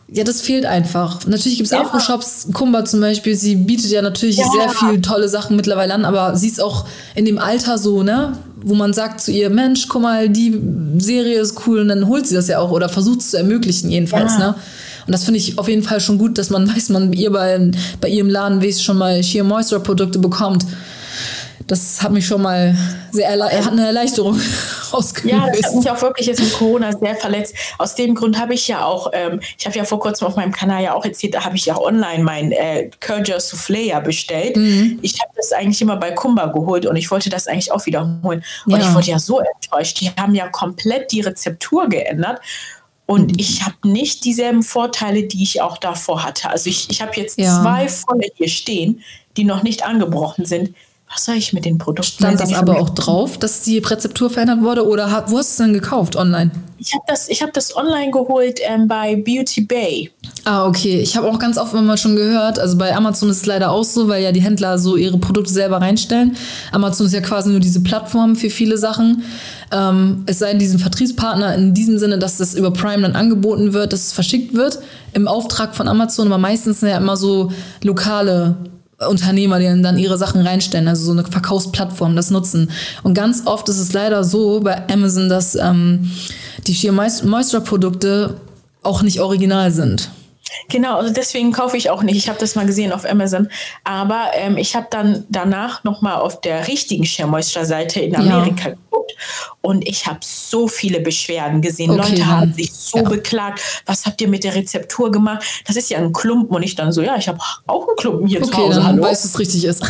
[0.08, 1.26] ja, das fehlt einfach.
[1.26, 1.80] Natürlich gibt es ja.
[1.80, 4.44] Afro-Shops, Kumba zum Beispiel, sie bietet ja natürlich ja.
[4.50, 6.84] sehr viele tolle Sachen mittlerweile an, aber sie ist auch
[7.14, 8.36] in dem Alter so, ne?
[8.66, 10.60] Wo man sagt zu ihr, Mensch, guck mal, die
[10.98, 13.90] Serie ist cool und dann holt sie das ja auch oder versucht es zu ermöglichen,
[13.90, 14.38] jedenfalls, ja.
[14.38, 14.54] ne?
[15.06, 17.70] Und das finde ich auf jeden Fall schon gut, dass man weiß, man ihr bei,
[18.00, 20.64] bei ihrem Laden wenigstens schon mal Sheer Moisture Produkte bekommt
[21.66, 22.76] das hat mich schon mal
[23.12, 24.38] sehr hat eine Erleichterung
[24.92, 25.34] ausgelöst.
[25.34, 27.54] Ja, das hat mich auch wirklich jetzt mit Corona sehr verletzt.
[27.78, 30.52] Aus dem Grund habe ich ja auch, ähm, ich habe ja vor kurzem auf meinem
[30.52, 34.56] Kanal ja auch erzählt, da habe ich ja online mein äh, Curger Soufflé ja bestellt.
[34.56, 34.98] Mhm.
[35.02, 38.44] Ich habe das eigentlich immer bei Kumba geholt und ich wollte das eigentlich auch wiederholen.
[38.66, 38.78] Und ja.
[38.78, 40.00] ich wurde ja so enttäuscht.
[40.00, 42.40] Die haben ja komplett die Rezeptur geändert.
[43.06, 43.38] Und mhm.
[43.38, 46.50] ich habe nicht dieselben Vorteile, die ich auch davor hatte.
[46.50, 47.62] Also ich, ich habe jetzt ja.
[47.62, 49.02] zwei volle hier stehen,
[49.36, 50.74] die noch nicht angebrochen sind.
[51.12, 52.18] Was soll ich mit den Produkten?
[52.18, 54.86] Stand das aber auch drauf, dass die Rezeptur verändert wurde?
[54.86, 56.50] Oder hat, wo hast du es denn gekauft online?
[56.78, 60.10] Ich habe das, hab das online geholt ähm, bei Beauty Bay.
[60.44, 61.00] Ah, okay.
[61.00, 63.84] Ich habe auch ganz oft immer schon gehört, also bei Amazon ist es leider auch
[63.84, 66.36] so, weil ja die Händler so ihre Produkte selber reinstellen.
[66.72, 69.22] Amazon ist ja quasi nur diese Plattform für viele Sachen.
[69.72, 73.72] Ähm, es sei denn, diesen Vertriebspartner in diesem Sinne, dass das über Prime dann angeboten
[73.72, 74.80] wird, dass es verschickt wird
[75.12, 77.52] im Auftrag von Amazon, aber meistens sind ja immer so
[77.82, 78.56] lokale
[79.08, 82.70] Unternehmer, die dann ihre Sachen reinstellen, also so eine Verkaufsplattform, das nutzen.
[83.02, 86.10] Und ganz oft ist es leider so bei Amazon, dass ähm,
[86.66, 88.36] die Sheer Moisture-Produkte
[88.82, 90.10] auch nicht original sind.
[90.68, 92.16] Genau, also deswegen kaufe ich auch nicht.
[92.16, 93.48] Ich habe das mal gesehen auf Amazon.
[93.82, 98.68] Aber ähm, ich habe dann danach nochmal auf der richtigen Share Moisture Seite in Amerika
[98.68, 98.74] ja.
[98.74, 99.12] geguckt
[99.60, 101.90] und ich habe so viele Beschwerden gesehen.
[101.90, 103.08] Okay, Leute haben sich so ja.
[103.08, 103.60] beklagt.
[103.86, 105.44] Was habt ihr mit der Rezeptur gemacht?
[105.66, 106.54] Das ist ja ein Klumpen.
[106.54, 108.80] Und ich dann so, ja, ich habe auch einen Klumpen hier okay, zu Hause.
[108.80, 109.02] Dann Hallo.
[109.02, 109.82] weißt du, es richtig ist.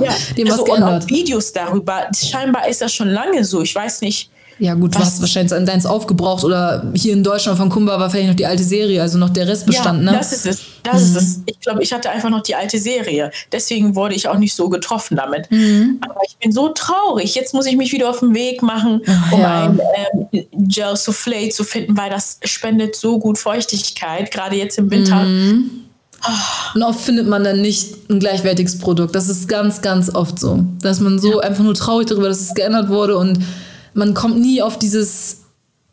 [0.00, 2.06] ja, Dem also, und auch Videos darüber.
[2.16, 3.62] Scheinbar ist das schon lange so.
[3.62, 4.30] Ich weiß nicht
[4.60, 5.00] ja, gut, was?
[5.00, 8.44] du hast wahrscheinlich deins aufgebraucht oder hier in Deutschland von Kumba war vielleicht noch die
[8.44, 10.18] alte Serie, also noch der Rest bestand, ja, ne?
[10.18, 10.60] Das ist es.
[10.82, 11.00] Das mhm.
[11.00, 11.40] ist es.
[11.46, 13.30] Ich glaube, ich hatte einfach noch die alte Serie.
[13.52, 15.50] Deswegen wurde ich auch nicht so getroffen damit.
[15.50, 15.98] Mhm.
[16.02, 17.34] Aber ich bin so traurig.
[17.34, 19.64] Jetzt muss ich mich wieder auf den Weg machen, Ach, um ja.
[19.64, 19.80] ein
[20.32, 25.24] ähm, Gel Soufflé zu finden, weil das spendet so gut Feuchtigkeit, gerade jetzt im Winter.
[25.24, 25.70] Mhm.
[26.74, 29.14] Und oft findet man dann nicht ein gleichwertiges Produkt.
[29.14, 30.64] Das ist ganz, ganz oft so.
[30.82, 31.48] Dass man so ja.
[31.48, 33.38] einfach nur traurig darüber, dass es geändert wurde und
[33.94, 35.38] man kommt nie auf dieses,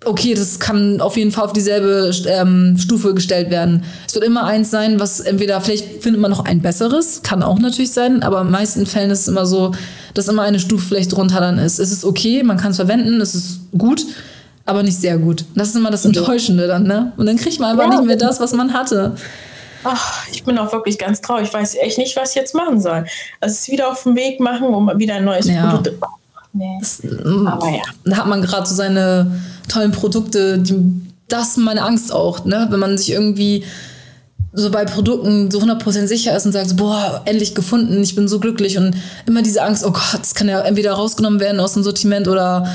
[0.06, 3.84] okay, das kann auf jeden Fall auf dieselbe ähm, Stufe gestellt werden.
[4.08, 7.60] Es wird immer eins sein, was entweder, vielleicht findet man noch ein besseres, kann auch
[7.60, 9.74] natürlich sein, aber in den meisten Fällen ist es immer so,
[10.14, 11.80] dass immer eine Stufe vielleicht drunter dann ist.
[11.80, 14.06] Es ist okay, man kann es verwenden, es ist gut,
[14.66, 15.46] aber nicht sehr gut.
[15.56, 17.14] Das ist immer das Enttäuschende dann, ne?
[17.18, 17.98] Und dann kriegt man einfach ja.
[17.98, 19.16] nicht mehr das, was man hatte.
[19.84, 21.48] Ach, ich bin auch wirklich ganz traurig.
[21.48, 23.06] Ich weiß echt nicht, was ich jetzt machen soll.
[23.40, 25.70] Also es wieder auf den Weg machen, um wieder ein neues ja.
[25.70, 25.94] Produkt
[26.58, 26.78] Nee.
[26.80, 27.84] Das, Aber ja.
[28.06, 30.76] Da hat man gerade so seine tollen Produkte, die,
[31.28, 32.68] das ist meine Angst auch, ne?
[32.70, 33.64] Wenn man sich irgendwie
[34.54, 38.40] so bei Produkten so 100% sicher ist und sagt, boah, endlich gefunden, ich bin so
[38.40, 38.96] glücklich und
[39.28, 42.68] immer diese Angst, oh Gott, das kann ja entweder rausgenommen werden aus dem Sortiment oder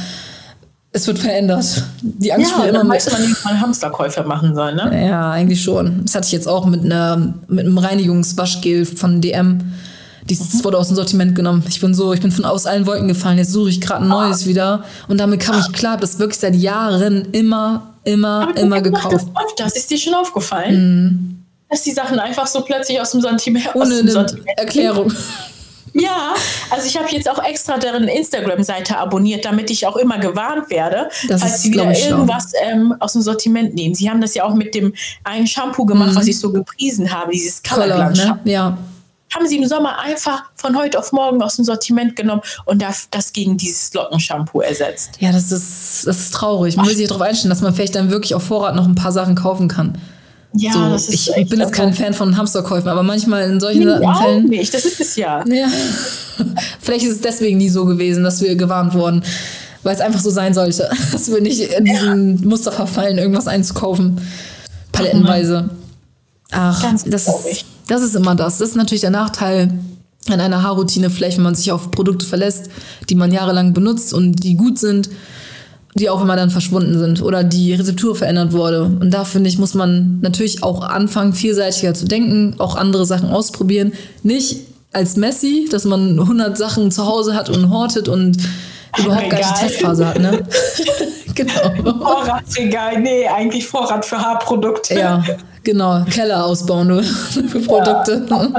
[0.92, 1.82] es wird verändert.
[2.02, 2.94] Die Angst ja, spielt immer mit.
[2.94, 5.08] Weiß man, wie man Hamsterkäufe machen soll, ne?
[5.08, 6.02] Ja, eigentlich schon.
[6.04, 9.72] Das hatte ich jetzt auch mit, einer, mit einem Reinigungswaschgel von DM.
[10.28, 10.64] Dieses mhm.
[10.64, 11.64] wurde aus dem Sortiment genommen.
[11.68, 13.38] Ich bin so, ich bin von aus allen Wolken gefallen.
[13.38, 14.84] Jetzt suche ich gerade ein neues wieder.
[15.08, 19.26] Und damit kam ich klar, das wirklich seit Jahren immer, immer, Aber immer gekauft.
[19.34, 20.74] Das, das ist dir schon aufgefallen?
[20.74, 21.38] Mhm.
[21.68, 23.74] Dass die Sachen einfach so plötzlich aus dem Sortiment.
[23.74, 25.12] Ohne dem Sortiment Erklärung.
[25.94, 26.32] Ja,
[26.70, 31.10] also ich habe jetzt auch extra deren Instagram-Seite abonniert, damit ich auch immer gewarnt werde,
[31.28, 33.94] das falls sie wieder irgendwas ähm, aus dem Sortiment nehmen.
[33.94, 36.16] Sie haben das ja auch mit dem einen Shampoo gemacht, mhm.
[36.16, 38.40] was ich so gepriesen habe, dieses Color, Color ne?
[38.44, 38.78] Ja
[39.34, 43.32] haben sie im Sommer einfach von heute auf morgen aus dem Sortiment genommen und das
[43.32, 45.12] gegen dieses Lockenshampoo ersetzt.
[45.20, 46.76] Ja, das ist, das ist traurig.
[46.76, 49.12] Man muss sich darauf einstellen, dass man vielleicht dann wirklich auf Vorrat noch ein paar
[49.12, 49.98] Sachen kaufen kann.
[50.54, 53.84] Ja, so, das ist ich bin jetzt kein Fan von Hamsterkäufen, aber manchmal in solchen
[53.84, 54.44] nee, Fällen.
[54.46, 55.42] nicht, das ist es ja.
[55.48, 55.66] ja.
[56.80, 59.22] Vielleicht ist es deswegen nie so gewesen, dass wir gewarnt wurden,
[59.82, 62.48] weil es einfach so sein sollte, dass wir nicht in diesen ja.
[62.48, 64.20] Muster verfallen, irgendwas einzukaufen.
[64.92, 65.70] Palettenweise.
[66.50, 68.58] Ach, Ganz das ist, das ist immer das.
[68.58, 69.70] Das ist natürlich der Nachteil
[70.30, 72.70] an einer Haarroutine, vielleicht wenn man sich auf Produkte verlässt,
[73.10, 75.10] die man jahrelang benutzt und die gut sind,
[75.94, 78.84] die auch immer dann verschwunden sind oder die Rezeptur verändert wurde.
[78.84, 83.28] Und da finde ich, muss man natürlich auch anfangen, vielseitiger zu denken, auch andere Sachen
[83.28, 83.92] ausprobieren.
[84.22, 84.60] Nicht
[84.92, 88.38] als Messi, dass man 100 Sachen zu Hause hat und hortet und
[88.98, 90.46] überhaupt gar nicht Testphase hat, ne?
[91.34, 91.98] genau.
[91.98, 94.98] Vorratsregal, nee, eigentlich Vorrat für Haarprodukte.
[94.98, 95.22] Ja,
[95.62, 96.04] genau.
[96.04, 97.02] Keller ausbauen nur
[97.48, 98.26] für Produkte.
[98.28, 98.52] Ja.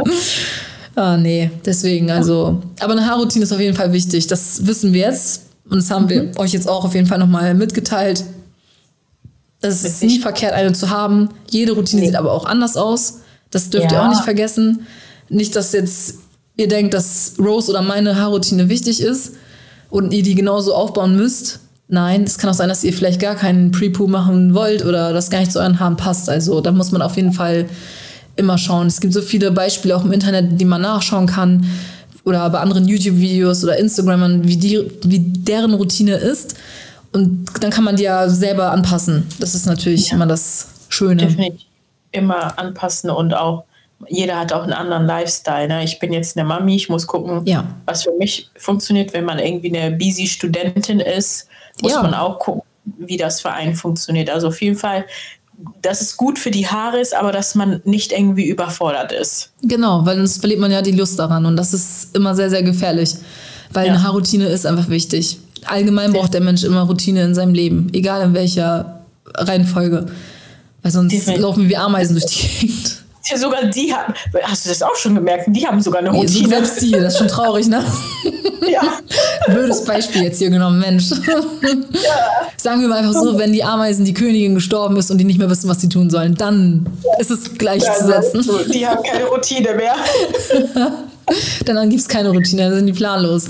[0.96, 2.62] ah, nee, deswegen, also.
[2.80, 4.28] Aber eine Haarroutine ist auf jeden Fall wichtig.
[4.28, 5.44] Das wissen wir jetzt.
[5.70, 6.10] Und das haben mhm.
[6.10, 8.24] wir euch jetzt auch auf jeden Fall nochmal mitgeteilt.
[9.62, 11.30] Es ist nie verkehrt, eine zu haben.
[11.50, 12.08] Jede Routine nee.
[12.08, 13.20] sieht aber auch anders aus.
[13.50, 14.00] Das dürft ja.
[14.00, 14.86] ihr auch nicht vergessen.
[15.30, 16.16] Nicht, dass jetzt
[16.58, 19.34] ihr denkt, dass Rose oder meine Haarroutine wichtig ist
[19.90, 21.60] und ihr die genauso aufbauen müsst.
[21.88, 25.30] Nein, es kann auch sein, dass ihr vielleicht gar keinen Pre-Poo machen wollt oder das
[25.30, 26.30] gar nicht zu euren Haaren passt.
[26.30, 27.66] Also da muss man auf jeden Fall
[28.36, 28.88] immer schauen.
[28.88, 31.66] Es gibt so viele Beispiele auch im Internet, die man nachschauen kann
[32.24, 36.56] oder bei anderen YouTube-Videos oder Instagramern, wie, die, wie deren Routine ist.
[37.12, 39.28] Und dann kann man die ja selber anpassen.
[39.40, 40.16] Das ist natürlich ja.
[40.16, 41.28] immer das Schöne.
[41.28, 41.68] Definitiv
[42.14, 43.66] immer anpassen und auch
[44.08, 45.68] jeder hat auch einen anderen Lifestyle.
[45.68, 45.84] Ne?
[45.84, 47.66] Ich bin jetzt eine Mami, ich muss gucken, ja.
[47.86, 49.14] was für mich funktioniert.
[49.14, 51.48] Wenn man irgendwie eine busy Studentin ist,
[51.84, 52.02] muss ja.
[52.02, 52.64] man auch gucken,
[52.98, 54.30] wie das für einen funktioniert.
[54.30, 55.06] Also auf jeden Fall,
[55.82, 59.52] dass es gut für die Haare ist, aber dass man nicht irgendwie überfordert ist.
[59.62, 62.64] Genau, weil sonst verliert man ja die Lust daran und das ist immer sehr, sehr
[62.64, 63.14] gefährlich,
[63.72, 63.94] weil Ja.
[63.94, 65.38] eine Haarroutine ist einfach wichtig.
[65.66, 69.04] Allgemein braucht der Mensch immer Routine in seinem Leben, egal in welcher
[69.36, 70.08] Reihenfolge,
[70.82, 71.42] weil sonst Definitiv.
[71.42, 72.93] laufen wir wie Ameisen durch die Gegend.
[73.26, 74.14] Ja, sogar die haben,
[74.44, 75.46] hast du das auch schon gemerkt?
[75.48, 76.50] Die haben sogar eine Routine.
[76.50, 77.84] selbst die, das ist schon traurig, ne?
[78.70, 78.82] ja.
[79.48, 81.06] Blödes Beispiel jetzt hier genommen, Mensch.
[82.58, 85.40] Sagen wir mal einfach so, wenn die Ameisen, die Königin gestorben ist und die nicht
[85.40, 86.86] mehr wissen, was sie tun sollen, dann
[87.18, 88.40] ist es gleichzusetzen.
[88.40, 89.96] Also, die haben keine Routine mehr.
[91.66, 93.46] Dann gibt es keine Routine, dann sind die planlos.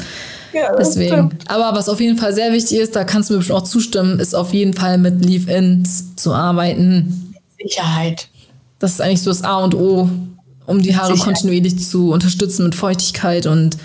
[0.53, 1.11] Ja, Deswegen.
[1.11, 1.49] stimmt.
[1.49, 4.19] Aber was auf jeden Fall sehr wichtig ist, da kannst du mir bestimmt auch zustimmen,
[4.19, 7.33] ist auf jeden Fall mit Leave-Ins zu arbeiten.
[7.59, 8.27] Sicherheit.
[8.83, 10.09] Das ist eigentlich so das A und O,
[10.65, 13.77] um die Haare kontinuierlich zu unterstützen mit Feuchtigkeit und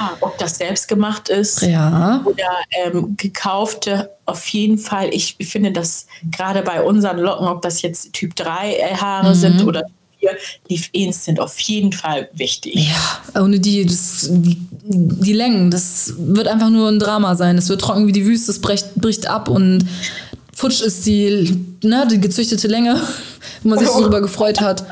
[0.00, 2.22] Ja, ob das selbst gemacht ist ja.
[2.24, 5.10] oder ähm, gekaufte, auf jeden Fall.
[5.12, 9.82] Ich finde das gerade bei unseren Locken, ob das jetzt Typ 3 Haare sind oder
[10.20, 10.30] 4,
[10.70, 12.88] Leave-Ins sind auf jeden Fall wichtig.
[13.34, 17.58] Ja, ohne die, das, die, die Längen, das wird einfach nur ein Drama sein.
[17.58, 19.84] Es wird trocken wie die Wüste, es bricht, bricht ab und
[20.54, 22.98] futsch ist die, ne, die gezüchtete Länge,
[23.62, 24.84] wo man sich so drüber gefreut hat.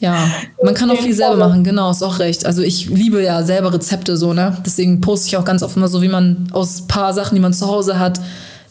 [0.00, 0.28] Ja,
[0.64, 2.44] man kann auch viel selber machen, genau, ist auch recht.
[2.44, 4.56] Also ich liebe ja selber Rezepte so, ne?
[4.66, 7.40] Deswegen poste ich auch ganz oft immer so, wie man aus ein paar Sachen, die
[7.40, 8.20] man zu Hause hat,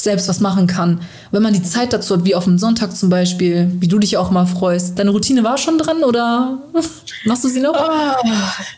[0.04, 1.02] selbst was machen kann.
[1.32, 4.18] Wenn man die Zeit dazu hat, wie auf dem Sonntag zum Beispiel, wie du dich
[4.18, 4.97] auch mal freust.
[4.97, 6.60] Deine Routine war schon dran oder
[7.26, 7.76] machst du sie noch?
[7.76, 8.16] Ah,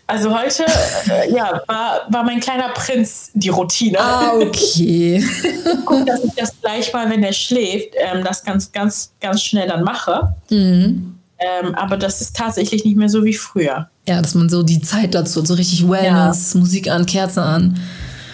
[0.07, 0.65] Also heute,
[1.09, 3.99] äh, ja, war, war mein kleiner Prinz die Routine.
[3.99, 5.23] Ah, okay.
[5.85, 9.67] Guck, dass ich das gleich mal, wenn er schläft, ähm, das ganz, ganz, ganz schnell
[9.67, 10.35] dann mache.
[10.49, 11.15] Mhm.
[11.39, 13.89] Ähm, aber das ist tatsächlich nicht mehr so wie früher.
[14.07, 17.79] Ja, dass man so die Zeit dazu hat, so richtig Wellness, Musik an, Kerze an,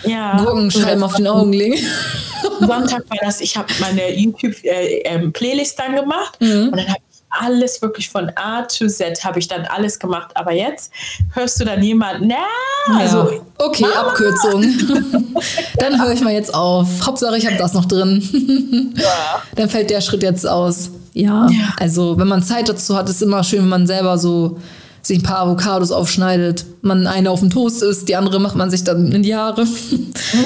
[0.04, 0.38] Ja.
[0.44, 1.76] Gurkenscheiben auf den Augen legen.
[2.60, 6.70] Sonntag war das, ich habe meine YouTube-Playlist dann gemacht Mhm.
[6.70, 10.32] und dann habe ich alles wirklich von A to Z habe ich dann alles gemacht.
[10.36, 10.92] Aber jetzt
[11.34, 13.40] hörst du dann jemanden, na, also ja.
[13.60, 14.64] Okay, Abkürzung.
[15.78, 16.88] Dann höre ich mal jetzt auf.
[17.06, 18.94] Hauptsache, ich habe das noch drin.
[19.56, 20.90] Dann fällt der Schritt jetzt aus.
[21.14, 21.74] Ja, Ja.
[21.80, 24.58] also wenn man Zeit dazu hat, ist immer schön, wenn man selber so
[25.02, 26.66] sich ein paar Avocados aufschneidet.
[26.82, 29.66] Man eine auf dem Toast isst, die andere macht man sich dann in die Haare.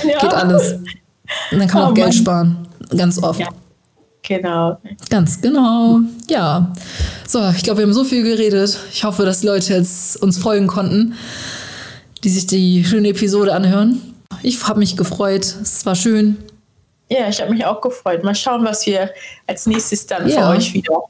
[0.08, 0.20] Ja.
[0.22, 0.74] Geht alles.
[1.52, 2.14] Und dann kann man Oh auch Geld Mann.
[2.14, 2.68] sparen.
[2.98, 3.40] Ganz oft.
[3.40, 3.50] Ja.
[4.22, 4.78] genau.
[5.10, 6.00] Ganz genau.
[6.30, 6.72] Ja.
[7.28, 8.78] So, ich glaube, wir haben so viel geredet.
[8.92, 11.16] Ich hoffe, dass die Leute jetzt uns folgen konnten,
[12.24, 14.00] die sich die schöne Episode anhören.
[14.44, 15.44] Ich habe mich gefreut.
[15.62, 16.38] Es war schön.
[17.10, 18.24] Ja, ich habe mich auch gefreut.
[18.24, 19.10] Mal schauen, was wir
[19.48, 20.52] als nächstes dann Ja.
[20.52, 21.04] für euch wieder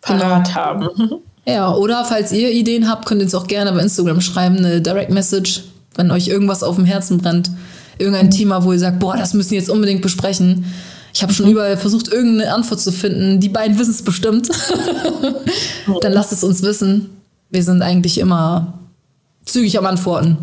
[0.00, 0.56] parat Genau.
[0.56, 0.88] haben.
[1.48, 4.80] Ja, oder falls ihr Ideen habt, könnt ihr uns auch gerne bei Instagram schreiben, eine
[4.80, 5.62] Direct Message,
[5.94, 7.50] wenn euch irgendwas auf dem Herzen brennt.
[7.98, 10.66] Irgendein Thema, wo ihr sagt, boah, das müssen wir jetzt unbedingt besprechen.
[11.14, 13.40] Ich habe schon überall versucht, irgendeine Antwort zu finden.
[13.40, 14.50] Die beiden wissen es bestimmt.
[16.02, 17.10] Dann lasst es uns wissen.
[17.48, 18.74] Wir sind eigentlich immer
[19.44, 20.36] zügig am Antworten.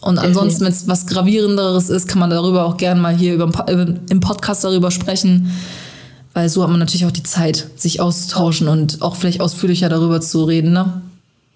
[0.00, 3.48] Und ansonsten, wenn es was Gravierenderes ist, kann man darüber auch gerne mal hier über,
[3.68, 5.52] im Podcast darüber sprechen.
[6.34, 10.20] Weil so hat man natürlich auch die Zeit, sich auszutauschen und auch vielleicht ausführlicher darüber
[10.20, 11.02] zu reden, ne?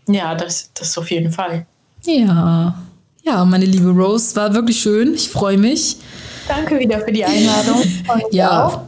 [0.09, 1.67] Ja, das, das auf jeden Fall.
[2.05, 2.79] Ja.
[3.25, 5.15] Ja, meine liebe Rose, war wirklich schön.
[5.15, 5.97] Ich freue mich.
[6.47, 7.83] Danke wieder für die Einladung.
[8.31, 8.67] Ja.
[8.67, 8.81] auch.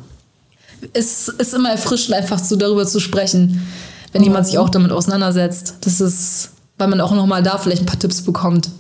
[0.93, 3.66] Es ist immer erfrischend, einfach so darüber zu sprechen,
[4.12, 5.78] wenn jemand sich auch damit auseinandersetzt.
[5.80, 8.70] Das ist, weil man auch nochmal da vielleicht ein paar Tipps bekommt.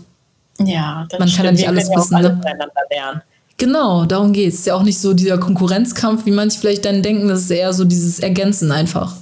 [0.60, 2.40] Ja, das Man kann ja nicht alles können ja auch wissen, alles ne?
[2.90, 3.22] lernen.
[3.58, 4.64] Genau, darum geht es.
[4.64, 7.28] Ja auch nicht so dieser Konkurrenzkampf, wie manche vielleicht dann denken.
[7.28, 9.14] Das ist eher so dieses Ergänzen einfach.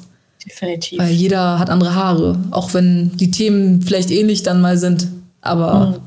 [0.45, 0.99] Definitiv.
[1.01, 2.39] Weil jeder hat andere Haare.
[2.51, 5.09] Auch wenn die Themen vielleicht ähnlich dann mal sind.
[5.41, 6.01] Aber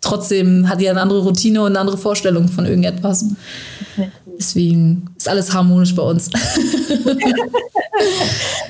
[0.00, 3.26] trotzdem hat jeder eine andere Routine und eine andere Vorstellung von irgendetwas.
[4.38, 6.28] Deswegen ist alles harmonisch bei uns.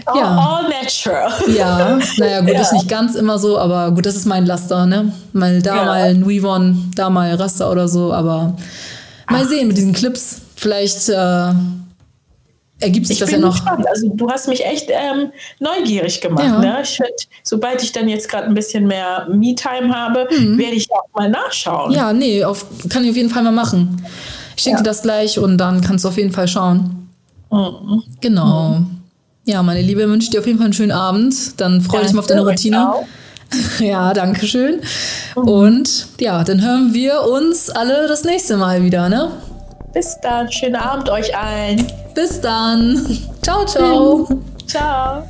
[0.07, 0.37] all, ja.
[0.37, 1.31] all natural.
[1.57, 2.61] ja, naja, gut, Ja.
[2.61, 5.13] ist nicht ganz immer so, aber gut, das ist mein Laster, ne?
[5.33, 5.85] Mal da Ja.
[5.87, 8.57] mal Weavon, da mal Raster oder so, aber
[9.31, 10.41] mal sehen mit diesen Clips.
[10.57, 11.53] Vielleicht äh,
[12.81, 13.53] ergibt sich Ich das ja noch.
[13.55, 13.87] gespannt.
[13.89, 15.31] Also du hast mich echt ähm,
[15.61, 16.45] neugierig gemacht.
[16.45, 16.59] Ja.
[16.59, 16.79] Ne?
[16.83, 21.07] Ich werd, sobald ich dann jetzt gerade ein bisschen mehr Me-Time habe, werde ich auch
[21.15, 21.91] mal nachschauen.
[21.91, 21.97] Mhm.
[21.97, 24.05] Ja, nee, auf, kann ich auf jeden Fall mal machen.
[24.57, 24.83] Ich schicke Ja.
[24.83, 27.09] dir das gleich und dann kannst du auf jeden Fall schauen.
[27.51, 28.03] Mhm.
[28.21, 28.83] Genau.
[29.47, 31.61] Ja, meine Liebe, wünsche dir auf jeden Fall einen schönen Abend.
[31.61, 32.91] Dann freue dich mal auf deine Routine.
[32.95, 33.05] auch.
[33.79, 34.81] Ja, danke schön.
[35.35, 39.31] Und ja, dann hören wir uns alle das nächste Mal wieder, ne?
[39.93, 40.51] Bis dann.
[40.51, 41.87] Schönen Abend euch allen.
[42.15, 43.01] Bis dann.
[43.43, 44.29] Ciao, ciao.
[44.67, 45.25] Ciao.